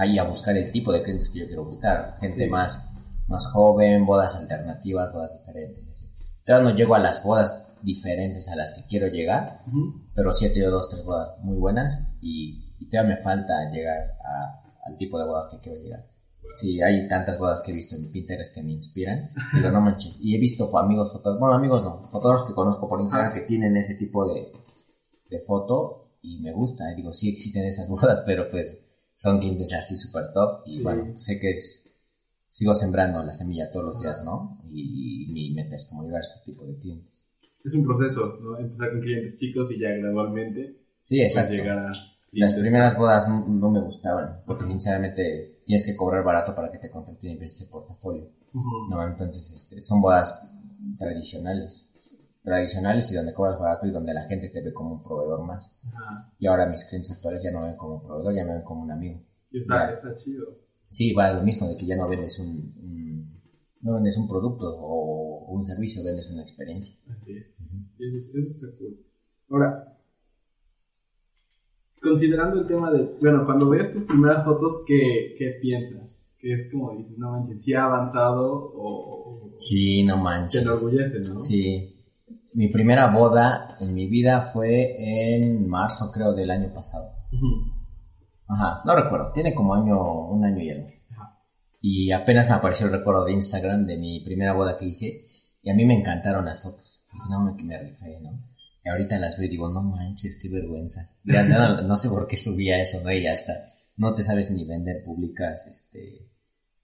ahí 0.00 0.18
a 0.18 0.24
buscar 0.24 0.56
el 0.56 0.72
tipo 0.72 0.92
de 0.92 1.02
clientes 1.02 1.28
que 1.28 1.40
yo 1.40 1.46
quiero 1.46 1.64
buscar. 1.64 2.16
Gente 2.20 2.44
Sí. 2.44 2.50
más, 2.50 2.89
más 3.30 3.46
joven, 3.46 4.04
bodas 4.04 4.36
alternativas, 4.36 5.12
bodas 5.12 5.38
diferentes. 5.38 6.04
Todavía 6.44 6.70
no 6.70 6.76
llego 6.76 6.94
a 6.94 6.98
las 6.98 7.22
bodas 7.24 7.66
diferentes 7.82 8.48
a 8.48 8.56
las 8.56 8.72
que 8.72 8.86
quiero 8.86 9.06
llegar, 9.06 9.62
Ujú. 9.68 9.94
pero 10.14 10.32
sí 10.32 10.44
he 10.46 10.50
tenido 10.50 10.70
dos, 10.72 10.88
tres 10.90 11.04
bodas 11.04 11.38
muy 11.42 11.56
buenas 11.56 11.98
y, 12.20 12.74
y 12.78 12.88
todavía 12.90 13.16
me 13.16 13.22
falta 13.22 13.70
llegar 13.72 14.16
a- 14.24 14.58
al 14.84 14.96
tipo 14.96 15.18
de 15.18 15.26
boda 15.26 15.48
que 15.50 15.58
quiero 15.60 15.78
llegar. 15.78 16.06
Sí, 16.56 16.82
hay 16.82 17.06
tantas 17.08 17.38
bodas 17.38 17.60
que 17.60 17.70
he 17.70 17.74
visto 17.74 17.94
en 17.94 18.10
Pinterest 18.10 18.52
que 18.54 18.62
me 18.62 18.72
inspiran. 18.72 19.30
Digo, 19.54 19.70
no 19.70 19.80
manches. 19.80 20.16
Y 20.18 20.34
he 20.34 20.38
visto 20.40 20.76
amigos 20.76 21.12
fotógrafos, 21.12 21.38
bueno, 21.38 21.54
amigos 21.54 21.82
no, 21.84 22.08
fotógrafos 22.08 22.48
que 22.48 22.54
conozco 22.54 22.88
por 22.88 23.00
Instagram 23.00 23.30
Ah. 23.30 23.34
que 23.34 23.42
tienen 23.42 23.76
ese 23.76 23.94
tipo 23.94 24.26
de, 24.26 24.50
de 25.30 25.40
foto 25.40 26.16
y 26.22 26.40
me 26.40 26.52
gusta. 26.52 26.90
Y 26.92 26.96
digo, 26.96 27.12
sí 27.12 27.28
existen 27.30 27.64
esas 27.66 27.88
bodas, 27.88 28.22
pero 28.26 28.50
pues 28.50 28.84
son 29.14 29.38
clientes 29.38 29.72
así 29.72 29.96
súper 29.96 30.32
top. 30.32 30.62
Y 30.66 30.78
Sí. 30.78 30.82
bueno, 30.82 31.16
sé 31.18 31.38
que 31.38 31.50
es. 31.52 31.89
Sigo 32.50 32.74
sembrando 32.74 33.22
la 33.22 33.32
semilla 33.32 33.70
todos 33.72 33.86
los 33.86 34.00
días, 34.00 34.22
¿no? 34.24 34.60
Y, 34.66 35.28
mi 35.32 35.52
meta 35.54 35.76
es 35.76 35.86
como 35.86 36.02
llegar 36.02 36.20
a 36.20 36.24
ese 36.24 36.40
tipo 36.44 36.66
de 36.66 36.76
clientes. 36.76 37.24
Es 37.64 37.74
un 37.74 37.84
proceso, 37.84 38.38
¿no? 38.42 38.58
Empezar 38.58 38.90
con 38.90 39.00
clientes 39.00 39.36
chicos 39.36 39.70
y 39.72 39.78
ya 39.78 39.90
gradualmente 39.90 40.80
Sí, 41.04 41.18
pues, 41.18 41.32
exacto. 41.32 41.54
llegar 41.54 41.78
a 41.78 41.92
Las 42.32 42.54
primeras 42.54 42.96
bodas 42.96 43.28
no, 43.28 43.70
me 43.70 43.80
gustaban, 43.80 44.42
porque 44.46 44.66
sinceramente 44.66 45.62
tienes 45.66 45.86
que 45.86 45.96
cobrar 45.96 46.24
barato 46.24 46.54
para 46.54 46.70
que 46.70 46.78
te 46.78 46.90
contraten 46.90 47.30
y 47.30 47.32
empieces 47.34 47.62
ese 47.62 47.70
portafolio. 47.70 48.28
No, 48.52 49.06
entonces 49.06 49.52
este, 49.52 49.82
son 49.82 50.00
bodas 50.00 50.40
tradicionales. 50.98 51.88
Tradicionales 52.42 53.10
y 53.12 53.14
donde 53.16 53.34
cobras 53.34 53.58
barato 53.58 53.86
y 53.86 53.90
donde 53.90 54.14
la 54.14 54.24
gente 54.24 54.48
te 54.48 54.62
ve 54.62 54.72
como 54.72 54.94
un 54.94 55.02
proveedor 55.02 55.42
más. 55.42 55.78
Ajá. 55.88 56.32
Y 56.38 56.46
ahora 56.46 56.66
mis 56.66 56.84
clientes 56.84 57.10
actuales 57.12 57.42
ya 57.42 57.50
no 57.50 57.60
me 57.60 57.68
ven 57.68 57.76
como 57.76 57.96
un 57.96 58.02
proveedor, 58.02 58.34
ya 58.34 58.44
me 58.44 58.54
ven 58.54 58.62
como 58.62 58.82
un 58.82 58.90
amigo. 58.90 59.20
Y 59.50 59.60
está, 59.60 59.90
Ya. 59.90 59.94
está 59.96 60.16
chido. 60.16 60.46
Sí, 60.90 61.12
va 61.12 61.32
lo 61.32 61.42
mismo 61.42 61.68
de 61.68 61.76
que 61.76 61.86
ya 61.86 61.96
no 61.96 62.08
vendes 62.08 62.38
un, 62.38 62.48
un- 62.82 63.40
no 63.82 63.94
vendes 63.94 64.16
un 64.18 64.28
producto 64.28 64.66
o 64.78 65.46
un 65.52 65.64
servicio, 65.64 66.02
vendes 66.04 66.28
una 66.30 66.42
experiencia. 66.42 66.94
Así 67.08 67.32
es. 67.32 67.46
Eso, 67.98 68.38
eso 68.38 68.48
está 68.50 68.66
cool. 68.78 68.98
Ahora, 69.50 69.96
considerando 72.02 72.60
el 72.60 72.66
tema 72.66 72.90
de, 72.92 73.16
bueno, 73.20 73.44
cuando 73.44 73.68
veas 73.68 73.90
tus 73.90 74.04
primeras 74.04 74.44
fotos, 74.44 74.82
¿qué, 74.86 75.34
qué 75.38 75.58
piensas? 75.60 76.26
Que 76.38 76.54
es 76.54 76.70
como 76.72 76.96
dices, 76.96 77.18
no 77.18 77.32
manches, 77.32 77.62
si 77.62 77.74
ha 77.74 77.84
avanzado 77.84 78.72
o, 78.74 79.56
Sí, 79.58 80.02
no 80.04 80.14
te 80.16 80.20
manches. 80.22 80.62
enorgullece, 80.62 81.18
¿no? 81.28 81.40
Sí. 81.42 81.96
Mi 82.54 82.68
primera 82.68 83.14
boda 83.14 83.76
en 83.78 83.92
mi 83.94 84.08
vida 84.08 84.50
fue 84.52 85.34
en 85.36 85.68
marzo, 85.68 86.10
creo, 86.12 86.32
del 86.32 86.50
año 86.50 86.72
pasado. 86.74 87.10
Ajá, 88.52 88.82
no 88.84 88.96
recuerdo. 88.96 89.32
Tiene 89.32 89.54
como 89.54 89.74
año, 89.74 90.28
un 90.28 90.44
año 90.44 90.60
y 90.62 90.70
algo. 90.70 90.88
Ajá. 91.10 91.38
Y 91.80 92.10
apenas 92.12 92.48
me 92.48 92.54
apareció 92.54 92.86
el 92.86 92.92
recuerdo 92.92 93.24
de 93.24 93.32
Instagram 93.32 93.84
de 93.86 93.96
mi 93.96 94.20
primera 94.24 94.52
boda 94.54 94.76
que 94.76 94.86
hice. 94.86 95.24
Y 95.62 95.70
a 95.70 95.74
mí 95.74 95.84
me 95.84 95.94
encantaron 95.94 96.44
las 96.44 96.60
fotos. 96.62 97.04
No, 97.28 97.42
me, 97.44 97.56
que 97.56 97.64
me 97.64 97.78
rifé, 97.78 98.18
¿no? 98.20 98.30
Y 98.84 98.88
ahorita 98.88 99.18
las 99.18 99.36
veo 99.36 99.46
y 99.46 99.50
digo, 99.50 99.68
no 99.70 99.82
manches, 99.82 100.38
qué 100.40 100.48
vergüenza. 100.48 101.02
Ya 101.24 101.42
no, 101.44 101.82
no 101.82 101.96
sé 101.96 102.08
por 102.08 102.26
qué 102.26 102.36
subía 102.36 102.80
eso, 102.80 102.98
¿no? 103.04 103.10
Y 103.12 103.22
ya 103.22 103.32
está. 103.32 103.52
No 103.96 104.14
te 104.14 104.22
sabes 104.22 104.50
ni 104.50 104.64
vender, 104.64 105.02
publicas, 105.04 105.66
este... 105.66 106.30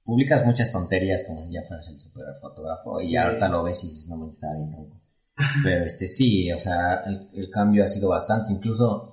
Publicas 0.04 0.44
muchas 0.46 0.70
tonterías 0.70 1.24
como 1.26 1.42
si 1.44 1.52
ya 1.52 1.62
fueras 1.66 1.88
el 1.88 1.98
super 1.98 2.24
fotógrafo. 2.40 3.00
Y 3.00 3.08
Sí. 3.08 3.16
ahorita 3.16 3.48
lo 3.48 3.64
ves 3.64 3.82
y 3.82 3.88
dices, 3.88 4.08
no 4.08 4.16
manches, 4.18 4.36
estaba 4.36 4.56
bien 4.56 4.70
tronco. 4.70 5.00
Pero 5.64 5.84
este 5.84 6.06
sí, 6.06 6.52
o 6.52 6.60
sea, 6.60 7.02
el, 7.06 7.28
el 7.34 7.50
cambio 7.50 7.82
ha 7.82 7.86
sido 7.88 8.10
bastante. 8.10 8.52
Incluso 8.52 9.12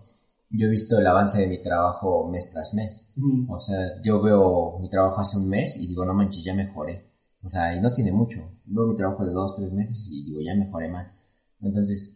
yo 0.53 0.67
he 0.67 0.69
visto 0.69 0.99
el 0.99 1.07
avance 1.07 1.41
de 1.41 1.47
mi 1.47 1.61
trabajo 1.61 2.29
mes 2.29 2.51
tras 2.51 2.75
mes. 2.75 3.11
O 3.49 3.57
sea, 3.57 4.01
yo 4.03 4.21
veo 4.21 4.77
mi 4.79 4.89
trabajo 4.89 5.19
hace 5.19 5.37
un 5.37 5.49
mes 5.49 5.77
y 5.77 5.87
digo, 5.87 6.05
no 6.05 6.13
manches, 6.13 6.43
ya 6.43 6.53
mejoré. 6.53 7.11
O 7.41 7.49
sea, 7.49 7.75
y 7.75 7.81
no 7.81 7.91
tiene 7.91 8.11
mucho. 8.11 8.39
Veo 8.65 8.85
mi 8.85 8.95
trabajo 8.95 9.25
de 9.25 9.33
dos, 9.33 9.55
tres 9.55 9.71
meses 9.71 10.07
y 10.11 10.25
digo, 10.25 10.41
ya 10.41 10.53
mejoré 10.53 10.89
más. 10.89 11.11
Entonces, 11.59 12.15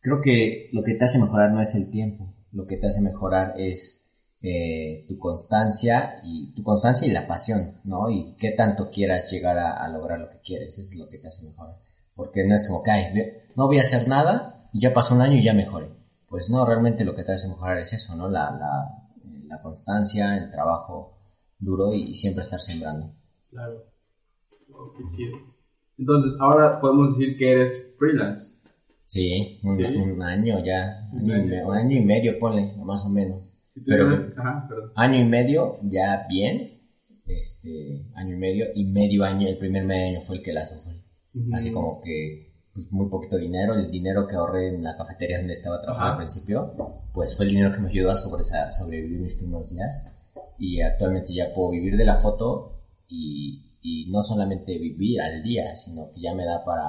creo 0.00 0.20
que 0.20 0.68
lo 0.72 0.82
que 0.82 0.94
te 0.94 1.04
hace 1.04 1.20
mejorar 1.20 1.52
no 1.52 1.60
es 1.60 1.74
el 1.76 1.90
tiempo. 1.90 2.34
Lo 2.50 2.66
que 2.66 2.76
te 2.76 2.88
hace 2.88 3.00
mejorar 3.00 3.54
es 3.56 4.10
eh, 4.42 5.06
tu 5.08 5.16
constancia 5.18 6.20
y 6.24 6.52
tu 6.54 6.64
constancia 6.64 7.06
y 7.06 7.12
la 7.12 7.28
pasión, 7.28 7.62
¿no? 7.84 8.10
Y 8.10 8.34
qué 8.36 8.50
tanto 8.50 8.90
quieras 8.90 9.30
llegar 9.30 9.58
a, 9.58 9.84
a 9.84 9.88
lograr 9.88 10.18
lo 10.18 10.28
que 10.28 10.40
quieres. 10.40 10.76
Eso 10.76 10.82
es 10.82 10.98
lo 10.98 11.08
que 11.08 11.18
te 11.18 11.28
hace 11.28 11.46
mejorar. 11.46 11.78
Porque 12.16 12.44
no 12.44 12.56
es 12.56 12.66
como 12.66 12.82
que, 12.82 12.90
ay, 12.90 13.14
no 13.54 13.66
voy 13.66 13.78
a 13.78 13.82
hacer 13.82 14.08
nada 14.08 14.68
y 14.72 14.80
ya 14.80 14.92
pasó 14.92 15.14
un 15.14 15.20
año 15.20 15.36
y 15.36 15.42
ya 15.42 15.54
mejoré. 15.54 15.95
Pues 16.28 16.50
no, 16.50 16.64
realmente 16.66 17.04
lo 17.04 17.14
que 17.14 17.24
te 17.24 17.32
hace 17.32 17.48
mejorar 17.48 17.78
es 17.78 17.92
eso, 17.92 18.16
¿no? 18.16 18.28
La, 18.28 18.50
la, 18.50 19.08
la 19.46 19.62
constancia, 19.62 20.36
el 20.36 20.50
trabajo 20.50 21.16
duro 21.58 21.92
y 21.94 22.14
siempre 22.14 22.42
estar 22.42 22.60
sembrando. 22.60 23.12
Claro. 23.50 23.84
Oh, 24.72 24.92
qué 24.96 25.04
chido. 25.16 25.36
Entonces, 25.98 26.36
ahora 26.40 26.80
podemos 26.80 27.16
decir 27.16 27.38
que 27.38 27.52
eres 27.52 27.94
freelance. 27.98 28.52
Sí, 29.06 29.60
un, 29.62 29.76
Sí. 29.76 29.84
un 29.84 30.20
año 30.22 30.62
ya, 30.64 31.08
Un 31.12 31.20
año 31.20 31.28
y, 31.28 31.32
año. 31.40 31.46
me- 31.48 31.64
un 31.64 31.76
año 31.76 31.96
y 31.96 32.04
medio, 32.04 32.38
ponle, 32.38 32.74
más 32.84 33.04
o 33.06 33.08
menos. 33.08 33.54
Pero 33.86 34.08
Ajá, 34.36 34.66
perdón. 34.68 34.90
año 34.96 35.20
y 35.20 35.24
medio 35.24 35.78
ya 35.84 36.26
bien, 36.28 36.80
este, 37.26 38.04
año 38.16 38.34
y 38.34 38.38
medio, 38.38 38.66
y 38.74 38.84
medio 38.84 39.24
año, 39.24 39.46
el 39.48 39.58
primer 39.58 39.84
medio 39.84 40.06
año 40.16 40.20
fue 40.26 40.36
el 40.36 40.42
que 40.42 40.52
la 40.52 40.66
sufrí. 40.66 41.02
Así 41.52 41.70
como 41.72 42.00
que, 42.00 42.45
pues 42.76 42.92
muy 42.92 43.08
poquito 43.08 43.36
dinero, 43.38 43.74
el 43.74 43.90
dinero 43.90 44.26
que 44.28 44.36
ahorré 44.36 44.68
en 44.68 44.84
la 44.84 44.96
cafetería 44.96 45.38
donde 45.38 45.54
estaba 45.54 45.80
trabajando 45.80 46.12
Ajá. 46.12 46.12
al 46.12 46.18
principio, 46.26 46.74
pues 47.12 47.34
fue 47.36 47.46
el 47.46 47.52
dinero 47.52 47.72
que 47.74 47.80
me 47.80 47.88
ayudó 47.88 48.10
a 48.12 48.16
sobrevivir 48.16 49.18
mis 49.20 49.34
primeros 49.34 49.70
días. 49.70 50.04
Y 50.58 50.80
actualmente 50.82 51.34
ya 51.34 51.52
puedo 51.54 51.70
vivir 51.70 51.96
de 51.96 52.04
la 52.04 52.16
foto 52.18 52.82
y, 53.08 53.72
y 53.80 54.10
no 54.10 54.22
solamente 54.22 54.78
vivir 54.78 55.20
al 55.20 55.42
día, 55.42 55.74
sino 55.74 56.10
que 56.12 56.20
ya 56.20 56.34
me 56.34 56.44
da 56.44 56.64
para... 56.64 56.84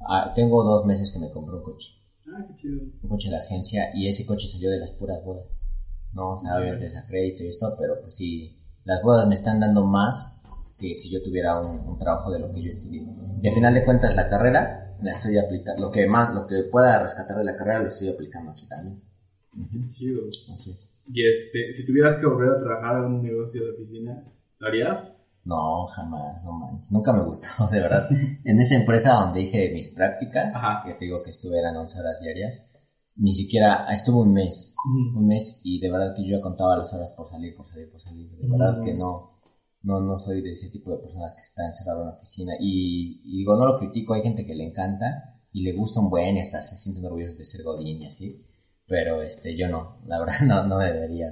ah, 0.00 0.32
tengo 0.34 0.62
dos 0.64 0.84
meses 0.86 1.10
que 1.12 1.18
me 1.20 1.30
compré 1.30 1.56
un 1.56 1.62
coche, 1.62 1.88
Ah, 2.26 2.44
qué 2.48 2.56
chido. 2.56 2.82
un 3.02 3.08
coche 3.08 3.30
de 3.30 3.36
agencia 3.36 3.90
y 3.94 4.08
ese 4.08 4.26
coche 4.26 4.46
salió 4.48 4.70
de 4.70 4.78
las 4.80 4.90
puras 4.92 5.24
bodas. 5.24 5.64
No, 6.12 6.32
o 6.32 6.38
sea, 6.38 6.56
obviamente 6.58 6.86
es 6.86 6.96
a 6.96 7.06
crédito 7.06 7.44
y 7.44 7.48
esto, 7.48 7.74
pero 7.78 8.00
pues 8.00 8.14
sí, 8.16 8.58
las 8.84 9.02
bodas 9.02 9.26
me 9.28 9.34
están 9.34 9.60
dando 9.60 9.84
más 9.84 10.41
que 10.82 10.94
si 10.96 11.10
yo 11.10 11.22
tuviera 11.22 11.60
un, 11.60 11.78
un 11.86 11.98
trabajo 11.98 12.30
de 12.32 12.40
lo 12.40 12.50
que 12.50 12.60
yo 12.62 12.68
estudié. 12.70 13.06
Y 13.42 13.48
al 13.48 13.54
final 13.54 13.72
de 13.74 13.84
cuentas 13.84 14.16
la 14.16 14.28
carrera 14.28 14.96
la 15.00 15.10
estoy 15.12 15.38
aplicando, 15.38 15.80
lo 15.86 15.90
que 15.90 16.06
más, 16.06 16.34
lo 16.34 16.46
que 16.46 16.64
pueda 16.70 17.00
rescatar 17.02 17.36
de 17.38 17.44
la 17.44 17.56
carrera 17.56 17.78
lo 17.80 17.88
estoy 17.88 18.08
aplicando 18.08 18.50
aquí 18.52 18.66
también. 18.68 19.00
Chido. 19.90 20.22
Así 20.54 20.70
es. 20.72 20.90
Y 21.06 21.26
este, 21.26 21.72
si 21.72 21.84
tuvieras 21.86 22.16
que 22.16 22.26
volver 22.26 22.50
a 22.50 22.60
trabajar 22.60 22.98
en 23.04 23.04
un 23.12 23.22
negocio 23.22 23.62
de 23.64 23.70
oficina, 23.72 24.24
¿lo 24.58 24.66
harías? 24.68 25.12
No, 25.44 25.86
jamás, 25.88 26.44
no 26.44 26.52
manches. 26.52 26.92
Nunca 26.92 27.12
me 27.12 27.24
gustó, 27.24 27.66
de 27.70 27.80
verdad. 27.80 28.08
en 28.44 28.60
esa 28.60 28.76
empresa 28.76 29.12
donde 29.14 29.40
hice 29.42 29.70
mis 29.74 29.88
prácticas, 29.90 30.54
Ajá. 30.54 30.82
que 30.86 30.94
te 30.94 31.04
digo 31.06 31.22
que 31.22 31.30
estuve 31.30 31.58
eran 31.58 31.76
11 31.76 31.98
horas 31.98 32.20
diarias, 32.22 32.64
ni 33.16 33.32
siquiera, 33.32 33.86
estuve 33.92 34.20
un 34.22 34.32
mes, 34.32 34.74
un 35.14 35.26
mes 35.26 35.60
y 35.64 35.80
de 35.80 35.90
verdad 35.90 36.14
que 36.16 36.24
yo 36.24 36.36
ya 36.36 36.40
contaba 36.40 36.76
las 36.78 36.94
horas 36.94 37.12
por 37.12 37.28
salir, 37.28 37.54
por 37.56 37.66
salir, 37.66 37.90
por 37.90 38.00
salir. 38.00 38.30
De 38.36 38.48
verdad 38.48 38.78
Mm. 38.78 38.84
que 38.84 38.94
no, 38.94 39.31
no, 39.82 40.00
no 40.00 40.18
soy 40.18 40.42
de 40.42 40.50
ese 40.52 40.70
tipo 40.70 40.90
de 40.90 40.98
personas 40.98 41.34
que 41.34 41.40
está 41.40 41.66
encerrado 41.66 42.02
en 42.02 42.08
la 42.08 42.14
oficina. 42.14 42.52
Y, 42.60 43.20
y 43.24 43.38
digo, 43.38 43.56
no 43.56 43.66
lo 43.66 43.78
critico, 43.78 44.14
hay 44.14 44.22
gente 44.22 44.46
que 44.46 44.54
le 44.54 44.64
encanta 44.64 45.40
y 45.52 45.62
le 45.62 45.72
gusta 45.72 46.00
un 46.00 46.10
buen 46.10 46.36
y 46.36 46.40
hasta 46.40 46.62
se 46.62 46.76
sienten 46.76 47.04
orgullosos 47.04 47.38
de 47.38 47.44
ser 47.44 47.62
godín 47.62 48.02
y 48.02 48.06
así. 48.06 48.46
Pero 48.86 49.22
este, 49.22 49.56
yo 49.56 49.68
no, 49.68 49.98
la 50.06 50.18
verdad 50.18 50.40
no, 50.46 50.66
no 50.66 50.78
me 50.78 50.92
vería. 50.92 51.26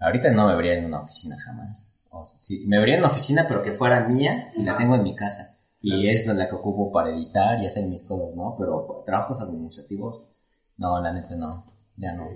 Ahorita 0.00 0.30
no 0.30 0.46
me 0.46 0.56
vería 0.56 0.74
en 0.74 0.86
una 0.86 1.00
oficina 1.02 1.36
jamás. 1.38 1.92
O 2.10 2.24
sea, 2.24 2.38
sí, 2.38 2.64
me 2.66 2.78
vería 2.78 2.94
en 2.94 3.00
una 3.00 3.10
oficina 3.10 3.46
pero 3.48 3.62
que 3.62 3.72
fuera 3.72 4.08
mía 4.08 4.52
y 4.56 4.62
la 4.62 4.76
tengo 4.76 4.94
en 4.94 5.02
mi 5.02 5.14
casa. 5.14 5.58
Y 5.80 6.08
es 6.08 6.26
la 6.26 6.48
que 6.48 6.56
ocupo 6.56 6.90
para 6.90 7.10
editar 7.10 7.62
y 7.62 7.66
hacer 7.66 7.86
mis 7.86 8.04
cosas, 8.04 8.34
¿no? 8.34 8.56
Pero 8.58 9.04
trabajos 9.06 9.40
administrativos, 9.40 10.28
no, 10.76 11.00
la 11.00 11.12
neta 11.12 11.36
no, 11.36 11.72
ya 11.96 12.14
no. 12.14 12.28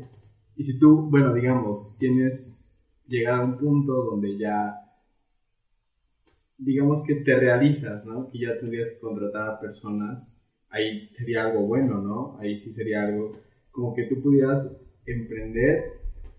Y 0.55 0.65
si 0.65 0.79
tú, 0.79 1.09
bueno, 1.11 1.35
digamos, 1.35 1.97
tienes 1.99 2.69
llegado 3.07 3.43
a 3.43 3.45
un 3.45 3.59
punto 3.59 3.93
donde 3.93 4.39
ya, 4.39 4.82
digamos 6.65 7.03
que 7.05 7.17
te 7.17 7.35
realizas, 7.35 8.05
¿no? 8.05 8.31
Que 8.31 8.41
ya 8.41 8.59
tendrías 8.59 8.91
que 8.91 8.99
contratar 8.99 9.49
a 9.49 9.61
personas, 9.61 10.35
ahí 10.71 11.09
sería 11.13 11.45
algo 11.45 11.63
bueno, 11.63 12.01
¿no? 12.01 12.39
Ahí 12.41 12.59
sí 12.59 12.73
sería 12.73 13.05
algo 13.05 13.33
como 13.71 13.95
que 13.95 14.05
tú 14.05 14.23
pudieras 14.23 14.77
emprender 15.07 15.85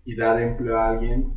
y 0.04 0.16
dar 0.16 0.40
empleo 0.40 0.78
a 0.78 0.90
alguien, 0.90 1.32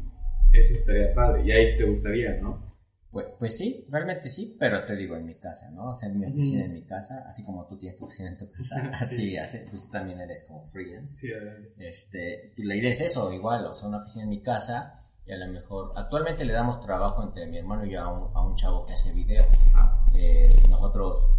eso 0.53 0.73
estaría 0.73 1.13
padre. 1.13 1.43
Y 1.45 1.51
ahí 1.51 1.67
sí 1.67 1.77
te 1.77 1.85
gustaría, 1.85 2.39
¿no? 2.41 2.65
Pues, 3.11 3.25
pues 3.39 3.57
sí, 3.57 3.85
realmente 3.89 4.29
sí, 4.29 4.55
pero 4.59 4.83
te 4.85 4.95
digo 4.95 5.15
en 5.15 5.25
mi 5.25 5.39
casa, 5.39 5.71
¿no? 5.71 5.91
O 5.91 5.95
sea, 5.95 6.09
en 6.09 6.17
mi 6.17 6.25
oficina 6.25 6.65
en 6.65 6.73
mi 6.73 6.83
casa, 6.83 7.23
así 7.25 7.43
como 7.43 7.65
tú 7.65 7.77
tienes 7.77 7.97
tu 7.97 8.05
oficina 8.05 8.29
en 8.29 8.37
tu 8.37 8.49
casa, 8.49 8.91
así, 9.01 9.37
así, 9.37 9.59
pues 9.69 9.85
tú 9.85 9.91
también 9.91 10.19
eres 10.19 10.43
como 10.43 10.65
freelance. 10.65 11.17
Sí, 11.17 11.31
adelante. 11.31 11.73
Este, 11.77 12.53
y 12.57 12.63
la 12.63 12.75
idea 12.75 12.91
es 12.91 13.01
eso, 13.01 13.33
igual, 13.33 13.65
o 13.65 13.73
sea, 13.73 13.87
una 13.89 13.99
oficina 13.99 14.25
en 14.25 14.29
mi 14.29 14.41
casa 14.41 15.06
y 15.27 15.31
a 15.33 15.37
lo 15.37 15.51
mejor, 15.51 15.91
actualmente 15.95 16.45
le 16.45 16.53
damos 16.53 16.79
trabajo 16.79 17.21
entre 17.23 17.47
mi 17.47 17.57
hermano 17.57 17.85
y 17.85 17.91
yo 17.91 18.01
a 18.01 18.07
un, 18.11 18.35
a 18.35 18.41
un 18.47 18.55
chavo 18.55 18.85
que 18.85 18.93
hace 18.93 19.13
video. 19.13 19.43
Ah, 19.75 20.05
Eh, 20.13 20.63
nosotros, 20.69 21.29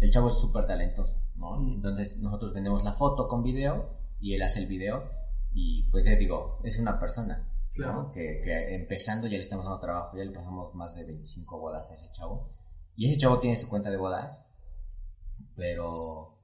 el 0.00 0.10
chavo 0.10 0.28
es 0.28 0.34
súper 0.40 0.66
talentoso, 0.66 1.16
¿no? 1.36 1.56
Entonces 1.72 2.18
nosotros 2.18 2.52
vendemos 2.52 2.82
la 2.84 2.92
foto 2.92 3.26
con 3.28 3.42
video 3.42 3.90
y 4.20 4.34
él 4.34 4.42
hace 4.42 4.58
el 4.60 4.66
video 4.66 5.08
y 5.52 5.88
pues 5.90 6.04
ya 6.04 6.16
digo, 6.16 6.58
es 6.64 6.78
una 6.80 6.98
persona, 6.98 7.38
¿no? 7.38 7.72
Claro. 7.72 8.10
Que, 8.10 8.40
que 8.42 8.74
empezando 8.74 9.26
ya 9.26 9.34
le 9.36 9.42
estamos 9.42 9.64
dando 9.64 9.80
trabajo, 9.80 10.16
ya 10.16 10.24
le 10.24 10.32
pasamos 10.32 10.74
más 10.74 10.94
de 10.96 11.04
25 11.04 11.60
bodas 11.60 11.90
a 11.90 11.94
ese 11.94 12.10
chavo 12.12 12.50
y 12.96 13.08
ese 13.08 13.18
chavo 13.18 13.38
tiene 13.38 13.56
su 13.56 13.68
cuenta 13.68 13.90
de 13.90 13.96
bodas, 13.98 14.44
pero, 15.54 16.38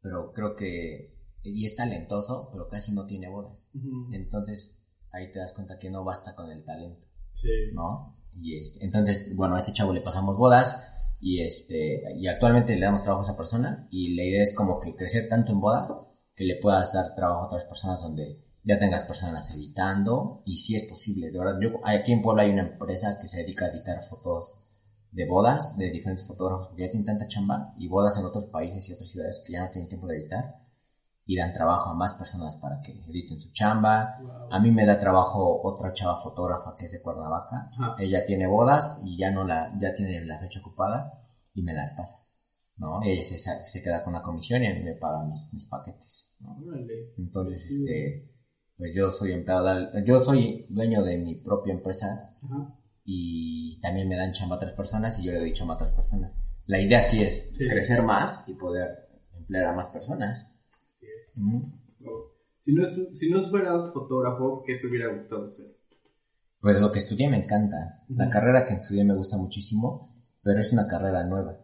pero 0.00 0.32
creo 0.32 0.54
que, 0.56 1.14
y 1.42 1.64
es 1.64 1.76
talentoso, 1.76 2.48
pero 2.52 2.68
casi 2.68 2.92
no 2.92 3.06
tiene 3.06 3.28
bodas. 3.28 3.70
ujú, 3.74 4.12
Entonces 4.12 4.77
ahí 5.18 5.30
te 5.30 5.38
das 5.38 5.52
cuenta 5.52 5.78
que 5.78 5.90
no 5.90 6.04
basta 6.04 6.34
con 6.34 6.50
el 6.50 6.64
talento. 6.64 7.06
sí. 7.32 7.48
¿no? 7.72 8.16
Y 8.40 8.56
este, 8.56 8.84
entonces, 8.84 9.34
bueno, 9.34 9.56
a 9.56 9.58
ese 9.58 9.72
chavo 9.72 9.92
le 9.92 10.00
pasamos 10.00 10.36
bodas 10.36 10.80
y 11.20 11.42
este, 11.42 12.02
y 12.16 12.28
actualmente 12.28 12.76
le 12.76 12.84
damos 12.84 13.02
trabajo 13.02 13.22
a 13.22 13.26
esa 13.26 13.36
persona 13.36 13.88
y 13.90 14.14
la 14.14 14.22
idea 14.22 14.42
es 14.42 14.54
como 14.54 14.78
que 14.78 14.94
crecer 14.94 15.28
tanto 15.28 15.52
en 15.52 15.60
bodas 15.60 15.90
que 16.34 16.44
le 16.44 16.56
puedas 16.60 16.92
dar 16.92 17.14
trabajo 17.14 17.42
a 17.42 17.46
otras 17.46 17.64
personas 17.64 18.00
donde 18.00 18.44
ya 18.62 18.78
tengas 18.78 19.02
personas 19.04 19.52
editando 19.54 20.42
y 20.44 20.58
si 20.58 20.76
es 20.76 20.84
posible, 20.84 21.30
de 21.30 21.38
verdad, 21.38 21.58
yo, 21.60 21.70
aquí 21.84 22.12
en 22.12 22.22
Puebla 22.22 22.42
hay 22.42 22.50
una 22.50 22.62
empresa 22.62 23.18
que 23.20 23.26
se 23.26 23.38
dedica 23.38 23.64
a 23.64 23.70
editar 23.70 24.00
fotos 24.02 24.54
de 25.10 25.26
bodas 25.26 25.76
de 25.78 25.90
diferentes 25.90 26.26
fotógrafos 26.26 26.68
porque 26.68 26.84
ya 26.84 26.90
tienen 26.90 27.06
tanta 27.06 27.26
chamba 27.26 27.74
y 27.78 27.88
bodas 27.88 28.18
en 28.18 28.26
otros 28.26 28.46
países 28.46 28.88
y 28.88 28.92
otras 28.92 29.08
ciudades 29.08 29.42
que 29.44 29.54
ya 29.54 29.64
no 29.64 29.70
tienen 29.70 29.88
tiempo 29.88 30.06
de 30.06 30.18
editar 30.18 30.67
y 31.30 31.36
dan 31.36 31.52
trabajo 31.52 31.90
a 31.90 31.94
más 31.94 32.14
personas 32.14 32.56
para 32.56 32.80
que 32.80 32.90
editen 32.92 33.38
su 33.38 33.52
chamba. 33.52 34.16
Wow. 34.20 34.48
A 34.50 34.58
mí 34.60 34.70
me 34.70 34.86
da 34.86 34.98
trabajo 34.98 35.60
otra 35.62 35.92
chava 35.92 36.16
fotógrafa 36.16 36.74
que 36.74 36.86
es 36.86 36.92
de 36.92 37.02
Cuernavaca. 37.02 37.70
Ella 37.98 38.24
tiene 38.24 38.46
bodas 38.46 39.02
y 39.04 39.18
ya 39.18 39.30
no 39.30 39.44
la, 39.44 39.70
ya 39.78 39.94
tiene 39.94 40.24
la 40.24 40.38
fecha 40.40 40.60
ocupada 40.60 41.12
y 41.52 41.62
me 41.62 41.74
las 41.74 41.90
pasa. 41.90 42.16
¿no? 42.78 43.00
Ella 43.02 43.22
se, 43.22 43.38
se 43.38 43.82
queda 43.82 44.02
con 44.02 44.14
la 44.14 44.22
comisión 44.22 44.62
y 44.62 44.68
a 44.68 44.74
mí 44.74 44.82
me 44.82 44.94
paga 44.94 45.22
mis, 45.24 45.50
mis 45.52 45.66
paquetes. 45.66 46.30
¿no? 46.40 46.56
Entonces, 47.18 47.62
Sí. 47.62 47.74
este, 47.82 48.32
pues 48.78 48.94
yo 48.94 49.10
soy 49.10 49.32
empleado, 49.32 49.90
yo 50.06 50.22
soy 50.22 50.64
dueño 50.70 51.02
de 51.02 51.18
mi 51.18 51.42
propia 51.42 51.74
empresa 51.74 52.06
Ajá. 52.42 52.74
y 53.04 53.78
también 53.82 54.08
me 54.08 54.16
dan 54.16 54.32
chamba 54.32 54.54
a 54.54 54.58
otras 54.58 54.72
personas 54.72 55.18
y 55.18 55.24
yo 55.24 55.32
le 55.32 55.40
doy 55.40 55.52
chamba 55.52 55.74
a 55.74 55.76
otras 55.76 55.92
personas. 55.92 56.32
La 56.66 56.80
idea 56.80 57.02
sí 57.02 57.20
es 57.22 57.54
Sí. 57.56 57.68
crecer 57.68 58.02
más 58.02 58.48
y 58.48 58.54
poder 58.54 59.08
emplear 59.36 59.66
a 59.66 59.72
más 59.74 59.88
personas. 59.88 60.46
Sí 61.00 61.06
es. 61.06 61.27
Ujú. 61.27 61.27
Wow. 61.27 61.27
Si 62.58 62.74
no, 62.74 62.84
si 63.14 63.30
no 63.30 63.42
fueras 63.42 63.92
fotógrafo, 63.92 64.62
¿qué 64.66 64.76
te 64.76 64.86
hubiera 64.88 65.14
gustado 65.14 65.50
ser? 65.52 65.76
Pues 66.60 66.80
lo 66.80 66.90
que 66.90 66.98
estudié 66.98 67.28
me 67.28 67.44
encanta. 67.44 68.04
La 68.08 68.28
carrera 68.28 68.64
que 68.64 68.74
estudié 68.74 69.04
me 69.04 69.14
gusta 69.14 69.36
muchísimo, 69.36 70.14
pero 70.42 70.60
es 70.60 70.72
una 70.72 70.86
carrera 70.88 71.24
nueva. 71.24 71.58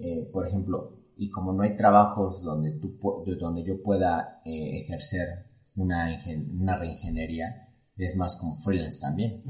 Eh, 0.00 0.28
por 0.32 0.46
ejemplo, 0.48 0.98
y 1.16 1.30
como 1.30 1.52
no 1.52 1.62
hay 1.62 1.76
trabajos 1.76 2.42
donde, 2.42 2.72
tú, 2.80 2.98
donde 3.38 3.62
yo 3.62 3.82
pueda 3.82 4.40
eh, 4.44 4.78
ejercer 4.80 5.46
una, 5.76 6.10
ingen- 6.10 6.50
una 6.60 6.78
reingeniería, 6.78 7.68
es 7.96 8.16
más 8.16 8.36
como 8.40 8.56
freelance 8.56 9.00
también. 9.02 9.42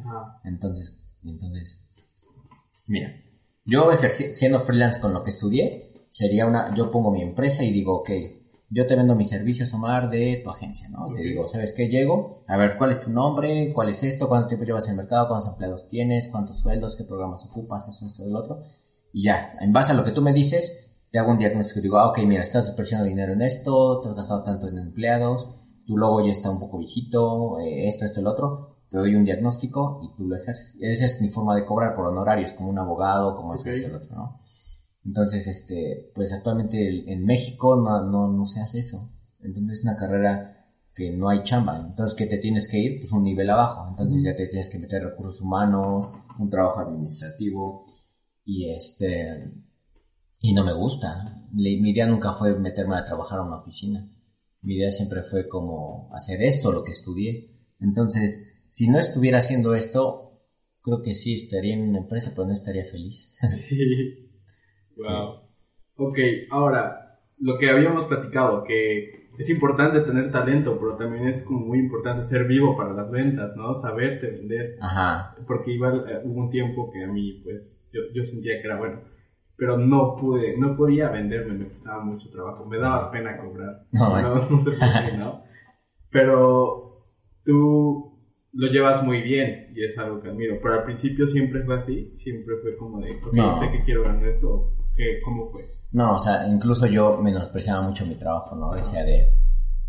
Entonces, 0.43 1.03
entonces, 1.23 1.89
mira, 2.89 3.09
yo 3.65 3.91
ejerci- 3.93 4.35
siendo 4.35 4.59
freelance 4.59 5.01
con 5.01 5.15
lo 5.15 5.23
que 5.23 5.31
estudié, 5.31 6.07
sería 6.11 6.47
una, 6.47 6.75
yo 6.75 6.91
pongo 6.91 7.11
mi 7.11 7.23
empresa 7.23 7.63
y 7.65 7.73
digo, 7.73 8.01
ok, 8.01 8.11
yo 8.75 8.87
te 8.87 8.97
vendo 8.97 9.15
mis 9.15 9.29
servicios, 9.29 9.73
Omar, 9.73 10.11
de 10.11 10.41
tu 10.43 10.51
agencia, 10.51 10.89
¿no? 10.89 11.15
Te 11.15 11.23
digo, 11.23 11.47
¿sabes 11.49 11.73
qué? 11.73 11.89
Llego, 11.89 12.43
a 12.47 12.57
ver, 12.57 12.77
¿cuál 12.77 12.91
es 12.91 13.01
tu 13.01 13.11
nombre? 13.11 13.73
¿Cuál 13.73 13.91
es 13.91 14.03
esto? 14.03 14.29
¿Cuánto 14.29 14.49
tiempo 14.49 14.65
llevas 14.67 14.87
en 14.87 14.93
el 14.93 14.97
mercado? 14.99 15.29
¿Cuántos 15.29 15.51
empleados 15.51 15.89
tienes? 15.89 16.29
¿Cuántos 16.29 16.59
sueldos? 16.59 16.97
¿Qué 16.97 17.05
programas 17.05 17.45
ocupas? 17.49 17.87
Eso, 17.89 18.07
esto, 18.07 18.25
el 18.25 18.35
otro. 18.35 18.63
Y 19.13 19.23
ya, 19.23 19.57
en 19.61 19.73
base 19.73 19.93
a 19.93 19.95
lo 19.95 20.03
que 20.03 20.11
tú 20.11 20.23
me 20.23 20.33
dices, 20.33 20.97
te 21.13 21.19
hago 21.21 21.31
un 21.31 21.39
diagnóstico 21.39 21.79
y 21.79 21.83
digo, 21.83 21.99
ah, 21.99 22.09
ok, 22.09 22.19
mira, 22.27 22.43
estás 22.43 22.67
desperdiciando 22.67 23.07
dinero 23.07 23.33
en 23.33 23.43
esto, 23.43 24.01
te 24.01 24.09
has 24.09 24.15
gastado 24.17 24.43
tanto 24.43 24.67
en 24.67 24.79
empleados, 24.79 25.49
tu 25.87 25.97
logo 25.97 26.25
ya 26.25 26.33
está 26.33 26.51
un 26.51 26.59
poco 26.59 26.79
viejito, 26.79 27.61
eh, 27.61 27.87
esto, 27.87 28.05
esto, 28.05 28.19
el 28.19 28.27
otro, 28.27 28.79
te 28.91 28.99
doy 28.99 29.15
un 29.15 29.25
diagnóstico 29.25 30.01
y 30.03 30.17
tú 30.17 30.27
lo 30.27 30.35
ejerces. 30.37 30.77
Esa 30.81 31.05
es 31.05 31.21
mi 31.21 31.29
forma 31.29 31.55
de 31.55 31.65
cobrar 31.65 31.95
por 31.95 32.07
honorarios, 32.07 32.53
como 32.55 32.71
un 32.71 32.79
abogado, 32.81 33.37
como 33.37 33.55
eso, 33.55 33.63
Ok. 33.69 33.69
esto, 33.77 33.89
el 33.89 33.95
otro, 33.95 34.17
¿no? 34.17 34.41
Entonces, 35.05 35.47
este, 35.47 36.11
pues 36.15 36.33
actualmente 36.33 37.13
en 37.13 37.25
México 37.25 37.77
no, 37.77 38.03
no, 38.11 38.29
no 38.33 38.45
se 38.47 38.61
hace 38.61 38.79
eso. 38.81 39.11
Entonces 39.41 39.79
es 39.79 39.85
una 39.85 39.97
carrera 39.97 40.67
que 40.95 41.11
no 41.13 41.29
hay 41.29 41.43
chamba. 41.43 41.79
Entonces, 41.79 42.15
que 42.17 42.27
te 42.27 42.39
tienes 42.39 42.69
que 42.69 42.79
ir? 42.79 43.01
Pues 43.01 43.13
un 43.13 43.23
nivel 43.25 43.51
abajo. 43.51 43.87
Entonces 43.91 44.23
ya 44.25 44.35
te 44.37 44.47
tienes 44.49 44.69
que 44.71 44.79
meter 44.79 45.03
recursos 45.05 45.41
humanos, 45.43 46.11
un 46.39 46.49
trabajo 46.51 46.81
administrativo 46.81 47.85
y 48.45 48.71
este, 48.71 49.53
y 50.41 50.53
no 50.55 50.65
me 50.65 50.73
gusta. 50.75 51.47
Le- 51.55 51.81
mi 51.81 51.91
idea 51.91 52.07
nunca 52.07 52.33
fue 52.33 52.59
meterme 52.59 52.97
a 52.97 53.05
trabajar 53.05 53.39
a 53.41 53.45
una 53.45 53.59
oficina. 53.59 54.09
Mi 54.63 54.77
idea 54.77 54.93
siempre 54.93 55.23
fue 55.23 55.49
como 55.49 56.11
hacer 56.15 56.43
esto, 56.43 56.73
lo 56.73 56.85
que 56.85 56.93
estudié. 56.93 57.51
Entonces, 57.81 58.47
si 58.69 58.89
no 58.89 58.99
estuviera 58.99 59.39
haciendo 59.39 59.75
esto, 59.75 60.41
creo 60.83 61.03
que 61.03 61.15
sí 61.15 61.35
estaría 61.35 61.75
en 61.75 61.89
una 61.89 61.99
empresa, 61.99 62.33
pero 62.35 62.47
no 62.47 62.55
estaría 62.55 62.85
feliz. 62.85 63.33
Sí. 63.53 64.24
Wow. 64.97 65.41
Ok, 65.97 66.19
ahora, 66.51 67.21
lo 67.39 67.59
que 67.59 67.71
habíamos 67.71 68.07
platicado, 68.07 68.65
que 68.65 69.29
es 69.39 69.51
importante 69.51 70.01
tener 70.01 70.31
talento, 70.31 70.79
pero 70.79 70.97
también 70.97 71.29
es 71.29 71.43
como 71.45 71.61
muy 71.61 71.79
importante 71.79 72.25
ser 72.25 72.45
vivo 72.47 72.77
para 72.77 72.93
las 72.93 73.11
ventas, 73.11 73.57
¿no? 73.57 73.75
Saberte 73.75 74.31
vender. 74.31 74.77
Ajá. 74.81 75.37
Porque 75.47 75.73
igual 75.73 76.05
eh, 76.09 76.21
hubo 76.25 76.45
un 76.45 76.51
tiempo 76.51 76.91
que 76.93 77.05
a 77.05 77.09
mí, 77.09 77.41
pues, 77.43 77.85
yo, 77.93 78.01
yo 78.13 78.25
sentía 78.25 78.61
que 78.61 78.67
era 78.67 78.79
bueno, 78.79 79.01
pero 79.57 79.77
no 79.77 80.17
pude, 80.17 80.57
no 80.59 80.77
podía 80.77 81.11
venderme, 81.11 81.55
me 81.55 81.69
costaba 81.69 82.05
mucho 82.05 82.31
trabajo, 82.31 82.65
me 82.65 82.79
daba 82.79 83.11
pena 83.11 83.37
cobrar. 83.37 83.87
No, 83.93 84.23
no, 84.23 84.51
no 84.51 84.61
sé 84.61 84.73
por 84.73 85.11
qué, 85.11 85.17
¿no? 85.17 85.43
Pero 86.11 87.05
tú 87.45 88.14
lo 88.55 88.67
llevas 88.69 89.03
muy 89.03 89.21
bien 89.23 89.67
y 89.75 89.85
es 89.85 89.97
algo 89.99 90.21
que 90.21 90.29
admiro, 90.29 90.59
pero 90.63 90.75
al 90.75 90.85
principio 90.85 91.27
siempre 91.27 91.63
fue 91.65 91.77
así, 91.79 92.11
siempre 92.15 92.55
fue 92.63 92.77
como 92.77 93.01
de, 93.01 93.11
ok, 93.17 93.33
No. 93.33 93.59
sé 93.59 93.71
que 93.71 93.83
quiero 93.85 94.03
ganar 94.05 94.27
esto, 94.29 94.73
¿qué, 94.97 95.19
¿cómo 95.25 95.47
fue? 95.47 95.63
No, 95.93 96.15
o 96.15 96.19
sea, 96.19 96.47
incluso 96.49 96.87
yo 96.87 97.19
menospreciaba 97.19 97.83
mucho 97.83 98.07
mi 98.07 98.15
trabajo, 98.17 98.57
¿no? 98.57 98.73
Decía 98.75 99.03
de, 99.05 99.29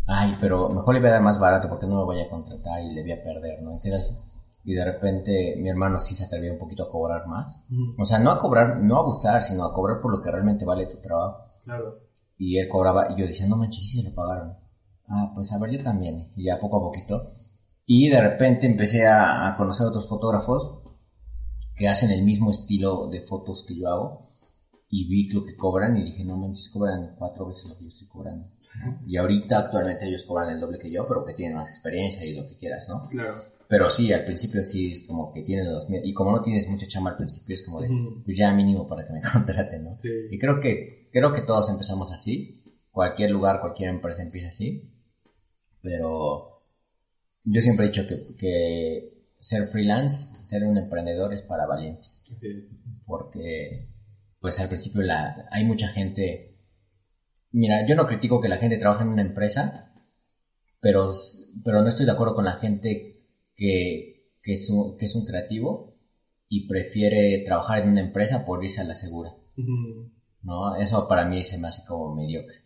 ay, 0.06 0.36
pero 0.40 0.68
mejor 0.68 0.94
le 0.94 1.00
voy 1.00 1.08
a 1.08 1.12
dar 1.12 1.22
más 1.22 1.38
barato 1.40 1.68
porque 1.68 1.86
no 1.86 1.96
me 1.98 2.04
voy 2.04 2.20
a 2.20 2.28
contratar 2.28 2.80
y 2.82 2.92
le 2.94 3.02
voy 3.02 3.12
a 3.12 3.22
perder, 3.22 3.62
¿no? 3.62 3.74
Y 3.74 3.80
quedas- 3.80 4.16
Y 4.68 4.74
de 4.74 4.84
repente 4.84 5.54
mi 5.58 5.68
hermano 5.68 5.98
sí 6.00 6.14
se 6.16 6.24
atrevía 6.24 6.52
un 6.52 6.58
poquito 6.58 6.82
a 6.84 6.90
cobrar 6.90 7.26
más. 7.28 7.56
O 7.98 8.04
sea, 8.04 8.18
no 8.18 8.32
a 8.32 8.38
cobrar, 8.38 8.78
no 8.82 8.96
a 8.96 8.98
abusar, 9.00 9.40
sino 9.44 9.64
a 9.64 9.72
cobrar 9.72 10.00
por 10.00 10.10
lo 10.10 10.20
que 10.20 10.30
realmente 10.32 10.64
vale 10.64 10.86
tu 10.86 11.00
trabajo. 11.00 11.44
Claro. 11.64 12.00
Y 12.36 12.58
él 12.58 12.66
cobraba, 12.68 13.06
y 13.12 13.20
yo 13.20 13.26
decía, 13.26 13.46
no 13.46 13.56
manches, 13.56 13.88
sí 13.88 14.00
se 14.02 14.08
lo 14.10 14.14
pagaron. 14.14 14.54
ah, 15.08 15.30
pues 15.36 15.52
a 15.52 15.58
ver, 15.60 15.70
yo 15.70 15.82
también, 15.84 16.32
y 16.34 16.46
ya 16.46 16.58
poco 16.58 16.78
a 16.78 16.80
poquito. 16.80 17.30
Y 17.86 18.08
de 18.08 18.20
repente 18.20 18.66
empecé 18.66 19.06
a, 19.06 19.48
a 19.48 19.54
conocer 19.54 19.86
otros 19.86 20.08
fotógrafos 20.08 20.82
que 21.74 21.88
hacen 21.88 22.10
el 22.10 22.24
mismo 22.24 22.50
estilo 22.50 23.08
de 23.08 23.20
fotos 23.20 23.64
que 23.66 23.78
yo 23.78 23.88
hago 23.88 24.26
y 24.88 25.08
vi 25.08 25.28
lo 25.30 25.44
que 25.44 25.56
cobran 25.56 25.96
y 25.96 26.04
dije, 26.04 26.24
no 26.24 26.36
manches, 26.36 26.68
cobran 26.70 27.14
cuatro 27.18 27.46
veces 27.46 27.66
lo 27.66 27.76
que 27.76 27.84
yo 27.84 27.88
estoy 27.88 28.08
cobrando. 28.08 28.48
¿no? 28.84 29.00
Y 29.06 29.16
ahorita 29.16 29.58
actualmente 29.58 30.06
ellos 30.06 30.24
cobran 30.24 30.50
el 30.50 30.60
doble 30.60 30.78
que 30.78 30.90
yo, 30.90 31.06
pero 31.08 31.24
que 31.24 31.34
tienen 31.34 31.56
más 31.56 31.68
experiencia 31.68 32.24
y 32.24 32.34
lo 32.34 32.46
que 32.46 32.56
quieras, 32.56 32.86
¿no? 32.88 33.08
Claro. 33.08 33.42
Pero 33.68 33.90
sí, 33.90 34.12
al 34.12 34.24
principio 34.24 34.62
sí 34.62 34.92
es 34.92 35.06
como 35.06 35.32
que 35.32 35.42
tienes 35.42 35.66
los. 35.66 35.86
Y 35.90 36.14
como 36.14 36.30
no 36.30 36.40
tienes 36.40 36.68
mucha 36.68 36.86
chamba 36.86 37.10
al 37.10 37.16
principio, 37.16 37.52
es 37.52 37.64
como 37.64 37.80
de, 37.80 37.88
pues 38.24 38.36
ya 38.36 38.52
mínimo 38.52 38.86
para 38.86 39.04
que 39.04 39.12
me 39.12 39.20
contraten, 39.32 39.84
¿no? 39.84 39.98
Sí. 39.98 40.08
Y 40.30 40.38
creo 40.38 40.60
que, 40.60 41.08
creo 41.12 41.32
que 41.32 41.42
todos 41.42 41.68
empezamos 41.68 42.12
así. 42.12 42.62
Cualquier 42.92 43.30
lugar, 43.30 43.60
cualquier 43.60 43.90
empresa 43.90 44.22
empieza 44.22 44.48
así. 44.48 44.88
Pero 45.82 46.55
yo 47.46 47.60
siempre 47.60 47.86
he 47.86 47.88
dicho 47.88 48.06
que, 48.06 48.34
que 48.36 49.16
ser 49.38 49.66
freelance, 49.66 50.44
ser 50.44 50.64
un 50.64 50.76
emprendedor 50.76 51.32
es 51.32 51.42
para 51.42 51.66
valientes. 51.66 52.24
Sí. 52.40 52.68
Porque, 53.06 53.88
pues 54.40 54.58
al 54.60 54.68
principio 54.68 55.02
la, 55.02 55.46
hay 55.50 55.64
mucha 55.64 55.88
gente. 55.88 56.58
Mira, 57.52 57.86
yo 57.86 57.94
no 57.94 58.06
critico 58.06 58.40
que 58.40 58.48
la 58.48 58.58
gente 58.58 58.76
trabaje 58.76 59.04
en 59.04 59.10
una 59.10 59.22
empresa, 59.22 59.94
pero, 60.80 61.10
pero 61.64 61.80
no 61.80 61.88
estoy 61.88 62.04
de 62.04 62.12
acuerdo 62.12 62.34
con 62.34 62.44
la 62.44 62.58
gente 62.58 63.22
que, 63.54 64.32
que, 64.42 64.52
es 64.52 64.68
un, 64.68 64.98
que 64.98 65.04
es 65.04 65.14
un 65.14 65.24
creativo 65.24 65.96
y 66.48 66.66
prefiere 66.68 67.44
trabajar 67.46 67.82
en 67.82 67.90
una 67.90 68.00
empresa 68.00 68.44
por 68.44 68.62
irse 68.62 68.80
a 68.80 68.84
la 68.84 68.94
segura. 68.94 69.30
¿no? 70.42 70.76
Eso 70.76 71.08
para 71.08 71.26
mí 71.26 71.42
se 71.44 71.58
me 71.58 71.68
hace 71.68 71.86
como 71.86 72.14
mediocre, 72.14 72.64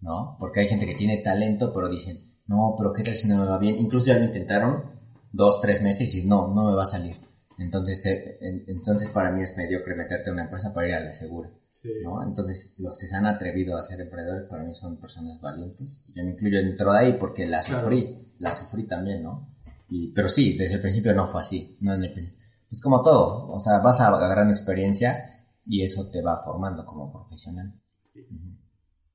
¿no? 0.00 0.36
Porque 0.40 0.60
hay 0.60 0.68
gente 0.68 0.86
que 0.86 0.94
tiene 0.94 1.18
talento, 1.18 1.72
pero 1.72 1.88
dicen, 1.88 2.31
no, 2.46 2.74
pero 2.76 2.92
¿qué 2.92 3.02
tal 3.02 3.14
si 3.16 3.28
no 3.28 3.38
me 3.38 3.46
va 3.46 3.58
bien? 3.58 3.78
Incluso 3.78 4.06
ya 4.06 4.18
lo 4.18 4.24
intentaron 4.24 4.84
dos, 5.32 5.60
tres 5.60 5.82
meses 5.82 6.14
y 6.14 6.26
no, 6.26 6.48
no 6.54 6.66
me 6.68 6.74
va 6.74 6.82
a 6.82 6.86
salir. 6.86 7.16
Entonces, 7.58 8.04
eh, 8.06 8.38
en- 8.40 8.64
entonces 8.66 9.08
para 9.10 9.30
mí 9.30 9.42
es 9.42 9.56
mediocre 9.56 9.94
meterte 9.94 10.30
a 10.30 10.32
una 10.32 10.44
empresa 10.44 10.72
para 10.74 10.88
ir 10.88 10.94
a 10.94 11.00
la 11.00 11.12
segura, 11.12 11.50
Sí. 11.72 11.90
¿no? 12.02 12.22
Entonces, 12.22 12.74
los 12.78 12.98
que 12.98 13.06
se 13.06 13.16
han 13.16 13.26
atrevido 13.26 13.76
a 13.76 13.82
ser 13.82 14.00
emprendedores 14.00 14.48
para 14.48 14.64
mí 14.64 14.74
son 14.74 14.98
personas 14.98 15.40
valientes. 15.40 16.04
Yo 16.14 16.24
me 16.24 16.32
incluyo 16.32 16.58
dentro 16.58 16.92
de 16.92 16.98
ahí 16.98 17.12
porque 17.18 17.46
la 17.46 17.60
Claro. 17.62 17.80
sufrí, 17.82 18.34
la 18.38 18.52
sufrí 18.52 18.84
también, 18.86 19.22
¿no? 19.22 19.48
Y, 19.88 20.12
pero 20.12 20.28
sí, 20.28 20.56
desde 20.56 20.76
el 20.76 20.80
principio 20.80 21.12
no 21.14 21.26
fue 21.26 21.40
así, 21.42 21.76
no 21.80 21.94
en 21.94 22.02
el 22.04 22.12
principio. 22.12 22.40
Es 22.70 22.80
como 22.80 23.02
todo, 23.02 23.50
o 23.52 23.60
sea, 23.60 23.78
vas 23.78 24.00
agarrando 24.00 24.52
experiencia 24.52 25.24
y 25.66 25.82
eso 25.82 26.10
te 26.10 26.22
va 26.22 26.38
formando 26.38 26.84
como 26.86 27.12
profesional. 27.12 27.72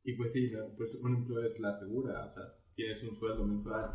Y 0.03 0.13
pues 0.13 0.31
sí, 0.31 0.49
pues 0.77 0.95
un 1.03 1.15
empleo 1.15 1.45
es 1.47 1.59
la 1.59 1.75
segura, 1.75 2.25
o 2.27 2.33
sea, 2.33 2.43
tienes 2.77 3.03
un 3.03 3.15
sueldo 3.15 3.43
mensual 3.43 3.91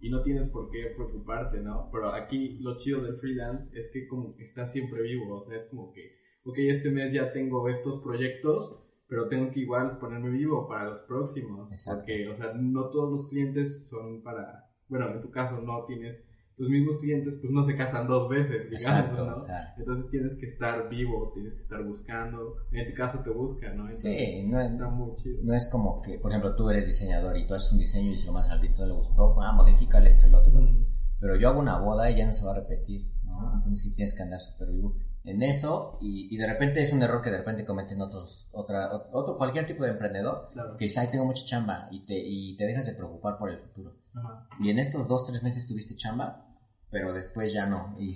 y 0.00 0.10
no 0.10 0.20
tienes 0.22 0.50
por 0.50 0.68
qué 0.70 0.92
preocuparte, 0.94 1.60
¿no? 1.60 1.88
Pero 1.90 2.12
aquí 2.12 2.58
lo 2.60 2.76
chido 2.76 3.00
del 3.00 3.16
freelance 3.16 3.78
es 3.78 3.90
que 3.92 4.06
como 4.06 4.34
que 4.36 4.42
estás 4.42 4.72
siempre 4.72 5.00
vivo, 5.00 5.36
o 5.36 5.44
sea, 5.46 5.56
es 5.56 5.66
como 5.68 5.92
que, 5.92 6.16
ok, 6.44 6.58
este 6.58 6.90
mes 6.90 7.14
ya 7.14 7.32
tengo 7.32 7.68
estos 7.68 8.02
proyectos, 8.02 8.82
pero 9.08 9.28
tengo 9.28 9.50
que 9.52 9.60
igual 9.60 9.98
ponerme 9.98 10.30
vivo 10.30 10.68
para 10.68 10.90
los 10.90 11.02
próximos, 11.02 11.70
Exacto. 11.70 12.00
porque, 12.00 12.28
o 12.28 12.34
sea, 12.34 12.52
no 12.54 12.90
todos 12.90 13.10
los 13.10 13.28
clientes 13.28 13.88
son 13.88 14.22
para, 14.22 14.68
bueno, 14.88 15.08
en 15.08 15.22
tu 15.22 15.30
caso 15.30 15.62
no 15.62 15.84
tienes, 15.86 16.25
tus 16.56 16.68
mismos 16.70 16.96
clientes 16.98 17.36
pues 17.40 17.52
no 17.52 17.62
se 17.62 17.76
casan 17.76 18.06
dos 18.06 18.28
veces, 18.28 18.70
digamos, 18.70 19.00
Exacto, 19.00 19.26
¿no? 19.26 19.36
o 19.36 19.40
sea. 19.40 19.74
Entonces 19.76 20.10
tienes 20.10 20.36
que 20.36 20.46
estar 20.46 20.88
vivo, 20.88 21.30
tienes 21.34 21.54
que 21.54 21.60
estar 21.60 21.82
buscando, 21.84 22.56
en 22.72 22.90
tu 22.90 22.96
caso 22.96 23.18
te 23.20 23.30
buscan, 23.30 23.76
¿no? 23.76 23.84
Entonces, 23.84 24.16
Sí, 24.18 24.42
no 24.48 24.60
es, 24.60 24.72
Está 24.72 24.88
muy 24.88 25.14
chido. 25.16 25.38
no 25.42 25.54
es 25.54 25.68
como 25.70 26.00
que, 26.00 26.18
por 26.18 26.30
ejemplo, 26.30 26.56
tú 26.56 26.68
eres 26.70 26.86
diseñador 26.86 27.36
y 27.36 27.46
tú 27.46 27.54
haces 27.54 27.72
un 27.72 27.78
diseño 27.78 28.12
y 28.12 28.18
si 28.18 28.26
lo 28.26 28.32
más 28.32 28.48
al 28.48 28.60
no 28.60 28.86
le 28.86 28.92
gustó, 28.92 29.40
ah, 29.42 29.52
modifícale 29.52 30.08
esto, 30.08 30.26
otro, 30.28 30.50
el 30.50 30.56
otro. 30.56 30.72
Mm. 30.78 30.86
Pero 31.20 31.36
yo 31.36 31.48
hago 31.50 31.60
una 31.60 31.78
boda 31.78 32.10
y 32.10 32.16
ya 32.16 32.26
no 32.26 32.32
se 32.32 32.44
va 32.44 32.52
a 32.52 32.56
repetir, 32.60 33.10
¿no? 33.24 33.52
Entonces 33.54 33.82
sí 33.82 33.94
tienes 33.94 34.14
que 34.14 34.22
andar 34.22 34.40
súper 34.40 34.70
vivo 34.70 34.96
en 35.24 35.42
eso 35.42 35.98
y, 36.00 36.32
y 36.32 36.38
de 36.38 36.46
repente 36.46 36.80
es 36.82 36.92
un 36.92 37.02
error 37.02 37.20
que 37.20 37.30
de 37.32 37.38
repente 37.38 37.64
cometen 37.64 38.00
otros, 38.00 38.48
otra, 38.52 38.88
otro, 39.12 39.36
cualquier 39.36 39.66
tipo 39.66 39.82
de 39.84 39.90
emprendedor 39.90 40.50
Claro. 40.52 40.76
que 40.76 40.84
dice, 40.84 41.00
ay, 41.00 41.08
tengo 41.10 41.24
mucha 41.24 41.44
chamba 41.44 41.88
y 41.90 42.06
te, 42.06 42.14
y 42.16 42.56
te 42.56 42.64
dejas 42.64 42.86
de 42.86 42.92
preocupar 42.94 43.36
por 43.36 43.50
el 43.50 43.58
futuro. 43.58 43.96
Ajá. 44.14 44.46
Y 44.60 44.70
en 44.70 44.78
estos 44.78 45.08
dos, 45.08 45.26
tres 45.26 45.42
meses 45.42 45.66
tuviste 45.66 45.96
chamba, 45.96 46.45
pero 46.96 47.12
después 47.12 47.52
ya 47.52 47.66
no. 47.66 47.94
Y, 47.98 48.14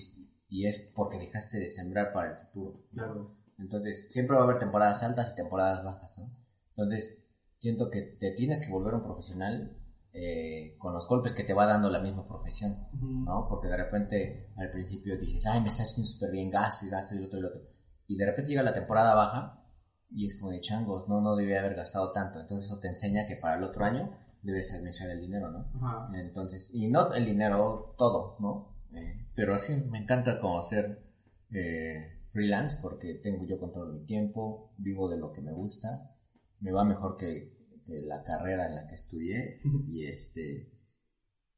y 0.48 0.66
es 0.66 0.90
porque 0.94 1.18
dejaste 1.18 1.58
de 1.58 1.68
sembrar 1.68 2.14
para 2.14 2.30
el 2.30 2.38
futuro. 2.38 2.86
Claro. 2.94 3.36
Entonces, 3.58 4.10
siempre 4.10 4.36
va 4.36 4.40
a 4.40 4.44
haber 4.46 4.58
temporadas 4.58 5.02
altas 5.02 5.32
y 5.32 5.36
temporadas 5.36 5.84
bajas, 5.84 6.16
¿no? 6.18 6.34
Entonces, 6.70 7.18
siento 7.58 7.90
que 7.90 8.16
te 8.18 8.32
tienes 8.32 8.64
que 8.64 8.72
volver 8.72 8.94
un 8.94 9.02
profesional 9.02 9.76
eh, 10.14 10.78
con 10.78 10.94
los 10.94 11.06
golpes 11.06 11.34
que 11.34 11.44
te 11.44 11.52
va 11.52 11.66
dando 11.66 11.90
la 11.90 12.00
misma 12.00 12.26
profesión, 12.26 12.88
¿no? 13.26 13.46
Porque 13.50 13.68
de 13.68 13.76
repente 13.76 14.50
al 14.56 14.70
principio 14.70 15.18
dices, 15.18 15.44
ay, 15.44 15.60
me 15.60 15.68
está 15.68 15.82
haciendo 15.82 16.08
súper 16.08 16.30
bien, 16.30 16.50
gasto 16.50 16.86
y 16.86 16.88
gasto 16.88 17.14
y 17.14 17.18
lo 17.18 17.26
otro 17.26 17.38
y 17.38 17.42
lo 17.42 17.48
otro. 17.48 17.60
Y 18.06 18.16
de 18.16 18.24
repente 18.24 18.48
llega 18.48 18.62
la 18.62 18.72
temporada 18.72 19.14
baja 19.14 19.62
y 20.08 20.24
es 20.24 20.40
como 20.40 20.52
de 20.52 20.62
changos, 20.62 21.06
no, 21.06 21.20
no 21.20 21.36
debía 21.36 21.60
haber 21.60 21.74
gastado 21.74 22.12
tanto. 22.12 22.40
Entonces, 22.40 22.64
eso 22.64 22.80
te 22.80 22.88
enseña 22.88 23.26
que 23.26 23.36
para 23.36 23.58
el 23.58 23.62
otro 23.62 23.84
año 23.84 24.10
debes 24.42 24.72
administrar 24.72 25.10
el 25.10 25.20
dinero, 25.20 25.50
¿no? 25.50 25.70
Ajá. 25.76 26.08
Entonces, 26.14 26.70
y 26.72 26.88
no 26.88 27.12
el 27.12 27.26
dinero, 27.26 27.94
todo, 27.98 28.36
¿no? 28.40 28.76
Eh, 28.92 29.26
pero 29.34 29.58
sí, 29.58 29.74
me 29.90 29.98
encanta 29.98 30.40
como 30.40 30.62
ser 30.62 31.02
eh, 31.50 32.20
freelance 32.32 32.78
porque 32.80 33.14
tengo 33.22 33.46
yo 33.46 33.58
control 33.58 33.92
mi 33.92 34.06
tiempo, 34.06 34.72
vivo 34.78 35.08
de 35.08 35.18
lo 35.18 35.32
que 35.32 35.40
me 35.40 35.52
gusta, 35.52 36.16
me 36.60 36.72
va 36.72 36.84
mejor 36.84 37.16
que, 37.16 37.56
que 37.86 38.02
la 38.02 38.22
carrera 38.22 38.66
en 38.66 38.74
la 38.74 38.86
que 38.86 38.94
estudié 38.94 39.60
y 39.86 40.06
este 40.06 40.72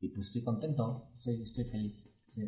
y 0.00 0.08
pues 0.08 0.26
estoy 0.26 0.42
contento, 0.42 1.10
estoy, 1.14 1.42
estoy 1.42 1.64
feliz. 1.64 2.10
sí. 2.34 2.42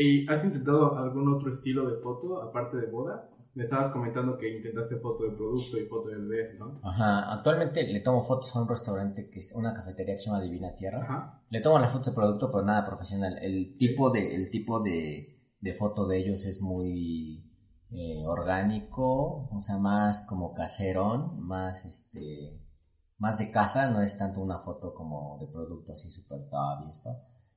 ¿Y 0.00 0.28
has 0.28 0.44
intentado 0.44 0.96
algún 0.96 1.34
otro 1.34 1.50
estilo 1.50 1.90
de 1.90 2.00
foto 2.00 2.40
aparte 2.40 2.76
de 2.76 2.86
boda? 2.86 3.28
Me 3.54 3.64
estabas 3.64 3.90
comentando 3.90 4.36
que 4.38 4.56
intentaste 4.56 4.96
foto 4.96 5.24
de 5.24 5.30
producto 5.30 5.78
y 5.78 5.86
foto 5.86 6.08
de 6.08 6.16
bebé, 6.16 6.54
¿no? 6.58 6.80
Ajá, 6.82 7.32
actualmente 7.32 7.82
le 7.84 8.00
tomo 8.00 8.22
fotos 8.22 8.54
a 8.54 8.62
un 8.62 8.68
restaurante 8.68 9.28
que 9.28 9.40
es 9.40 9.52
una 9.54 9.74
cafetería 9.74 10.14
que 10.14 10.20
se 10.20 10.26
llama 10.26 10.42
Divina 10.42 10.74
Tierra. 10.74 11.02
Ajá. 11.02 11.42
Le 11.50 11.60
tomo 11.60 11.78
las 11.78 11.92
fotos 11.92 12.08
de 12.08 12.12
producto, 12.12 12.50
pero 12.50 12.64
nada 12.64 12.86
profesional. 12.86 13.38
El 13.40 13.76
tipo 13.76 14.10
de, 14.10 14.34
el 14.34 14.50
tipo 14.50 14.80
de, 14.80 15.40
de 15.60 15.74
foto 15.74 16.06
de 16.06 16.18
ellos 16.18 16.44
es 16.44 16.60
muy 16.60 17.44
eh, 17.90 18.24
orgánico, 18.26 19.48
o 19.50 19.60
sea, 19.60 19.78
más 19.78 20.26
como 20.26 20.52
caserón, 20.52 21.40
más 21.40 21.84
este, 21.84 22.60
más 23.18 23.38
de 23.38 23.50
casa, 23.50 23.90
no 23.90 24.00
es 24.00 24.16
tanto 24.16 24.40
una 24.40 24.60
foto 24.60 24.94
como 24.94 25.38
de 25.40 25.48
producto 25.48 25.92
así 25.92 26.10
super 26.10 26.48
top 26.48 26.86
y 26.86 26.90
esto. 26.90 27.10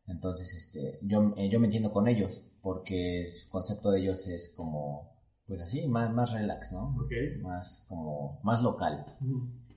Entonces, 0.08 0.54
este, 0.56 1.00
yo, 1.04 1.32
eh, 1.38 1.50
yo 1.50 1.60
me 1.60 1.68
entiendo 1.68 1.92
con 1.92 2.08
ellos, 2.08 2.44
porque 2.62 3.26
su 3.26 3.50
concepto 3.50 3.92
de 3.92 4.02
ellos 4.02 4.28
es 4.28 4.54
como, 4.56 5.14
pues 5.52 5.64
así, 5.64 5.86
más, 5.86 6.14
más 6.14 6.32
relax, 6.32 6.72
¿no? 6.72 6.96
Ok. 6.96 7.12
Más 7.42 7.86
como, 7.90 8.40
más 8.42 8.64
local. 8.64 9.06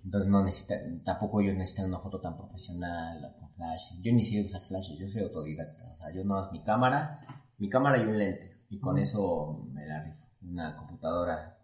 Entonces 0.04 0.30
no 0.30 0.44
necesitan, 0.44 1.02
tampoco 1.02 1.40
ellos 1.40 1.56
necesitan 1.56 1.86
una 1.86 1.98
foto 1.98 2.20
tan 2.20 2.36
profesional, 2.36 3.34
con 3.40 3.50
flashes. 3.54 3.98
Yo 4.00 4.12
ni 4.12 4.22
sé 4.22 4.40
usar 4.40 4.62
flashes, 4.62 5.00
yo 5.00 5.08
soy 5.08 5.22
autodidacta. 5.22 5.92
O 5.92 5.96
sea, 5.96 6.14
yo 6.14 6.22
no 6.22 6.48
mi 6.52 6.62
cámara, 6.62 7.26
mi 7.58 7.68
cámara 7.68 7.98
y 7.98 8.06
un 8.06 8.16
lente. 8.16 8.64
Y 8.70 8.78
con 8.78 8.98
eso 8.98 9.66
me 9.72 9.84
la 9.84 10.04
rifo. 10.04 10.24
Una 10.42 10.76
computadora, 10.76 11.58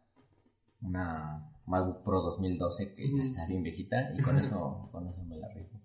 una 0.82 1.48
MacBook 1.66 2.02
Pro 2.02 2.20
2012 2.20 2.96
que 2.96 3.16
ya 3.16 3.22
está 3.22 3.46
bien 3.46 3.62
viejita 3.62 4.12
y 4.12 4.22
con 4.22 4.40
eso, 4.40 4.88
con 4.90 5.06
eso 5.06 5.22
me 5.22 5.36
la 5.36 5.54
rifo. 5.54 5.80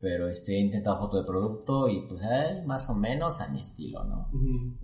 Pero 0.00 0.26
este, 0.26 0.54
he 0.54 0.60
intentado 0.60 1.00
foto 1.00 1.18
de 1.18 1.26
producto 1.26 1.86
y 1.90 2.08
pues 2.08 2.22
eh, 2.22 2.62
más 2.64 2.88
o 2.88 2.94
menos 2.94 3.42
a 3.42 3.48
mi 3.48 3.60
estilo, 3.60 4.04
¿no? 4.04 4.30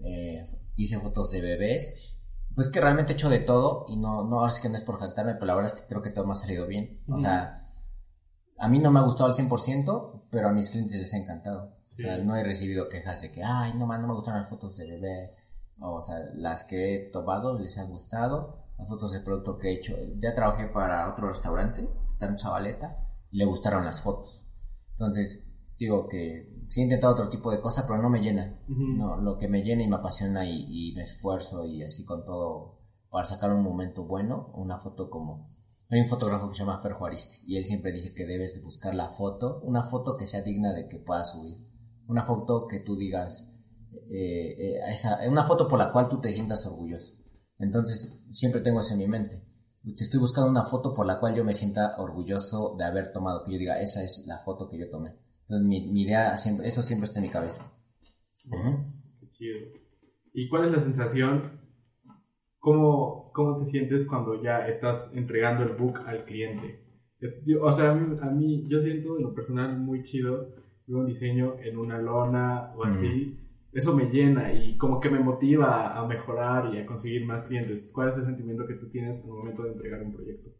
Eh, 0.04 0.50
hice 0.76 1.00
fotos 1.00 1.30
de 1.30 1.40
bebés. 1.40 2.20
Pues 2.54 2.68
que 2.68 2.80
realmente 2.80 3.12
he 3.12 3.14
hecho 3.14 3.28
de 3.28 3.40
todo 3.40 3.84
y 3.88 3.96
no, 3.96 4.24
no, 4.24 4.40
ahora 4.40 4.50
sí 4.50 4.62
que 4.62 4.68
no 4.68 4.76
es 4.76 4.84
por 4.84 4.98
jactarme, 4.98 5.34
pero 5.34 5.46
la 5.46 5.54
verdad 5.54 5.72
es 5.74 5.80
que 5.80 5.88
creo 5.88 6.02
que 6.02 6.10
todo 6.10 6.26
me 6.26 6.32
ha 6.32 6.36
salido 6.36 6.66
bien. 6.66 7.02
O 7.08 7.18
sea, 7.18 7.72
a 8.58 8.68
mí 8.68 8.78
no 8.78 8.90
me 8.90 9.00
ha 9.00 9.02
gustado 9.02 9.28
al 9.28 9.34
100%, 9.34 10.28
pero 10.30 10.48
a 10.48 10.52
mis 10.52 10.70
clientes 10.70 10.96
les 10.96 11.12
ha 11.14 11.18
encantado. 11.18 11.74
O 11.90 11.96
sea, 11.96 12.18
no 12.18 12.36
he 12.36 12.44
recibido 12.44 12.88
quejas 12.88 13.22
de 13.22 13.32
que, 13.32 13.42
ay, 13.42 13.74
no, 13.74 13.86
man, 13.86 14.02
no 14.02 14.08
me 14.08 14.14
gustaron 14.14 14.40
las 14.40 14.50
fotos 14.50 14.76
de 14.76 14.86
bebé. 14.86 15.34
O 15.80 16.00
sea, 16.00 16.16
las 16.34 16.64
que 16.64 16.94
he 16.94 17.10
tomado 17.10 17.58
les 17.58 17.76
han 17.78 17.90
gustado. 17.90 18.64
Las 18.78 18.88
fotos 18.88 19.12
de 19.12 19.20
producto 19.20 19.58
que 19.58 19.68
he 19.68 19.74
hecho. 19.74 19.96
Ya 20.18 20.34
trabajé 20.34 20.66
para 20.66 21.10
otro 21.10 21.28
restaurante, 21.28 21.88
está 22.06 22.26
en 22.26 22.36
Chavaleta, 22.36 22.98
y 23.30 23.38
le 23.38 23.44
gustaron 23.44 23.84
las 23.84 24.00
fotos. 24.00 24.44
Entonces, 24.92 25.44
digo 25.78 26.08
que 26.08 26.53
sí 26.68 26.80
he 26.80 26.84
intentado 26.84 27.14
otro 27.14 27.28
tipo 27.28 27.50
de 27.50 27.60
cosas, 27.60 27.84
pero 27.86 28.00
no 28.00 28.10
me 28.10 28.20
llena. 28.20 28.60
No, 28.68 29.16
lo 29.16 29.36
que 29.38 29.48
me 29.48 29.62
llena 29.62 29.82
y 29.82 29.88
me 29.88 29.96
apasiona 29.96 30.46
y, 30.46 30.64
y 30.68 30.94
me 30.94 31.02
esfuerzo 31.02 31.64
y 31.66 31.82
así 31.82 32.04
con 32.04 32.24
todo 32.24 32.84
para 33.14 33.26
sacar 33.26 33.52
un 33.52 33.62
momento 33.62 34.04
bueno, 34.04 34.50
una 34.54 34.76
foto 34.76 35.08
como... 35.08 35.54
Hay 35.88 36.00
un 36.00 36.08
fotógrafo 36.08 36.48
que 36.48 36.56
se 36.56 36.64
llama 36.64 36.80
Fer 36.82 36.94
Juaristi 36.94 37.44
y 37.46 37.56
él 37.56 37.64
siempre 37.64 37.92
dice 37.92 38.12
que 38.12 38.26
debes 38.26 38.56
de 38.56 38.60
buscar 38.60 38.92
la 38.92 39.14
foto, 39.14 39.60
una 39.62 39.84
foto 39.84 40.16
que 40.16 40.26
sea 40.26 40.42
digna 40.42 40.72
de 40.72 40.88
que 40.88 40.98
puedas 40.98 41.30
subir. 41.30 41.64
Una 42.08 42.24
foto 42.24 42.66
que 42.66 42.80
tú 42.80 42.96
digas, 42.96 43.48
eh, 44.10 44.56
eh, 44.58 44.80
esa, 44.92 45.20
una 45.28 45.44
foto 45.44 45.68
por 45.68 45.78
la 45.78 45.92
cual 45.92 46.08
tú 46.08 46.20
te 46.20 46.32
sientas 46.32 46.66
orgulloso. 46.66 47.14
Entonces, 47.58 48.18
siempre 48.32 48.60
tengo 48.62 48.80
eso 48.80 48.94
en 48.94 48.98
mi 48.98 49.06
mente. 49.06 49.46
te 49.84 50.02
estoy 50.02 50.18
buscando 50.18 50.50
una 50.50 50.64
foto 50.64 50.92
por 50.92 51.06
la 51.06 51.20
cual 51.20 51.36
yo 51.36 51.44
me 51.44 51.54
sienta 51.54 51.94
orgulloso 51.98 52.74
de 52.76 52.84
haber 52.84 53.12
tomado, 53.12 53.44
que 53.44 53.52
yo 53.52 53.58
diga, 53.58 53.80
esa 53.80 54.02
es 54.02 54.24
la 54.26 54.38
foto 54.38 54.68
que 54.68 54.78
yo 54.80 54.90
tomé. 54.90 55.16
Entonces 55.48 55.66
mi, 55.68 55.92
mi 55.92 56.02
idea, 56.02 56.36
siempre, 56.36 56.66
eso 56.66 56.82
siempre 56.82 57.04
está 57.04 57.20
en 57.20 57.26
mi 57.26 57.30
cabeza. 57.30 57.70
Qué 59.20 59.30
chido. 59.32 59.58
¿Y 60.32 60.48
cuál 60.48 60.66
es 60.66 60.72
la 60.72 60.80
sensación? 60.80 61.60
¿Cómo, 62.58 63.30
cómo 63.32 63.58
te 63.58 63.66
sientes 63.66 64.06
cuando 64.06 64.42
ya 64.42 64.66
estás 64.68 65.12
entregando 65.14 65.64
el 65.64 65.74
book 65.76 65.98
al 66.06 66.24
cliente? 66.24 66.80
Es- 67.20 67.44
yo- 67.44 67.62
o 67.62 67.72
sea, 67.72 67.90
a 67.90 67.94
mí, 67.94 68.16
a 68.20 68.26
mí- 68.30 68.64
yo 68.68 68.80
siento 68.80 69.16
en 69.18 69.22
lo 69.24 69.34
personal 69.34 69.78
muy 69.78 70.02
chido 70.02 70.54
un 70.88 71.06
diseño 71.06 71.54
en 71.62 71.78
una 71.78 71.98
lona 71.98 72.72
o 72.76 72.84
así. 72.84 73.38
Eso 73.74 73.94
me 73.94 74.04
llena 74.04 74.52
y 74.52 74.76
como 74.78 75.00
que 75.00 75.10
me 75.10 75.18
motiva 75.18 75.98
a 75.98 76.06
mejorar 76.06 76.72
y 76.72 76.78
a 76.78 76.86
conseguir 76.86 77.24
más 77.26 77.44
clientes. 77.44 77.90
¿Cuál 77.92 78.10
es 78.10 78.16
el 78.18 78.24
sentimiento 78.24 78.64
que 78.66 78.74
tú 78.74 78.88
tienes 78.88 79.22
al 79.24 79.30
momento 79.30 79.64
de 79.64 79.72
entregar 79.72 80.00
un 80.02 80.12
proyecto? 80.14 80.50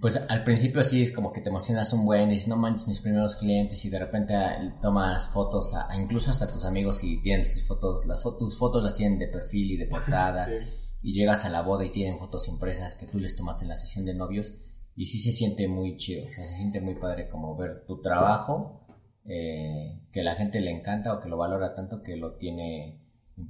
Pues 0.00 0.16
al 0.28 0.42
principio 0.42 0.82
sí 0.82 1.02
es 1.02 1.12
como 1.12 1.32
que 1.32 1.40
te 1.42 1.50
emocionas 1.50 1.92
un 1.92 2.04
buen 2.06 2.30
y 2.30 2.32
dices, 2.34 2.48
no 2.48 2.56
manches 2.56 2.88
mis 2.88 3.00
primeros 3.00 3.36
clientes 3.36 3.84
y 3.84 3.90
de 3.90 3.98
repente 3.98 4.34
ah, 4.34 4.78
tomas 4.80 5.32
fotos, 5.32 5.74
a, 5.74 5.90
a 5.92 6.00
incluso 6.00 6.30
hasta 6.30 6.50
tus 6.50 6.64
amigos 6.64 7.04
y 7.04 7.20
tienen 7.20 7.46
sus 7.46 7.66
fotos, 7.68 8.06
las 8.06 8.22
fotos, 8.22 8.38
tus 8.38 8.58
fotos 8.58 8.82
las 8.82 8.94
tienen 8.94 9.18
de 9.18 9.28
perfil 9.28 9.72
y 9.72 9.76
de 9.76 9.86
portada 9.86 10.48
Sí. 10.62 11.08
y 11.08 11.12
llegas 11.12 11.44
a 11.44 11.50
la 11.50 11.62
boda 11.62 11.84
y 11.84 11.90
tienen 11.92 12.18
fotos 12.18 12.48
impresas 12.48 12.94
que 12.94 13.06
tú 13.06 13.18
les 13.18 13.36
tomaste 13.36 13.64
en 13.64 13.68
la 13.68 13.76
sesión 13.76 14.04
de 14.04 14.14
novios 14.14 14.54
y 14.94 15.06
sí 15.06 15.18
se 15.18 15.32
siente 15.32 15.66
muy 15.68 15.96
chido, 15.96 16.22
o 16.26 16.28
sea, 16.34 16.44
se 16.44 16.54
siente 16.56 16.80
muy 16.80 16.94
padre 16.96 17.28
como 17.28 17.56
ver 17.56 17.84
tu 17.86 18.00
trabajo, 18.02 18.81
eh, 19.24 20.00
que 20.12 20.22
la 20.22 20.34
gente 20.34 20.60
le 20.60 20.70
encanta 20.70 21.14
o 21.14 21.20
que 21.20 21.28
lo 21.28 21.36
valora 21.36 21.74
tanto 21.74 22.02
que 22.02 22.16
lo 22.16 22.36
tiene... 22.36 23.00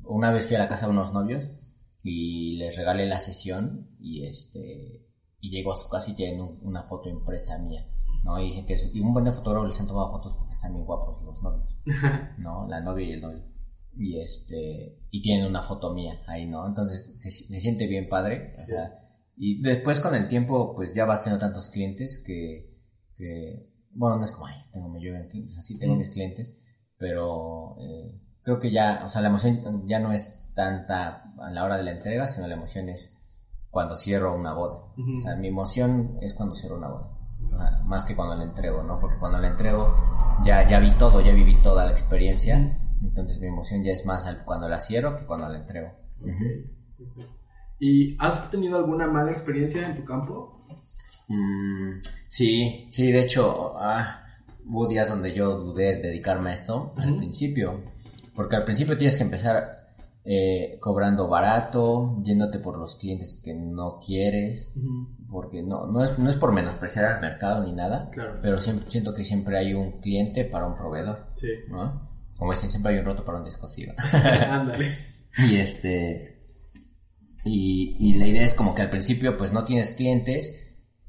Una 0.04 0.30
vez 0.30 0.46
fui 0.46 0.56
a 0.56 0.60
la 0.60 0.68
casa 0.68 0.86
de 0.86 0.92
unos 0.92 1.12
novios 1.12 1.50
y 2.02 2.56
les 2.56 2.76
regalé 2.76 3.06
la 3.06 3.20
sesión 3.20 3.88
y 4.00 4.26
este 4.26 5.06
y 5.40 5.50
llego 5.50 5.72
a 5.72 5.76
su 5.76 5.88
casa 5.88 6.10
y 6.10 6.14
tienen 6.14 6.40
un- 6.40 6.58
una 6.62 6.84
foto 6.84 7.08
impresa 7.08 7.58
mía, 7.58 7.84
¿no? 8.24 8.38
Y 8.40 8.48
dicen 8.50 8.64
que 8.66 8.74
es- 8.74 8.90
y 8.94 9.00
un 9.00 9.12
buen 9.12 9.24
de 9.24 9.32
fotógrafos 9.32 9.68
les 9.68 9.80
han 9.80 9.88
tomado 9.88 10.12
fotos 10.12 10.34
porque 10.34 10.52
están 10.52 10.72
bien 10.72 10.84
guapos 10.84 11.20
los 11.24 11.42
novios, 11.42 11.76
¿no? 12.38 12.68
La 12.68 12.80
novia 12.80 13.06
y 13.08 13.12
el 13.12 13.20
novio. 13.22 13.42
Y 13.96 14.20
este 14.20 14.98
y 15.10 15.20
tienen 15.20 15.46
una 15.46 15.62
foto 15.62 15.92
mía 15.92 16.22
ahí, 16.28 16.46
¿no? 16.46 16.64
Entonces 16.66 17.10
se, 17.20 17.30
se 17.30 17.60
siente 17.60 17.86
bien 17.88 18.08
padre, 18.08 18.54
o 18.62 18.66
sea, 18.66 18.98
y 19.36 19.60
después 19.62 19.98
con 20.00 20.14
el 20.14 20.28
tiempo 20.28 20.74
pues 20.76 20.94
ya 20.94 21.04
vas 21.06 21.24
teniendo 21.24 21.44
tantos 21.44 21.70
clientes 21.70 22.22
que, 22.24 22.70
que 23.16 23.68
bueno, 23.94 24.16
no 24.18 24.24
es 24.24 24.30
como, 24.32 24.46
ay, 24.46 24.60
tengo, 24.72 24.96
llueven 24.98 25.28
clientes, 25.28 25.58
así 25.58 25.78
tengo 25.78 25.94
mis 25.96 26.10
clientes, 26.10 26.54
pero 26.98 27.76
eh, 27.78 28.20
creo 28.42 28.58
que 28.58 28.70
ya, 28.70 29.02
o 29.04 29.08
sea, 29.08 29.22
la 29.22 29.28
emoción 29.28 29.86
ya 29.86 29.98
no 29.98 30.12
es 30.12 30.38
tanta 30.54 31.32
a 31.38 31.50
la 31.50 31.64
hora 31.64 31.76
de 31.76 31.82
la 31.84 31.92
entrega, 31.92 32.28
sino 32.28 32.46
la 32.46 32.54
emoción 32.54 32.88
es 32.88 33.12
cuando 33.70 33.96
cierro 33.96 34.34
una 34.34 34.52
boda. 34.52 34.84
O 35.16 35.18
sea, 35.18 35.36
mi 35.36 35.48
emoción 35.48 36.18
es 36.20 36.34
cuando 36.34 36.54
cierro 36.54 36.76
una 36.76 36.88
boda, 36.88 37.08
Ah, 37.54 37.82
más 37.84 38.04
que 38.04 38.14
cuando 38.16 38.34
la 38.36 38.44
entrego, 38.44 38.82
¿no? 38.82 38.98
Porque 38.98 39.18
cuando 39.18 39.38
la 39.38 39.48
entrego 39.48 39.94
ya, 40.44 40.66
ya 40.68 40.78
vi 40.80 40.90
todo, 40.92 41.20
ya 41.20 41.32
viví 41.32 41.60
toda 41.62 41.84
la 41.86 41.90
experiencia, 41.92 42.78
entonces 43.02 43.40
mi 43.40 43.48
emoción 43.48 43.82
ya 43.84 43.92
es 43.92 44.06
más 44.06 44.24
al- 44.26 44.44
cuando 44.44 44.68
la 44.68 44.80
cierro 44.80 45.16
que 45.16 45.26
cuando 45.26 45.48
la 45.48 45.58
entrego. 45.58 45.90
¿Y 47.78 48.16
has 48.20 48.50
tenido 48.50 48.78
alguna 48.78 49.06
mala 49.08 49.32
experiencia 49.32 49.86
en 49.86 49.96
tu 49.96 50.04
campo? 50.04 50.61
Mm, 51.36 52.02
sí, 52.28 52.86
sí, 52.90 53.10
de 53.12 53.22
hecho, 53.22 53.72
ah, 53.76 54.24
hubo 54.66 54.86
días 54.88 55.08
donde 55.08 55.32
yo 55.34 55.58
dudé 55.58 55.96
de 55.96 56.02
dedicarme 56.08 56.50
a 56.50 56.54
esto 56.54 56.92
al 56.96 57.16
principio, 57.16 57.80
porque 58.34 58.56
al 58.56 58.64
principio 58.64 58.96
tienes 58.98 59.16
que 59.16 59.22
empezar 59.22 59.82
eh, 60.24 60.78
cobrando 60.80 61.28
barato, 61.28 62.18
yéndote 62.22 62.58
por 62.60 62.78
los 62.78 62.96
clientes 62.96 63.40
que 63.42 63.54
no 63.54 63.98
quieres, 64.04 64.72
porque 65.30 65.62
no, 65.62 65.86
no, 65.86 66.04
es, 66.04 66.18
no 66.18 66.28
es 66.30 66.36
por 66.36 66.52
menospreciar 66.52 67.06
al 67.06 67.20
mercado 67.20 67.64
ni 67.64 67.72
nada, 67.72 68.08
Claro. 68.10 68.38
pero 68.42 68.60
siempre, 68.60 68.90
siento 68.90 69.14
que 69.14 69.24
siempre 69.24 69.58
hay 69.58 69.74
un 69.74 70.00
cliente 70.00 70.44
para 70.44 70.66
un 70.66 70.76
proveedor, 70.76 71.26
Sí. 71.40 71.48
¿no? 71.68 72.10
Como 72.38 72.52
dicen, 72.52 72.70
siempre 72.70 72.92
hay 72.92 72.98
un 72.98 73.04
roto 73.04 73.24
para 73.24 73.38
un 73.38 73.44
descosido. 73.44 73.94
Ándale. 74.50 74.96
Y 75.38 75.56
este. 75.56 76.40
Y, 77.44 77.96
y 77.98 78.18
la 78.18 78.26
idea 78.26 78.42
es 78.44 78.54
como 78.54 78.74
que 78.74 78.82
al 78.82 78.90
principio 78.90 79.36
pues 79.36 79.52
no 79.52 79.64
tienes 79.64 79.94
clientes 79.94 80.52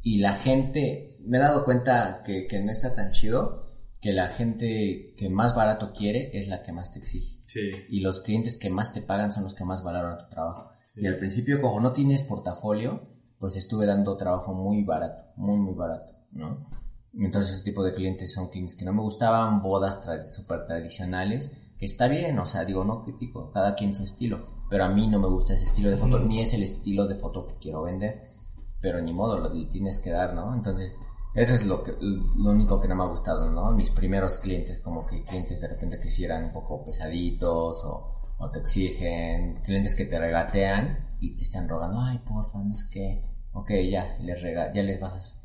y 0.03 0.19
la 0.19 0.35
gente, 0.35 1.17
me 1.25 1.37
he 1.37 1.41
dado 1.41 1.63
cuenta 1.65 2.21
que, 2.23 2.45
que 2.47 2.61
no 2.61 2.71
está 2.71 2.93
tan 2.93 3.09
chido, 3.11 3.63
que 3.99 4.13
la 4.13 4.27
gente 4.27 5.15
que 5.17 5.29
más 5.29 5.55
barato 5.55 5.93
quiere 5.93 6.29
es 6.37 6.47
la 6.49 6.61
que 6.61 6.71
más 6.73 6.91
te 6.91 6.99
exige. 6.99 7.39
Sí. 7.47 7.71
Y 7.89 8.01
los 8.01 8.21
clientes 8.21 8.57
que 8.59 8.69
más 8.69 8.93
te 8.93 9.01
pagan 9.01 9.31
son 9.31 9.43
los 9.43 9.55
que 9.55 9.63
más 9.63 9.81
valoran 9.83 10.17
tu 10.19 10.27
trabajo. 10.29 10.69
Sí. 10.93 11.01
Y 11.01 11.07
al 11.07 11.17
principio 11.17 11.61
como 11.61 11.79
no 11.79 11.93
tienes 11.93 12.21
portafolio, 12.21 13.07
pues 13.39 13.55
estuve 13.55 13.85
dando 13.85 14.15
trabajo 14.17 14.53
muy 14.53 14.83
barato, 14.83 15.23
muy 15.37 15.57
muy 15.57 15.73
barato, 15.73 16.13
¿no? 16.31 16.69
Entonces 17.17 17.55
ese 17.55 17.63
tipo 17.63 17.83
de 17.83 17.93
clientes 17.93 18.33
son 18.33 18.49
clientes 18.49 18.75
que 18.75 18.85
no 18.85 18.91
me 18.93 19.01
gustaban, 19.01 19.61
bodas 19.61 20.01
tra- 20.05 20.25
súper 20.25 20.65
tradicionales, 20.65 21.51
que 21.77 21.85
está 21.85 22.07
bien, 22.07 22.39
o 22.39 22.45
sea, 22.45 22.65
digo, 22.65 22.83
no 22.83 23.03
critico, 23.03 23.51
cada 23.51 23.75
quien 23.75 23.93
su 23.95 24.03
estilo, 24.03 24.45
pero 24.69 24.83
a 24.85 24.89
mí 24.89 25.07
no 25.07 25.19
me 25.19 25.27
gusta 25.27 25.53
ese 25.53 25.65
estilo 25.65 25.89
de 25.91 25.97
foto, 25.97 26.17
Ujú. 26.17 26.25
ni 26.25 26.41
es 26.41 26.53
el 26.53 26.63
estilo 26.63 27.07
de 27.07 27.15
foto 27.15 27.45
que 27.47 27.55
quiero 27.59 27.83
vender, 27.83 28.32
pero 28.83 29.01
ni 29.01 29.13
modo, 29.13 29.39
lo 29.39 29.69
tienes 29.69 29.99
que 29.99 30.11
dar, 30.11 30.33
¿no? 30.33 30.53
Entonces, 30.53 30.99
eso 31.33 31.55
es 31.55 31.65
lo, 31.65 31.81
que, 31.81 31.93
lo 32.01 32.51
único 32.51 32.81
que 32.81 32.89
no 32.89 32.95
me 32.95 33.03
ha 33.03 33.07
gustado, 33.07 33.49
¿no? 33.49 33.71
Mis 33.71 33.89
primeros 33.89 34.37
clientes, 34.37 34.81
como 34.81 35.05
que 35.05 35.23
clientes 35.23 35.61
de 35.61 35.69
repente 35.69 35.99
que 35.99 36.09
sí 36.09 36.25
eran 36.25 36.43
un 36.43 36.51
poco 36.51 36.83
pesaditos 36.83 37.81
o, 37.85 38.35
o 38.37 38.51
te 38.51 38.59
exigen, 38.59 39.55
clientes 39.63 39.95
que 39.95 40.05
te 40.05 40.19
regatean 40.19 41.15
y 41.21 41.33
te 41.33 41.43
están 41.43 41.69
rogando, 41.69 42.01
ay, 42.01 42.19
porfa, 42.19 42.59
no 42.61 42.73
sé 42.73 42.87
qué, 42.91 43.25
ok, 43.53 43.71
ya, 43.89 44.17
les 44.19 44.41
rega 44.41 44.73
ya 44.73 44.83
les 44.83 44.99
bajas, 44.99 45.39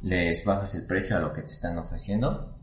les 0.00 0.42
bajas 0.42 0.74
el 0.74 0.86
precio 0.86 1.18
a 1.18 1.20
lo 1.20 1.34
que 1.34 1.42
te 1.42 1.52
están 1.52 1.76
ofreciendo 1.76 2.56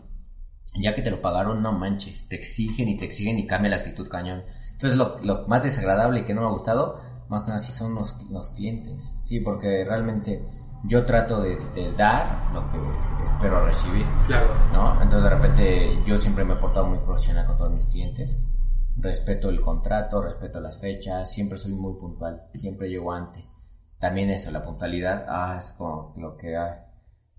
ya 0.76 0.94
que 0.94 1.02
te 1.02 1.12
lo 1.12 1.22
pagaron, 1.22 1.62
no 1.62 1.72
manches, 1.72 2.28
te 2.28 2.36
exigen 2.36 2.88
y 2.90 2.98
te 2.98 3.06
exigen 3.06 3.40
y 3.40 3.48
cambia 3.48 3.72
la 3.72 3.78
actitud 3.78 4.08
cañón. 4.10 4.44
Entonces 4.74 4.98
lo, 4.98 5.20
lo 5.22 5.48
más 5.48 5.64
desagradable 5.64 6.22
y 6.22 6.24
que 6.24 6.34
no 6.34 6.42
me 6.42 6.48
ha 6.48 6.52
gustado, 6.52 7.02
más 7.30 7.44
que 7.44 7.50
nada 7.50 7.60
sí 7.60 7.72
son 7.72 7.96
los, 7.96 8.24
los 8.30 8.52
clientes. 8.52 9.16
Sí, 9.24 9.40
porque 9.42 9.84
realmente 9.86 10.46
yo 10.86 11.06
trato 11.06 11.42
de, 11.42 11.58
de 11.76 11.92
dar 11.94 12.52
lo 12.54 12.70
que 12.70 12.78
espero 13.26 13.66
recibir, 13.66 14.06
Claro. 14.28 14.48
¿no? 14.74 14.94
Entonces 15.02 15.24
de 15.24 15.30
repente 15.30 16.00
yo 16.06 16.18
siempre 16.18 16.46
me 16.46 16.54
he 16.54 16.58
portado 16.58 16.86
muy 16.88 17.00
profesional 17.00 17.46
con 17.46 17.58
todos 17.58 17.74
mis 17.74 17.88
clientes. 17.88 18.40
Respeto 18.96 19.50
el 19.50 19.62
contrato, 19.62 20.22
respeto 20.22 20.60
las 20.60 20.80
fechas, 20.80 21.32
siempre 21.32 21.58
soy 21.58 21.74
muy 21.74 21.94
puntual, 22.00 22.44
siempre 22.56 22.90
llego 22.90 23.12
antes. 23.12 23.54
También 24.00 24.30
eso, 24.30 24.50
la 24.52 24.62
puntualidad, 24.62 25.26
ah, 25.28 25.58
es 25.60 25.74
como 25.74 26.14
lo 26.18 26.36
que 26.38 26.56
hay. 26.58 26.80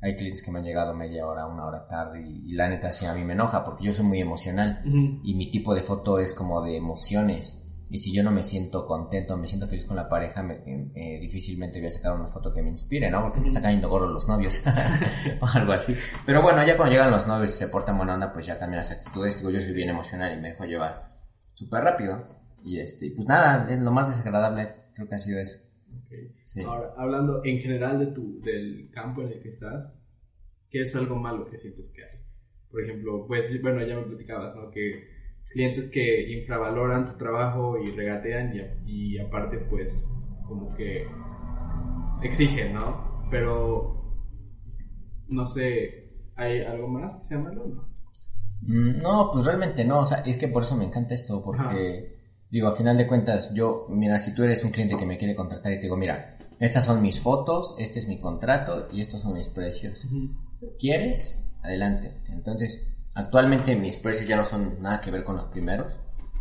Hay 0.01 0.14
clientes 0.16 0.42
que 0.44 0.53
me 0.53 0.61
han 0.61 0.64
llegado 0.64 0.94
media 0.94 1.27
hora, 1.27 1.46
una 1.46 1.64
hora 1.66 1.87
tarde 1.88 2.20
y, 2.24 2.51
y 2.51 2.55
la 2.55 2.68
neta 2.68 2.92
sí 2.92 3.07
a 3.07 3.14
mí 3.14 3.24
me 3.24 3.33
enoja 3.33 3.64
porque 3.64 3.85
yo 3.85 3.92
soy 3.92 4.05
muy 4.05 4.20
emocional 4.20 4.81
Ujú. 4.87 5.20
y 5.24 5.35
mi 5.35 5.51
tipo 5.51 5.74
de 5.74 5.83
foto 5.83 6.20
es 6.20 6.33
como 6.33 6.62
de 6.62 6.77
emociones. 6.77 7.64
Y 7.90 7.98
si 7.98 8.12
yo 8.14 8.22
no 8.22 8.31
me 8.31 8.44
siento 8.44 8.85
contento, 8.85 9.37
me 9.38 9.46
siento 9.46 9.66
feliz 9.66 9.87
con 9.87 9.96
la 9.96 10.09
pareja, 10.09 10.42
me- 10.42 10.57
eh, 10.66 10.90
eh, 10.94 11.18
difícilmente 11.20 11.79
voy 11.79 11.88
a 11.88 11.90
sacar 11.90 12.12
una 12.14 12.27
foto 12.29 12.53
que 12.53 12.62
me 12.62 12.68
inspire, 12.68 13.11
¿no? 13.11 13.22
Porque 13.22 13.40
me 13.40 13.46
está 13.46 13.62
cayendo 13.62 13.88
gordo 13.88 14.09
los 14.12 14.29
novios 14.29 14.62
o 15.40 15.46
algo 15.46 15.72
así. 15.72 15.96
Pero 16.27 16.42
bueno, 16.42 16.64
ya 16.66 16.77
cuando 16.77 16.92
llegan 16.92 17.11
los 17.11 17.27
novios 17.27 17.53
y 17.53 17.55
se 17.55 17.68
portan 17.68 17.96
buena 17.96 18.14
onda, 18.14 18.33
pues 18.33 18.44
ya 18.46 18.59
cambian 18.59 18.79
las 18.81 18.90
actitudes. 18.90 19.38
Digo, 19.38 19.51
yo 19.51 19.61
soy 19.61 19.72
bien 19.72 19.88
emocional 19.88 20.37
y 20.37 20.40
me 20.40 20.51
dejo 20.51 20.64
llevar 20.66 21.16
súper 21.55 21.83
rápido. 21.83 22.27
Y 22.62 22.79
este, 22.81 23.11
pues 23.16 23.27
nada, 23.27 23.66
es 23.72 23.81
lo 23.81 23.90
más 23.90 24.09
desagradable, 24.09 24.68
creo 24.94 25.09
que 25.09 25.14
ha 25.14 25.18
sido 25.18 25.38
eso. 25.38 25.59
Ok. 26.05 26.12
Sí. 26.44 26.62
Ahora, 26.62 26.92
hablando 26.96 27.42
en 27.44 27.59
general 27.61 27.98
de 28.01 28.07
tu, 28.09 28.40
del 28.42 28.90
campo 28.92 29.22
en 29.22 29.29
el 29.33 29.40
que 29.40 29.48
estás, 29.51 29.92
¿qué 30.70 30.83
es 30.83 30.94
algo 30.94 31.16
malo 31.16 31.48
que 31.48 31.59
sientes 31.59 31.90
que 31.92 32.03
hay? 32.05 32.18
Por 32.70 32.83
ejemplo, 32.85 33.24
pues, 33.27 33.46
bueno, 33.62 33.87
ya 33.87 33.96
me 33.96 34.03
platicabas, 34.03 34.55
¿no? 34.57 34.70
Que 34.70 35.09
clientes 35.50 35.90
que 35.90 36.30
infravaloran 36.40 37.06
tu 37.06 37.16
trabajo 37.18 37.78
y 37.78 37.90
regatean 37.90 38.52
y, 38.84 39.14
y 39.14 39.18
aparte, 39.18 39.58
pues, 39.58 40.08
como 40.46 40.74
que 40.74 41.06
exigen, 42.22 42.74
¿no? 42.74 43.26
Pero, 43.30 44.14
no 45.28 45.46
sé, 45.48 46.11
¿hay 46.37 46.62
algo 46.62 46.88
más 46.88 47.16
que 47.20 47.26
sea 47.26 47.38
malo? 47.38 47.66
No? 47.66 47.88
Mm, 48.62 48.98
No, 49.02 49.30
pues 49.32 49.44
realmente 49.44 49.84
no, 49.84 50.00
o 50.00 50.04
sea, 50.04 50.18
es 50.18 50.37
que 50.37 50.48
por 50.48 50.62
eso 50.62 50.76
me 50.76 50.84
encanta 50.84 51.14
esto, 51.14 51.40
porque 51.42 52.16
digo, 52.50 52.68
a 52.68 52.76
final 52.76 52.96
de 52.96 53.06
cuentas, 53.06 53.52
yo, 53.54 53.87
mira, 53.90 54.18
si 54.18 54.34
tú 54.34 54.42
eres 54.42 54.64
un 54.64 54.70
cliente 54.70 54.96
que 54.96 55.06
me 55.06 55.18
quiere 55.18 55.34
contratar 55.34 55.72
y 55.72 55.76
te 55.76 55.82
digo, 55.82 55.96
mira, 55.96 56.38
estas 56.59 56.84
son 56.86 57.03
mis 57.03 57.20
fotos, 57.20 57.74
este 57.78 58.01
es 58.01 58.09
mi 58.09 58.18
contrato 58.18 58.88
y 58.90 59.01
estos 59.01 59.20
son 59.20 59.34
mis 59.34 59.49
precios. 59.49 60.07
¿Quieres? 60.78 61.44
Adelante. 61.62 62.14
Entonces, 62.30 62.84
actualmente 63.18 63.74
mis 63.74 63.96
precios 63.96 64.28
ya 64.28 64.36
no 64.36 64.44
son 64.44 64.80
nada 64.80 65.00
que 65.00 65.10
ver 65.10 65.24
con 65.24 65.34
los 65.34 65.46
primeros, 65.46 65.96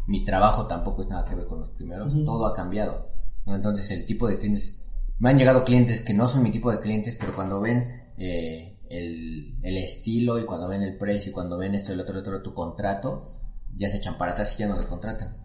mi 0.06 0.24
trabajo 0.24 0.68
tampoco 0.68 1.02
es 1.02 1.08
nada 1.08 1.26
que 1.26 1.36
ver 1.36 1.48
con 1.48 1.60
los 1.60 1.72
primeros, 1.72 2.14
todo 2.24 2.46
ha 2.46 2.54
cambiado. 2.54 3.10
Entonces, 3.48 3.90
el 3.92 4.06
tipo 4.06 4.28
de 4.28 4.38
clientes, 4.38 4.84
me 5.18 5.32
han 5.32 5.40
llegado 5.40 5.64
clientes 5.64 6.02
que 6.02 6.14
no 6.14 6.28
son 6.28 6.44
mi 6.44 6.52
tipo 6.52 6.72
de 6.72 6.80
clientes, 6.80 7.18
pero 7.20 7.34
cuando 7.34 7.60
ven 7.60 8.14
eh, 8.18 8.80
el, 8.90 9.58
el 9.64 9.78
estilo 9.78 10.38
y 10.40 10.46
cuando 10.46 10.68
ven 10.68 10.84
el 10.84 10.98
precio 10.98 11.32
y 11.32 11.34
cuando 11.34 11.58
ven 11.58 11.74
esto, 11.74 11.94
el 11.94 12.00
otro, 12.00 12.14
el 12.14 12.20
otro, 12.20 12.44
tu 12.44 12.54
contrato, 12.54 13.28
ya 13.76 13.90
se 13.90 13.98
echan 13.98 14.18
para 14.18 14.34
atrás 14.34 14.54
y 14.56 14.60
ya 14.60 14.68
no 14.68 14.80
te 14.80 14.86
contratan. 14.86 15.38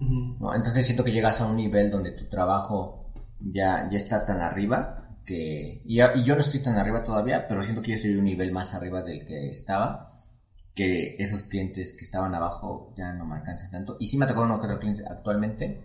Entonces 0.55 0.85
siento 0.85 1.03
que 1.03 1.13
llegas 1.13 1.41
a 1.41 1.47
un 1.47 1.57
nivel 1.57 1.91
donde 1.91 2.13
tu 2.13 2.29
trabajo 2.29 3.11
ya, 3.41 3.89
ya 3.91 3.97
está 3.97 4.27
tan 4.27 4.41
arriba 4.43 5.17
que... 5.25 5.81
Y, 5.85 6.03
y 6.03 6.25
yo 6.25 6.35
no 6.35 6.41
estoy 6.41 6.61
tan 6.61 6.77
arriba 6.77 7.03
todavía, 7.03 7.49
pero 7.49 7.63
siento 7.63 7.81
que 7.81 7.93
yo 7.93 7.97
estoy 7.97 8.17
un 8.17 8.25
nivel 8.25 8.53
más 8.53 8.75
arriba 8.75 9.03
del 9.03 9.25
que 9.25 9.49
estaba 9.49 10.12
que 10.75 11.17
esos 11.19 11.45
clientes 11.45 11.93
que 11.93 12.05
estaban 12.05 12.35
abajo 12.35 12.95
ya 12.97 13.13
no 13.13 13.27
me 13.27 13.37
alcanzan 13.37 13.71
tanto. 13.71 13.97
Y 14.01 14.07
sí 14.07 14.17
me 14.17 14.25
tocado 14.29 14.47
uno 14.47 14.61
que 14.61 14.67
cliente 14.79 15.05
actualmente, 15.07 15.85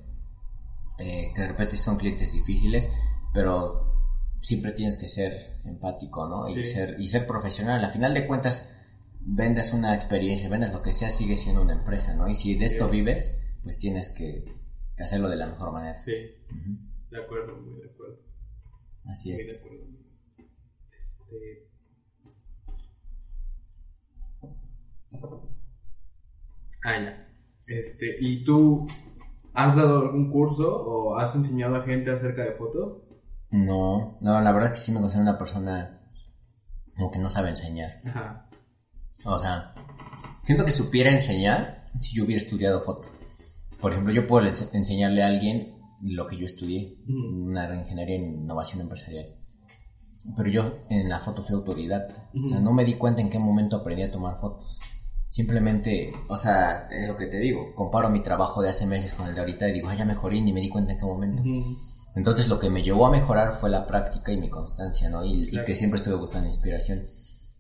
eh, 1.00 1.32
que 1.36 1.42
de 1.42 1.48
repente 1.48 1.76
son 1.76 1.98
clientes 1.98 2.32
difíciles, 2.34 2.90
pero 3.34 3.86
siempre 4.42 4.72
tienes 4.72 4.98
que 4.98 5.08
ser 5.08 5.34
empático, 5.66 6.28
¿no? 6.28 6.48
Y, 6.48 6.64
Sí. 6.64 6.72
ser, 6.74 6.96
y 7.00 7.10
ser 7.10 7.28
profesional. 7.28 7.84
A 7.84 7.90
final 7.90 8.14
de 8.14 8.26
cuentas, 8.26 8.74
vendes 9.20 9.74
una 9.74 9.94
experiencia, 9.94 10.48
vendes 10.48 10.72
lo 10.72 10.82
que 10.82 10.94
sea, 10.94 11.10
sigue 11.10 11.36
siendo 11.36 11.62
una 11.62 11.74
empresa, 11.74 12.14
¿no? 12.16 12.30
Y 12.30 12.36
si 12.36 12.56
de 12.56 12.66
esto 12.66 12.86
Sí. 12.86 12.92
vives, 12.92 13.36
pues 13.64 13.78
tienes 13.80 14.10
que, 14.12 14.46
que 14.96 15.04
hacerlo 15.04 15.28
de 15.28 15.36
la 15.36 15.48
mejor 15.48 15.74
manera. 15.74 16.02
Sí, 16.06 16.12
de 17.12 17.18
acuerdo, 17.24 17.58
muy 17.58 17.82
de 17.82 17.90
acuerdo. 17.90 18.20
Así 19.06 19.32
Muy 19.34 19.42
es. 19.42 19.48
de 19.48 19.58
acuerdo. 19.60 19.86
Este... 20.90 21.67
Ah, 26.84 27.00
ya. 27.02 27.28
Este, 27.68 28.16
¿y 28.20 28.44
tú 28.44 28.88
has 29.54 29.76
dado 29.76 30.00
algún 30.00 30.32
curso 30.32 30.74
o 30.86 31.18
has 31.18 31.36
enseñado 31.36 31.76
a 31.76 31.84
gente 31.84 32.12
acerca 32.12 32.44
de 32.44 32.54
foto? 32.54 33.04
No, 33.52 34.18
no, 34.22 34.42
la 34.42 34.52
verdad 34.52 34.70
es 34.72 34.76
que 34.80 34.86
sí 34.86 34.92
me 34.92 35.00
considero 35.00 35.24
una 35.30 35.38
persona 35.38 36.02
como 36.96 37.12
que 37.12 37.20
no 37.20 37.30
sabe 37.30 37.50
enseñar. 37.50 38.02
Ajá. 38.06 38.50
O 39.26 39.38
sea, 39.40 39.74
siento 40.44 40.64
que 40.66 40.72
supiera 40.72 41.12
enseñar 41.12 41.90
si 42.00 42.16
yo 42.16 42.24
hubiera 42.26 42.42
estudiado 42.42 42.82
foto. 42.82 43.10
Por 43.82 43.92
ejemplo, 43.92 44.14
yo 44.14 44.26
puedo 44.28 44.46
ens- 44.48 44.70
enseñarle 44.74 45.24
a 45.24 45.28
alguien 45.28 45.76
lo 46.02 46.28
que 46.28 46.38
yo 46.38 46.46
estudié, 46.46 46.98
una 47.08 47.74
ingeniería 47.76 48.16
en 48.16 48.42
innovación 48.42 48.82
empresarial. 48.82 49.36
Pero 50.36 50.50
yo 50.50 50.74
en 50.90 51.10
la 51.10 51.20
foto 51.20 51.42
fui 51.42 51.56
autodidacta. 51.56 52.30
O 52.46 52.50
sea, 52.50 52.60
no 52.60 52.74
me 52.74 52.86
di 52.86 52.96
cuenta 52.96 53.22
en 53.22 53.30
qué 53.30 53.40
momento 53.40 53.78
aprendí 53.78 54.04
a 54.04 54.12
tomar 54.12 54.36
fotos. 54.38 54.80
Simplemente, 55.30 56.14
o 56.30 56.38
sea, 56.38 56.88
es 56.90 57.08
lo 57.08 57.18
que 57.18 57.28
te 57.28 57.38
digo, 57.40 57.74
comparo 57.76 58.10
mi 58.10 58.24
trabajo 58.24 58.62
de 58.62 58.70
hace 58.70 58.86
meses 58.86 59.14
con 59.14 59.28
el 59.28 59.36
de 59.36 59.42
ahorita 59.42 59.68
y 59.68 59.74
digo, 59.74 59.90
ah, 59.90 59.96
ya 59.96 60.06
mejoré 60.06 60.42
ni 60.42 60.54
me 60.54 60.62
di 60.62 60.70
cuenta 60.70 60.94
en 60.94 61.00
qué 61.00 61.06
momento. 61.06 61.44
Entonces 62.16 62.48
lo 62.48 62.58
que 62.60 62.70
me 62.70 62.82
llevó 62.82 63.06
a 63.06 63.12
mejorar 63.12 63.52
fue 63.52 63.70
la 63.70 63.86
práctica 63.86 64.32
y 64.32 64.38
mi 64.38 64.50
constancia, 64.50 65.10
¿no? 65.10 65.24
Y, 65.24 65.50
y 65.52 65.64
que 65.64 65.76
siempre 65.76 65.98
estuve 65.98 66.16
buscando 66.16 66.48
inspiración. 66.48 67.06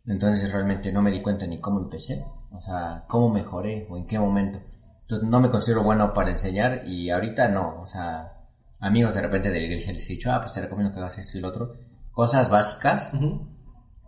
Entonces 0.05 0.51
realmente 0.51 0.91
no 0.91 1.01
me 1.01 1.11
di 1.11 1.21
cuenta 1.21 1.45
ni 1.45 1.59
cómo 1.59 1.79
empecé, 1.79 2.25
o 2.51 2.61
sea, 2.61 3.03
cómo 3.07 3.29
mejoré 3.29 3.85
o 3.89 3.97
en 3.97 4.07
qué 4.07 4.17
momento. 4.17 4.59
Entonces 5.01 5.29
no 5.29 5.39
me 5.39 5.49
considero 5.49 5.83
bueno 5.83 6.13
para 6.13 6.31
enseñar 6.31 6.87
y 6.87 7.09
ahorita 7.09 7.49
no, 7.49 7.81
o 7.81 7.85
sea, 7.85 8.45
amigos 8.79 9.13
de 9.13 9.21
repente 9.21 9.51
de 9.51 9.59
la 9.59 9.65
iglesia 9.65 9.93
les 9.93 10.09
he 10.09 10.13
dicho, 10.13 10.31
ah, 10.31 10.39
pues 10.39 10.53
te 10.53 10.61
recomiendo 10.61 10.93
que 10.93 10.99
hagas 10.99 11.17
esto 11.17 11.37
y 11.37 11.41
lo 11.41 11.49
otro. 11.49 11.73
Cosas 12.11 12.49
básicas. 12.49 13.13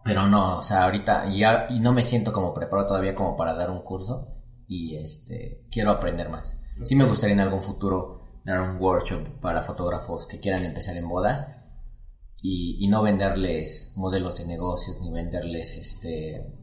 Pero 0.04 0.28
no, 0.28 0.58
o 0.60 0.62
sea, 0.64 0.84
ahorita 0.86 1.28
y, 1.28 1.39
ya- 1.39 1.68
y 1.70 1.80
no 1.80 1.91
me 1.93 2.04
siento 2.04 2.32
como 2.34 2.54
preparado 2.54 2.88
todavía 2.89 3.16
como 3.16 3.36
para 3.38 3.54
dar 3.54 3.70
un 3.70 3.82
curso 3.82 4.28
y 4.68 4.95
este 4.97 5.66
quiero 5.72 5.91
aprender 5.91 6.30
más. 6.30 6.58
Sí 6.86 6.95
me 6.95 7.06
gustaría 7.06 7.34
en 7.34 7.41
algún 7.41 7.62
futuro 7.62 8.22
dar 8.45 8.62
un 8.62 8.78
workshop 8.78 9.28
para 9.41 9.62
fotógrafos 9.62 10.26
que 10.28 10.39
quieran 10.39 10.64
empezar 10.66 10.95
en 10.97 11.08
bodas 11.10 11.45
y, 12.41 12.78
y 12.84 12.88
no 12.88 13.02
venderles 13.02 13.93
modelos 13.97 14.38
de 14.38 14.45
negocios 14.45 14.97
ni 15.02 15.12
venderles 15.12 15.78
este 15.78 16.56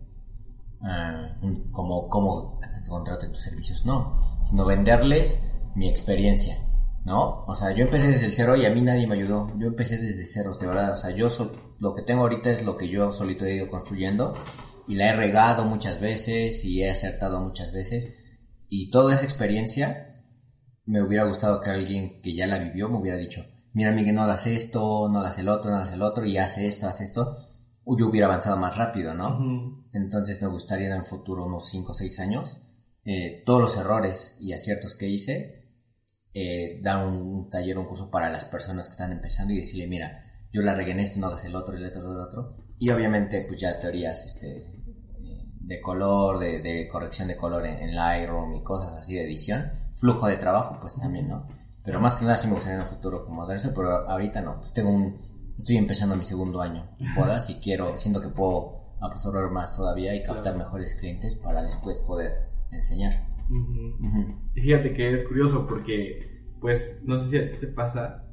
un- 1.43 1.71
como 1.73 2.09
cómo 2.09 2.61
contraten 2.89 3.33
tus 3.33 3.43
servicios, 3.43 3.85
no, 3.85 4.21
sino 4.49 4.65
venderles 4.65 5.43
mi 5.75 5.89
experiencia, 5.89 6.59
¿no? 7.07 7.45
O 7.47 7.55
sea, 7.55 7.71
yo 7.73 7.85
empecé 7.85 8.09
desde 8.09 8.27
el 8.27 8.35
cero 8.35 8.57
y 8.57 8.67
a 8.67 8.71
mí 8.71 8.83
nadie 8.83 9.07
me 9.07 9.15
ayudó. 9.15 9.51
Yo 9.59 9.69
empecé 9.69 9.97
desde 9.97 10.27
ceros, 10.27 10.59
de 10.59 10.67
verdad. 10.67 10.93
O 10.93 10.97
sea, 10.97 11.11
yo 11.13 11.31
sol- 11.31 11.53
lo 11.79 11.95
que 11.95 12.03
tengo 12.03 12.23
ahorita 12.23 12.51
es 12.51 12.65
lo 12.67 12.77
que 12.77 12.89
yo 12.89 13.13
solito 13.13 13.45
he 13.47 13.55
ido 13.55 13.71
construyendo 13.71 14.35
y 14.89 14.97
la 14.97 15.11
he 15.11 15.17
regado 15.17 15.65
muchas 15.65 16.01
veces 16.01 16.65
y 16.65 16.83
he 16.83 16.91
acertado 16.91 17.41
muchas 17.41 17.73
veces 17.73 18.13
y 18.69 18.91
toda 18.91 19.15
esa 19.15 19.25
experiencia 19.25 20.25
me 20.85 21.01
hubiera 21.03 21.25
gustado 21.25 21.61
que 21.61 21.71
alguien 21.71 22.21
que 22.23 22.35
ya 22.35 22.47
la 22.49 22.59
vivió 22.59 22.89
me 22.89 22.99
hubiera 22.99 23.17
dicho, 23.17 23.45
mira 23.73 23.93
Miguel, 23.93 24.15
no 24.17 24.23
hagas 24.23 24.47
esto, 24.49 25.09
no 25.09 25.21
hagas 25.21 25.39
el 25.39 25.49
otro, 25.49 25.71
no 25.71 25.77
hagas 25.77 25.93
el 25.93 26.03
otro 26.03 26.25
y 26.27 26.39
hace 26.39 26.67
esto, 26.67 26.87
haz 26.89 27.01
esto. 27.01 27.37
Yo 27.99 28.09
hubiera 28.09 28.27
avanzado 28.27 28.57
más 28.57 28.77
rápido, 28.77 29.15
¿no? 29.15 29.39
Entonces 29.93 30.43
me 30.43 30.49
gustaría 30.49 30.89
en 30.89 30.95
el 30.97 31.05
futuro, 31.05 31.45
unos 31.47 31.69
5 31.69 31.93
o 31.93 31.95
6 31.95 32.19
años, 32.19 32.61
eh, 33.05 33.45
todos 33.47 33.61
los 33.61 33.77
errores 33.77 34.37
y 34.41 34.53
aciertos 34.53 34.97
que 34.97 35.09
hice, 35.09 35.66
eh, 36.39 36.81
dar 36.83 37.07
un, 37.07 37.49
taller, 37.49 37.79
un 37.79 37.87
curso 37.87 38.11
para 38.11 38.29
las 38.29 38.45
personas 38.45 38.89
que 38.89 38.93
están 38.93 39.11
empezando 39.11 39.55
y 39.55 39.61
decirle, 39.61 39.87
mira, 39.87 40.23
yo 40.53 40.61
la 40.61 40.75
regué 40.75 40.93
en 40.93 41.01
esto, 41.01 41.19
no 41.19 41.29
hagas 41.29 41.47
el 41.47 41.57
otro, 41.57 41.75
el 41.75 41.87
otro, 41.87 42.13
el 42.13 42.21
otro. 42.21 42.57
Y 42.79 42.91
obviamente, 42.91 43.47
pues 43.49 43.59
ya 43.59 43.81
teorías 43.81 44.23
este, 44.23 44.55
eh, 44.59 45.53
de 45.61 45.81
color, 45.81 46.39
de, 46.39 46.61
de 46.61 46.87
corrección 46.93 47.29
de 47.29 47.39
color 47.39 47.65
en, 47.65 47.79
en 47.79 47.97
Lightroom 47.97 48.53
y 48.53 48.63
cosas 48.63 49.01
así 49.01 49.15
de 49.15 49.25
edición. 49.25 49.71
Flujo 49.97 50.27
de 50.27 50.37
trabajo, 50.37 50.77
pues 50.79 50.99
también, 50.99 51.27
¿no? 51.27 51.49
Pero 51.83 52.01
más 52.01 52.17
que 52.17 52.27
nada 52.27 52.37
sí 52.37 52.49
me 52.49 52.55
gustaría 52.57 52.81
en 52.81 52.83
el 52.83 52.89
futuro 52.89 53.25
como 53.25 53.51
eso, 53.51 53.73
pero 53.75 54.07
ahorita 54.07 54.43
no. 54.43 54.61
Pues 54.61 54.75
tengo 54.75 54.91
un, 54.91 55.55
estoy 55.57 55.79
empezando 55.79 56.17
mi 56.17 56.25
segundo 56.27 56.61
año 56.61 56.87
en 57.01 57.15
bodas 57.17 57.49
y 57.49 57.55
quiero, 57.55 57.99
siento 57.99 58.21
que 58.21 58.29
puedo 58.29 58.99
absorber 59.01 59.51
más 59.51 59.75
todavía 59.75 60.15
y 60.15 60.23
captar 60.23 60.55
mejores 60.55 60.97
clientes 60.97 61.35
para 61.37 61.63
después 61.63 61.97
poder 62.07 62.51
enseñar. 62.71 63.26
Y 64.55 64.61
fíjate 64.61 64.93
que 64.93 65.13
es 65.13 65.25
curioso 65.25 65.67
porque, 65.69 66.45
pues, 66.61 67.05
no 67.07 67.19
sé 67.19 67.31
si 67.31 67.39
a 67.39 67.51
ti 67.51 67.59
te 67.59 67.67
pasa, 67.67 68.25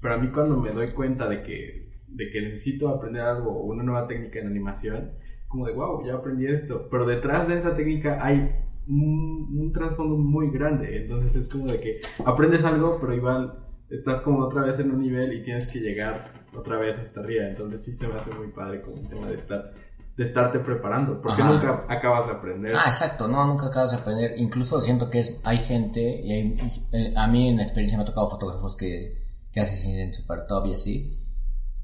pero 0.00 0.14
a 0.14 0.18
mí 0.18 0.28
cuando 0.32 0.56
me 0.58 0.70
doy 0.70 0.92
cuenta 0.92 1.28
de 1.28 1.42
que, 1.42 1.90
de 2.08 2.30
que 2.30 2.42
necesito 2.42 2.88
aprender 2.88 3.22
algo 3.22 3.50
o 3.50 3.64
una 3.64 3.82
nueva 3.82 4.06
técnica 4.06 4.40
en 4.40 4.48
animación, 4.48 5.12
como 5.48 5.66
de, 5.66 5.72
wow, 5.72 6.04
ya 6.04 6.14
aprendí 6.14 6.46
esto, 6.46 6.88
pero 6.90 7.06
detrás 7.06 7.48
de 7.48 7.58
esa 7.58 7.76
técnica 7.76 8.24
hay 8.24 8.54
un, 8.88 9.56
un 9.58 9.72
trasfondo 9.72 10.16
muy 10.16 10.50
grande, 10.50 11.02
entonces 11.02 11.36
es 11.36 11.48
como 11.48 11.66
de 11.66 11.80
que 11.80 12.00
aprendes 12.24 12.64
algo, 12.64 12.98
pero 13.00 13.14
igual 13.14 13.58
estás 13.90 14.22
como 14.22 14.40
otra 14.40 14.62
vez 14.62 14.78
en 14.80 14.90
un 14.90 15.02
nivel 15.02 15.32
y 15.34 15.42
tienes 15.42 15.70
que 15.70 15.80
llegar 15.80 16.32
otra 16.54 16.78
vez 16.78 16.98
hasta 16.98 17.20
arriba, 17.20 17.48
entonces 17.48 17.84
sí 17.84 17.92
se 17.92 18.08
me 18.08 18.14
hace 18.14 18.32
muy 18.34 18.48
padre 18.48 18.80
como 18.80 18.96
un 18.96 19.08
tema 19.08 19.28
de 19.28 19.36
estar 19.36 19.72
de 20.16 20.24
estarte 20.24 20.58
preparando, 20.58 21.20
porque 21.22 21.40
Ajá. 21.40 21.50
nunca 21.50 21.86
acabas 21.88 22.26
de 22.26 22.32
aprender. 22.32 22.74
Ah, 22.76 22.84
exacto, 22.86 23.26
no, 23.28 23.44
nunca 23.46 23.66
acabas 23.66 23.92
de 23.92 23.96
aprender. 23.96 24.34
Incluso 24.36 24.80
siento 24.80 25.08
que 25.08 25.20
es, 25.20 25.40
hay 25.44 25.58
gente, 25.58 26.20
y 26.22 26.32
hay, 26.32 26.56
eh, 26.92 27.14
a 27.16 27.26
mí 27.26 27.48
en 27.48 27.56
la 27.56 27.62
experiencia 27.62 27.96
me 27.96 28.04
ha 28.04 28.06
tocado 28.06 28.28
fotógrafos 28.28 28.76
que, 28.76 29.22
que 29.50 29.60
hacen 29.60 29.90
en 29.90 30.14
super 30.14 30.46
top 30.46 30.66
y 30.66 30.74
así. 30.74 31.18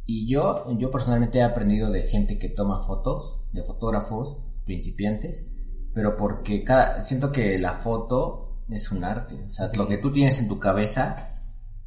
Y 0.04 0.26
yo, 0.26 0.64
yo 0.78 0.90
personalmente 0.90 1.38
he 1.38 1.42
aprendido 1.42 1.90
de 1.90 2.02
gente 2.02 2.38
que 2.38 2.48
toma 2.48 2.80
fotos, 2.80 3.42
de 3.52 3.62
fotógrafos 3.62 4.38
principiantes, 4.64 5.50
pero 5.94 6.16
porque 6.16 6.64
cada, 6.64 7.02
siento 7.02 7.32
que 7.32 7.58
la 7.58 7.74
foto 7.74 8.60
es 8.70 8.90
un 8.90 9.04
arte. 9.04 9.42
O 9.46 9.50
sea, 9.50 9.70
lo 9.74 9.86
que 9.86 9.98
tú 9.98 10.12
tienes 10.12 10.38
en 10.38 10.48
tu 10.48 10.58
cabeza, 10.58 11.37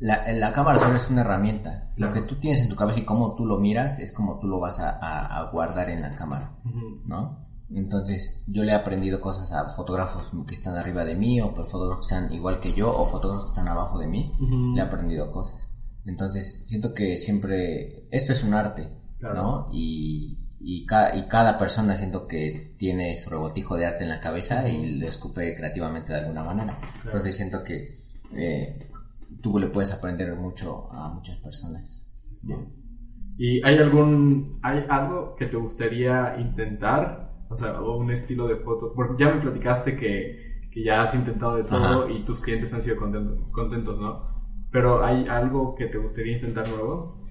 la, 0.02 0.32
la 0.34 0.52
cámara 0.52 0.80
solo 0.80 0.96
es 0.96 1.10
una 1.10 1.22
herramienta. 1.22 1.92
Lo 1.96 2.12
que 2.12 2.22
tú 2.24 2.36
tienes 2.36 2.62
en 2.62 2.70
tu 2.70 2.76
cabeza 2.76 3.00
y 3.00 3.06
cómo 3.06 3.36
tú 3.36 3.46
lo 3.46 3.58
miras 3.60 4.00
es 4.00 4.12
como 4.12 4.40
tú 4.40 4.48
lo 4.48 4.60
vas 4.60 4.80
a, 4.80 4.90
a- 5.00 5.38
a 5.40 5.52
guardar 5.52 5.90
en 5.90 6.02
la 6.02 6.16
cámara. 6.16 6.58
¿no? 7.06 7.48
Entonces, 7.74 8.44
yo 8.48 8.64
le 8.64 8.74
he 8.74 8.76
aprendido 8.76 9.22
cosas 9.22 9.52
a 9.54 9.70
fotógrafos 9.70 10.32
que 10.46 10.54
están 10.56 10.76
arriba 10.76 11.06
de 11.06 11.16
mí, 11.16 11.40
o 11.40 11.54
por 11.54 11.66
fotógrafos 11.66 12.06
que 12.08 12.16
están 12.16 12.34
igual 12.34 12.60
que 12.60 12.74
yo, 12.74 12.92
o 12.94 13.06
fotógrafos 13.06 13.46
que 13.46 13.52
están 13.52 13.70
abajo 13.70 13.98
de 14.00 14.08
mí, 14.08 14.34
le 14.76 14.82
he 14.82 14.84
aprendido 14.84 15.32
cosas. 15.32 15.70
Entonces, 16.06 16.64
siento 16.68 16.94
que 16.94 17.16
siempre, 17.18 18.08
esto 18.12 18.34
es 18.34 18.44
un 18.44 18.54
arte, 18.56 18.90
Claro. 19.20 19.36
¿no? 19.36 19.66
Y, 19.72 20.38
y, 20.60 20.86
ca- 20.86 21.16
y 21.16 21.28
cada 21.28 21.58
persona 21.58 21.96
siento 21.96 22.28
que 22.28 22.76
tiene 22.78 23.16
su 23.16 23.30
rebotijo 23.30 23.76
de 23.78 23.86
arte 23.86 24.04
en 24.04 24.10
la 24.10 24.20
cabeza 24.20 24.68
y 24.68 25.00
lo 25.00 25.08
escupe 25.08 25.56
creativamente 25.56 26.12
de 26.12 26.20
alguna 26.22 26.44
manera. 26.44 26.78
Entonces, 27.06 27.38
siento 27.38 27.64
que 27.64 28.02
eh, 28.36 28.90
tú 29.42 29.60
le 29.60 29.68
puedes 29.68 29.94
aprender 29.94 30.36
mucho 30.36 30.92
a 30.92 31.10
muchas 31.10 31.38
personas. 31.38 32.08
¿Y 33.38 33.66
hay 33.66 33.78
algún, 33.78 34.60
hay 34.62 34.86
algo 34.90 35.36
que 35.36 35.46
te 35.46 35.58
gustaría 35.58 36.36
intentar? 36.40 37.32
O 37.50 37.58
sea, 37.58 37.80
un 37.82 38.12
estilo 38.12 38.48
de 38.48 38.58
foto. 38.58 38.94
Porque 38.96 39.24
ya 39.24 39.34
me 39.34 39.42
platicaste 39.42 39.96
que, 39.96 40.70
que 40.72 40.84
ya 40.84 41.04
has 41.04 41.14
intentado 41.16 41.56
de 41.56 41.64
todo 41.64 42.04
Ajá. 42.04 42.12
y 42.12 42.24
tus 42.24 42.40
clientes 42.40 42.74
han 42.74 42.82
sido 42.82 42.98
contentos, 42.98 43.40
contentos, 43.52 44.00
¿no? 44.00 44.32
Pero 44.72 45.04
¿hay 45.04 45.28
algo 45.28 45.76
que 45.76 45.88
te 45.88 45.98
gustaría 45.98 46.38
intentar 46.38 46.68
nuevo? 46.70 47.26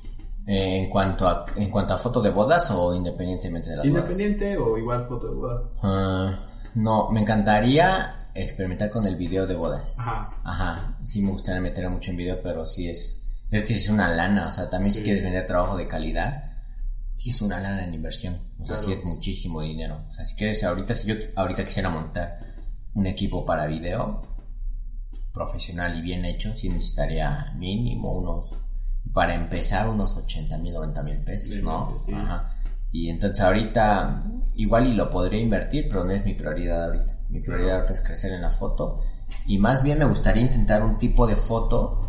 Eh, 0.46 0.78
en 0.78 0.90
cuanto 0.90 1.28
a 1.28 1.46
en 1.56 1.70
cuanto 1.70 1.94
a 1.94 1.98
foto 1.98 2.20
de 2.20 2.30
bodas 2.30 2.70
o 2.70 2.94
independientemente 2.94 3.70
de 3.70 3.76
las 3.76 3.86
bodas. 3.86 4.02
¿Independiente 4.02 4.58
o 4.58 4.76
igual 4.76 5.06
foto 5.06 5.28
de 5.28 5.34
boda? 5.34 5.70
Ah, 5.82 6.46
no, 6.74 7.10
me 7.10 7.20
encantaría 7.20 8.19
experimentar 8.34 8.90
con 8.90 9.06
el 9.06 9.16
video 9.16 9.46
de 9.46 9.54
bodas. 9.54 9.96
Ajá. 9.98 10.30
Ajá, 10.44 10.98
sí 11.02 11.20
me 11.22 11.30
gustaría 11.32 11.60
meter 11.60 11.88
mucho 11.90 12.10
en 12.10 12.16
video, 12.16 12.40
pero 12.42 12.66
sí 12.66 12.88
es, 12.88 13.22
es 13.50 13.64
que 13.64 13.72
es 13.74 13.88
una 13.88 14.08
lana, 14.14 14.48
o 14.48 14.52
sea, 14.52 14.68
también 14.70 14.92
si 14.92 15.02
quieres 15.02 15.22
vender 15.22 15.46
trabajo 15.46 15.76
de 15.76 15.86
calidad, 15.88 16.44
sí 17.16 17.30
es 17.30 17.42
una 17.42 17.60
lana 17.60 17.84
en 17.84 17.94
inversión, 17.94 18.34
o 18.58 18.64
sea, 18.64 18.76
Claro. 18.76 18.82
sí 18.82 18.92
es 18.92 19.04
muchísimo 19.04 19.60
dinero. 19.62 20.04
O 20.08 20.12
sea, 20.12 20.24
si 20.24 20.34
quieres, 20.36 20.62
ahorita, 20.64 20.94
si 20.94 21.08
yo 21.08 21.14
ahorita 21.36 21.64
quisiera 21.64 21.90
montar 21.90 22.38
un 22.94 23.06
equipo 23.06 23.44
para 23.44 23.66
video 23.66 24.22
profesional 25.32 25.96
y 25.96 26.02
bien 26.02 26.24
hecho, 26.24 26.52
sí 26.54 26.68
necesitaría 26.68 27.52
mínimo 27.56 28.12
unos 28.18 28.50
para 29.12 29.34
empezar, 29.34 29.88
unos 29.88 30.16
80 30.16 30.58
mil, 30.58 30.74
90 30.74 31.02
mil 31.02 31.18
pesos, 31.18 31.56
¿no? 31.62 31.96
sí. 32.04 32.12
Ajá. 32.12 32.56
Y 32.92 33.08
entonces 33.08 33.40
ahorita, 33.40 34.24
igual 34.56 34.88
y 34.88 34.94
lo 34.94 35.10
podría 35.10 35.40
invertir, 35.40 35.86
pero 35.88 36.04
no 36.04 36.10
es 36.10 36.24
mi 36.24 36.34
prioridad 36.34 36.86
ahorita. 36.86 37.16
Mi 37.30 37.40
prioridad 37.40 37.76
ahorita 37.76 37.92
es 37.92 38.00
crecer 38.02 38.32
en 38.32 38.42
la 38.42 38.50
foto. 38.50 39.02
Y 39.46 39.58
más 39.58 39.82
bien 39.82 39.98
me 39.98 40.04
gustaría 40.04 40.42
intentar 40.42 40.82
un 40.82 40.98
tipo 40.98 41.26
de 41.26 41.36
foto, 41.36 42.00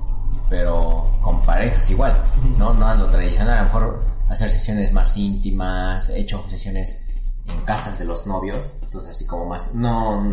pero 0.50 1.12
con 1.22 1.42
parejas 1.44 1.90
igual, 1.90 2.14
¿no? 2.58 2.74
No 2.74 2.88
a 2.88 2.96
lo 2.96 3.10
tradicional, 3.10 3.58
a 3.58 3.62
lo 3.62 3.66
mejor 3.66 4.06
hacer 4.28 4.50
sesiones 4.50 4.92
más 4.92 5.16
íntimas, 5.18 6.10
he 6.10 6.20
hecho 6.20 6.44
sesiones 6.50 6.98
en 7.46 7.62
casas 7.62 8.00
de 8.00 8.06
los 8.06 8.26
novios, 8.26 8.76
entonces 8.82 9.12
así 9.12 9.26
como 9.26 9.46
más, 9.46 9.76
no, 9.76 10.24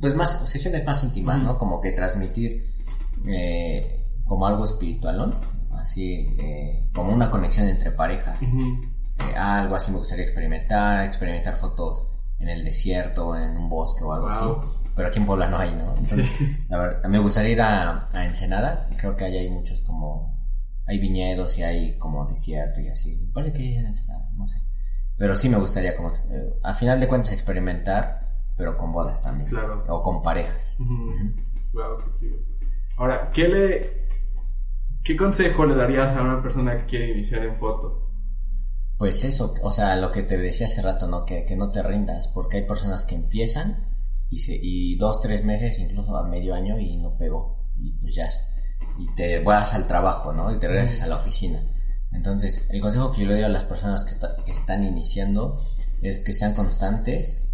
pues 0.00 0.14
más, 0.14 0.48
sesiones 0.48 0.84
más 0.84 1.02
íntimas, 1.02 1.42
¿no? 1.42 1.58
Como 1.58 1.80
que 1.80 1.92
transmitir 1.92 2.72
eh, 3.26 4.06
como 4.26 4.46
algo 4.46 4.64
espiritual, 4.64 5.16
¿no? 5.16 5.30
Así, 5.76 6.36
eh, 6.38 6.88
como 6.94 7.12
una 7.12 7.30
conexión 7.30 7.68
entre 7.68 7.90
parejas. 7.90 8.40
Eh, 8.42 9.36
algo 9.36 9.74
así 9.74 9.90
me 9.90 9.98
gustaría 9.98 10.24
experimentar, 10.24 11.04
experimentar 11.04 11.56
fotos 11.56 12.11
en 12.42 12.48
el 12.48 12.64
desierto, 12.64 13.36
en 13.36 13.56
un 13.56 13.68
bosque 13.68 14.04
o 14.04 14.12
algo 14.12 14.28
Wow. 14.28 14.34
así. 14.60 14.68
Pero 14.94 15.08
aquí 15.08 15.18
en 15.20 15.26
Puebla 15.26 15.48
no 15.48 15.56
hay, 15.58 15.74
¿no? 15.74 15.94
Entonces, 15.96 16.38
la 16.68 16.78
verdad, 16.78 17.08
me 17.08 17.18
gustaría 17.18 17.52
ir 17.52 17.62
a, 17.62 18.08
a 18.12 18.26
Ensenada. 18.26 18.88
Creo 18.98 19.16
que 19.16 19.24
ahí 19.24 19.38
hay 19.38 19.48
muchos 19.50 19.80
como... 19.82 20.32
Hay 20.86 20.98
viñedos 20.98 21.56
y 21.58 21.62
hay 21.62 21.96
como 21.98 22.26
desierto 22.26 22.80
y 22.80 22.88
así. 22.88 23.16
Me 23.26 23.32
parece 23.32 23.52
que 23.54 23.62
hay 23.62 23.74
en 23.76 23.86
Ensenada, 23.86 24.28
no 24.36 24.44
sé. 24.46 24.58
Pero 25.16 25.34
sí 25.34 25.48
me 25.48 25.56
gustaría 25.56 25.96
como... 25.96 26.10
eh, 26.10 26.58
a 26.62 26.74
final 26.74 27.00
de 27.00 27.08
cuentas 27.08 27.32
experimentar, 27.32 28.28
pero 28.56 28.76
con 28.76 28.92
bodas 28.92 29.22
también. 29.22 29.48
Claro. 29.48 29.84
O 29.88 30.02
con 30.02 30.22
parejas. 30.22 30.76
Claro 31.72 31.98
que 31.98 32.18
sí. 32.18 32.26
Ahora, 32.98 33.30
¿qué 33.32 33.48
le... 33.48 34.02
¿Qué 35.04 35.16
consejo 35.16 35.64
le 35.64 35.74
darías 35.74 36.14
a 36.16 36.22
una 36.22 36.42
persona 36.42 36.76
que 36.78 36.86
quiere 36.86 37.10
iniciar 37.12 37.44
en 37.44 37.56
foto? 37.58 38.01
Pues 38.98 39.24
eso, 39.24 39.54
o 39.62 39.70
sea, 39.70 39.96
lo 39.96 40.10
que 40.10 40.22
te 40.22 40.38
decía 40.38 40.66
hace 40.66 40.82
rato, 40.82 41.06
¿no? 41.06 41.24
Que, 41.24 41.44
que 41.44 41.56
no 41.56 41.70
te 41.72 41.82
rindas, 41.82 42.28
porque 42.28 42.58
hay 42.58 42.66
personas 42.66 43.04
que 43.04 43.14
empiezan 43.14 43.88
y, 44.30 44.38
se, 44.38 44.58
y 44.60 44.96
dos, 44.96 45.20
tres 45.20 45.44
meses, 45.44 45.78
incluso 45.78 46.16
a 46.16 46.26
medio 46.26 46.54
año 46.54 46.78
y 46.78 46.96
no 46.96 47.16
pegó. 47.16 47.66
Y 47.78 47.92
pues 47.98 48.14
ya, 48.14 48.28
y 48.98 49.14
te 49.14 49.42
vas 49.42 49.74
al 49.74 49.86
trabajo, 49.86 50.32
¿no? 50.32 50.54
Y 50.54 50.58
te 50.58 50.68
regresas 50.68 51.02
a 51.02 51.06
la 51.06 51.16
oficina. 51.16 51.62
Entonces, 52.12 52.66
el 52.68 52.80
consejo 52.80 53.10
que 53.10 53.22
yo 53.22 53.26
le 53.28 53.34
doy 53.34 53.42
a 53.44 53.48
las 53.48 53.64
personas 53.64 54.04
que, 54.04 54.50
están 54.50 54.84
iniciando 54.84 55.64
es 56.02 56.20
que 56.20 56.34
sean 56.34 56.54
constantes 56.54 57.48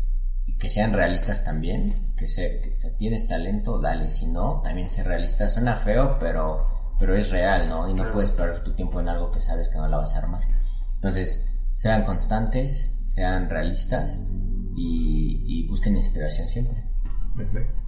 y 0.47 0.57
que 0.57 0.69
sean 0.69 0.93
realistas 0.93 1.45
también, 1.45 2.15
que, 2.17 2.27
se, 2.29 2.61
que 2.61 2.91
tienes 2.99 3.29
talento, 3.29 3.81
dale, 3.81 4.11
si 4.11 4.27
no, 4.27 4.61
también 4.63 4.91
ser 4.91 5.07
realista. 5.07 5.49
Suena 5.49 5.77
feo, 5.77 6.17
pero, 6.19 6.95
pero 6.99 7.17
es 7.17 7.31
real, 7.31 7.69
¿no? 7.69 7.89
Y 7.89 7.95
no 7.95 8.11
puedes 8.13 8.33
perder 8.33 8.65
tu 8.65 8.75
tiempo 8.75 9.01
en 9.01 9.09
algo 9.09 9.31
que 9.31 9.41
sabes 9.41 9.69
que 9.69 9.77
no 9.77 9.89
la 9.89 9.99
vas 9.99 10.15
a 10.15 10.19
armar. 10.19 10.43
Entonces, 10.99 11.45
sean 11.75 12.05
constantes, 12.05 12.99
sean 13.05 13.49
realistas 13.49 14.27
y, 14.77 15.45
y 15.47 15.69
busquen 15.69 15.97
inspiración 15.97 16.49
siempre. 16.49 16.85
Perfecto. 17.37 17.83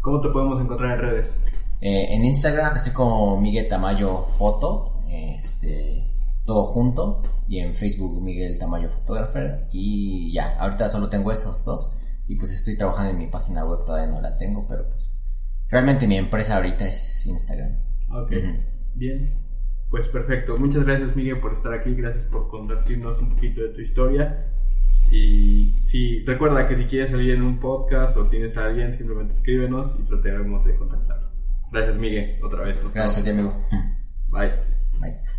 ¿Cómo 0.00 0.20
te 0.20 0.28
podemos 0.30 0.60
encontrar 0.60 0.98
en 0.98 1.00
redes? 1.00 1.36
Eh, 1.80 2.14
en 2.14 2.24
Instagram 2.24 2.76
estoy 2.76 2.92
como 2.92 3.40
Miguel 3.40 3.68
Tamayo 3.68 4.24
Foto, 4.24 5.02
este, 5.08 6.10
todo 6.44 6.64
junto, 6.64 7.22
y 7.48 7.58
en 7.58 7.74
Facebook 7.74 8.22
Miguel 8.22 8.58
Tamayo 8.58 8.88
Photographer, 8.88 9.68
y 9.70 10.32
ya, 10.32 10.56
ahorita 10.58 10.90
solo 10.90 11.08
tengo 11.08 11.30
esos 11.32 11.64
dos, 11.64 11.92
y 12.26 12.36
pues 12.36 12.52
estoy 12.52 12.76
trabajando 12.76 13.10
en 13.10 13.18
mi 13.18 13.26
página 13.28 13.64
web, 13.64 13.84
todavía 13.84 14.12
no 14.12 14.20
la 14.20 14.36
tengo, 14.36 14.66
pero 14.66 14.88
pues 14.88 15.12
realmente 15.68 16.06
mi 16.06 16.16
empresa 16.16 16.56
ahorita 16.56 16.86
es 16.86 17.26
Instagram. 17.26 17.78
Ok, 18.10 18.30
Ujú. 18.32 18.58
bien. 18.94 19.45
Pues 19.90 20.08
perfecto. 20.08 20.56
Muchas 20.56 20.84
gracias, 20.84 21.14
Miguel, 21.14 21.38
por 21.38 21.52
estar 21.52 21.72
aquí. 21.72 21.94
Gracias 21.94 22.24
por 22.24 22.48
compartirnos 22.48 23.20
un 23.20 23.30
poquito 23.30 23.62
de 23.62 23.68
tu 23.68 23.80
historia. 23.80 24.52
Y 25.10 25.76
si 25.84 26.24
recuerda 26.24 26.66
que 26.66 26.76
si 26.76 26.84
quieres 26.84 27.10
salir 27.10 27.30
en 27.30 27.42
un 27.42 27.60
podcast 27.60 28.16
o 28.16 28.26
tienes 28.26 28.56
a 28.56 28.66
alguien, 28.66 28.92
simplemente 28.92 29.34
escríbenos 29.34 29.96
y 30.00 30.06
trataremos 30.06 30.64
de 30.64 30.74
contactarlo. 30.76 31.30
Gracias, 31.70 31.96
Miguel, 31.98 32.42
otra 32.42 32.64
vez. 32.64 32.82
Gracias 32.92 33.18
a 33.18 33.24
ti, 33.24 33.30
amigo. 33.30 33.54
Bye. 34.28 34.52
Bye. 35.00 35.35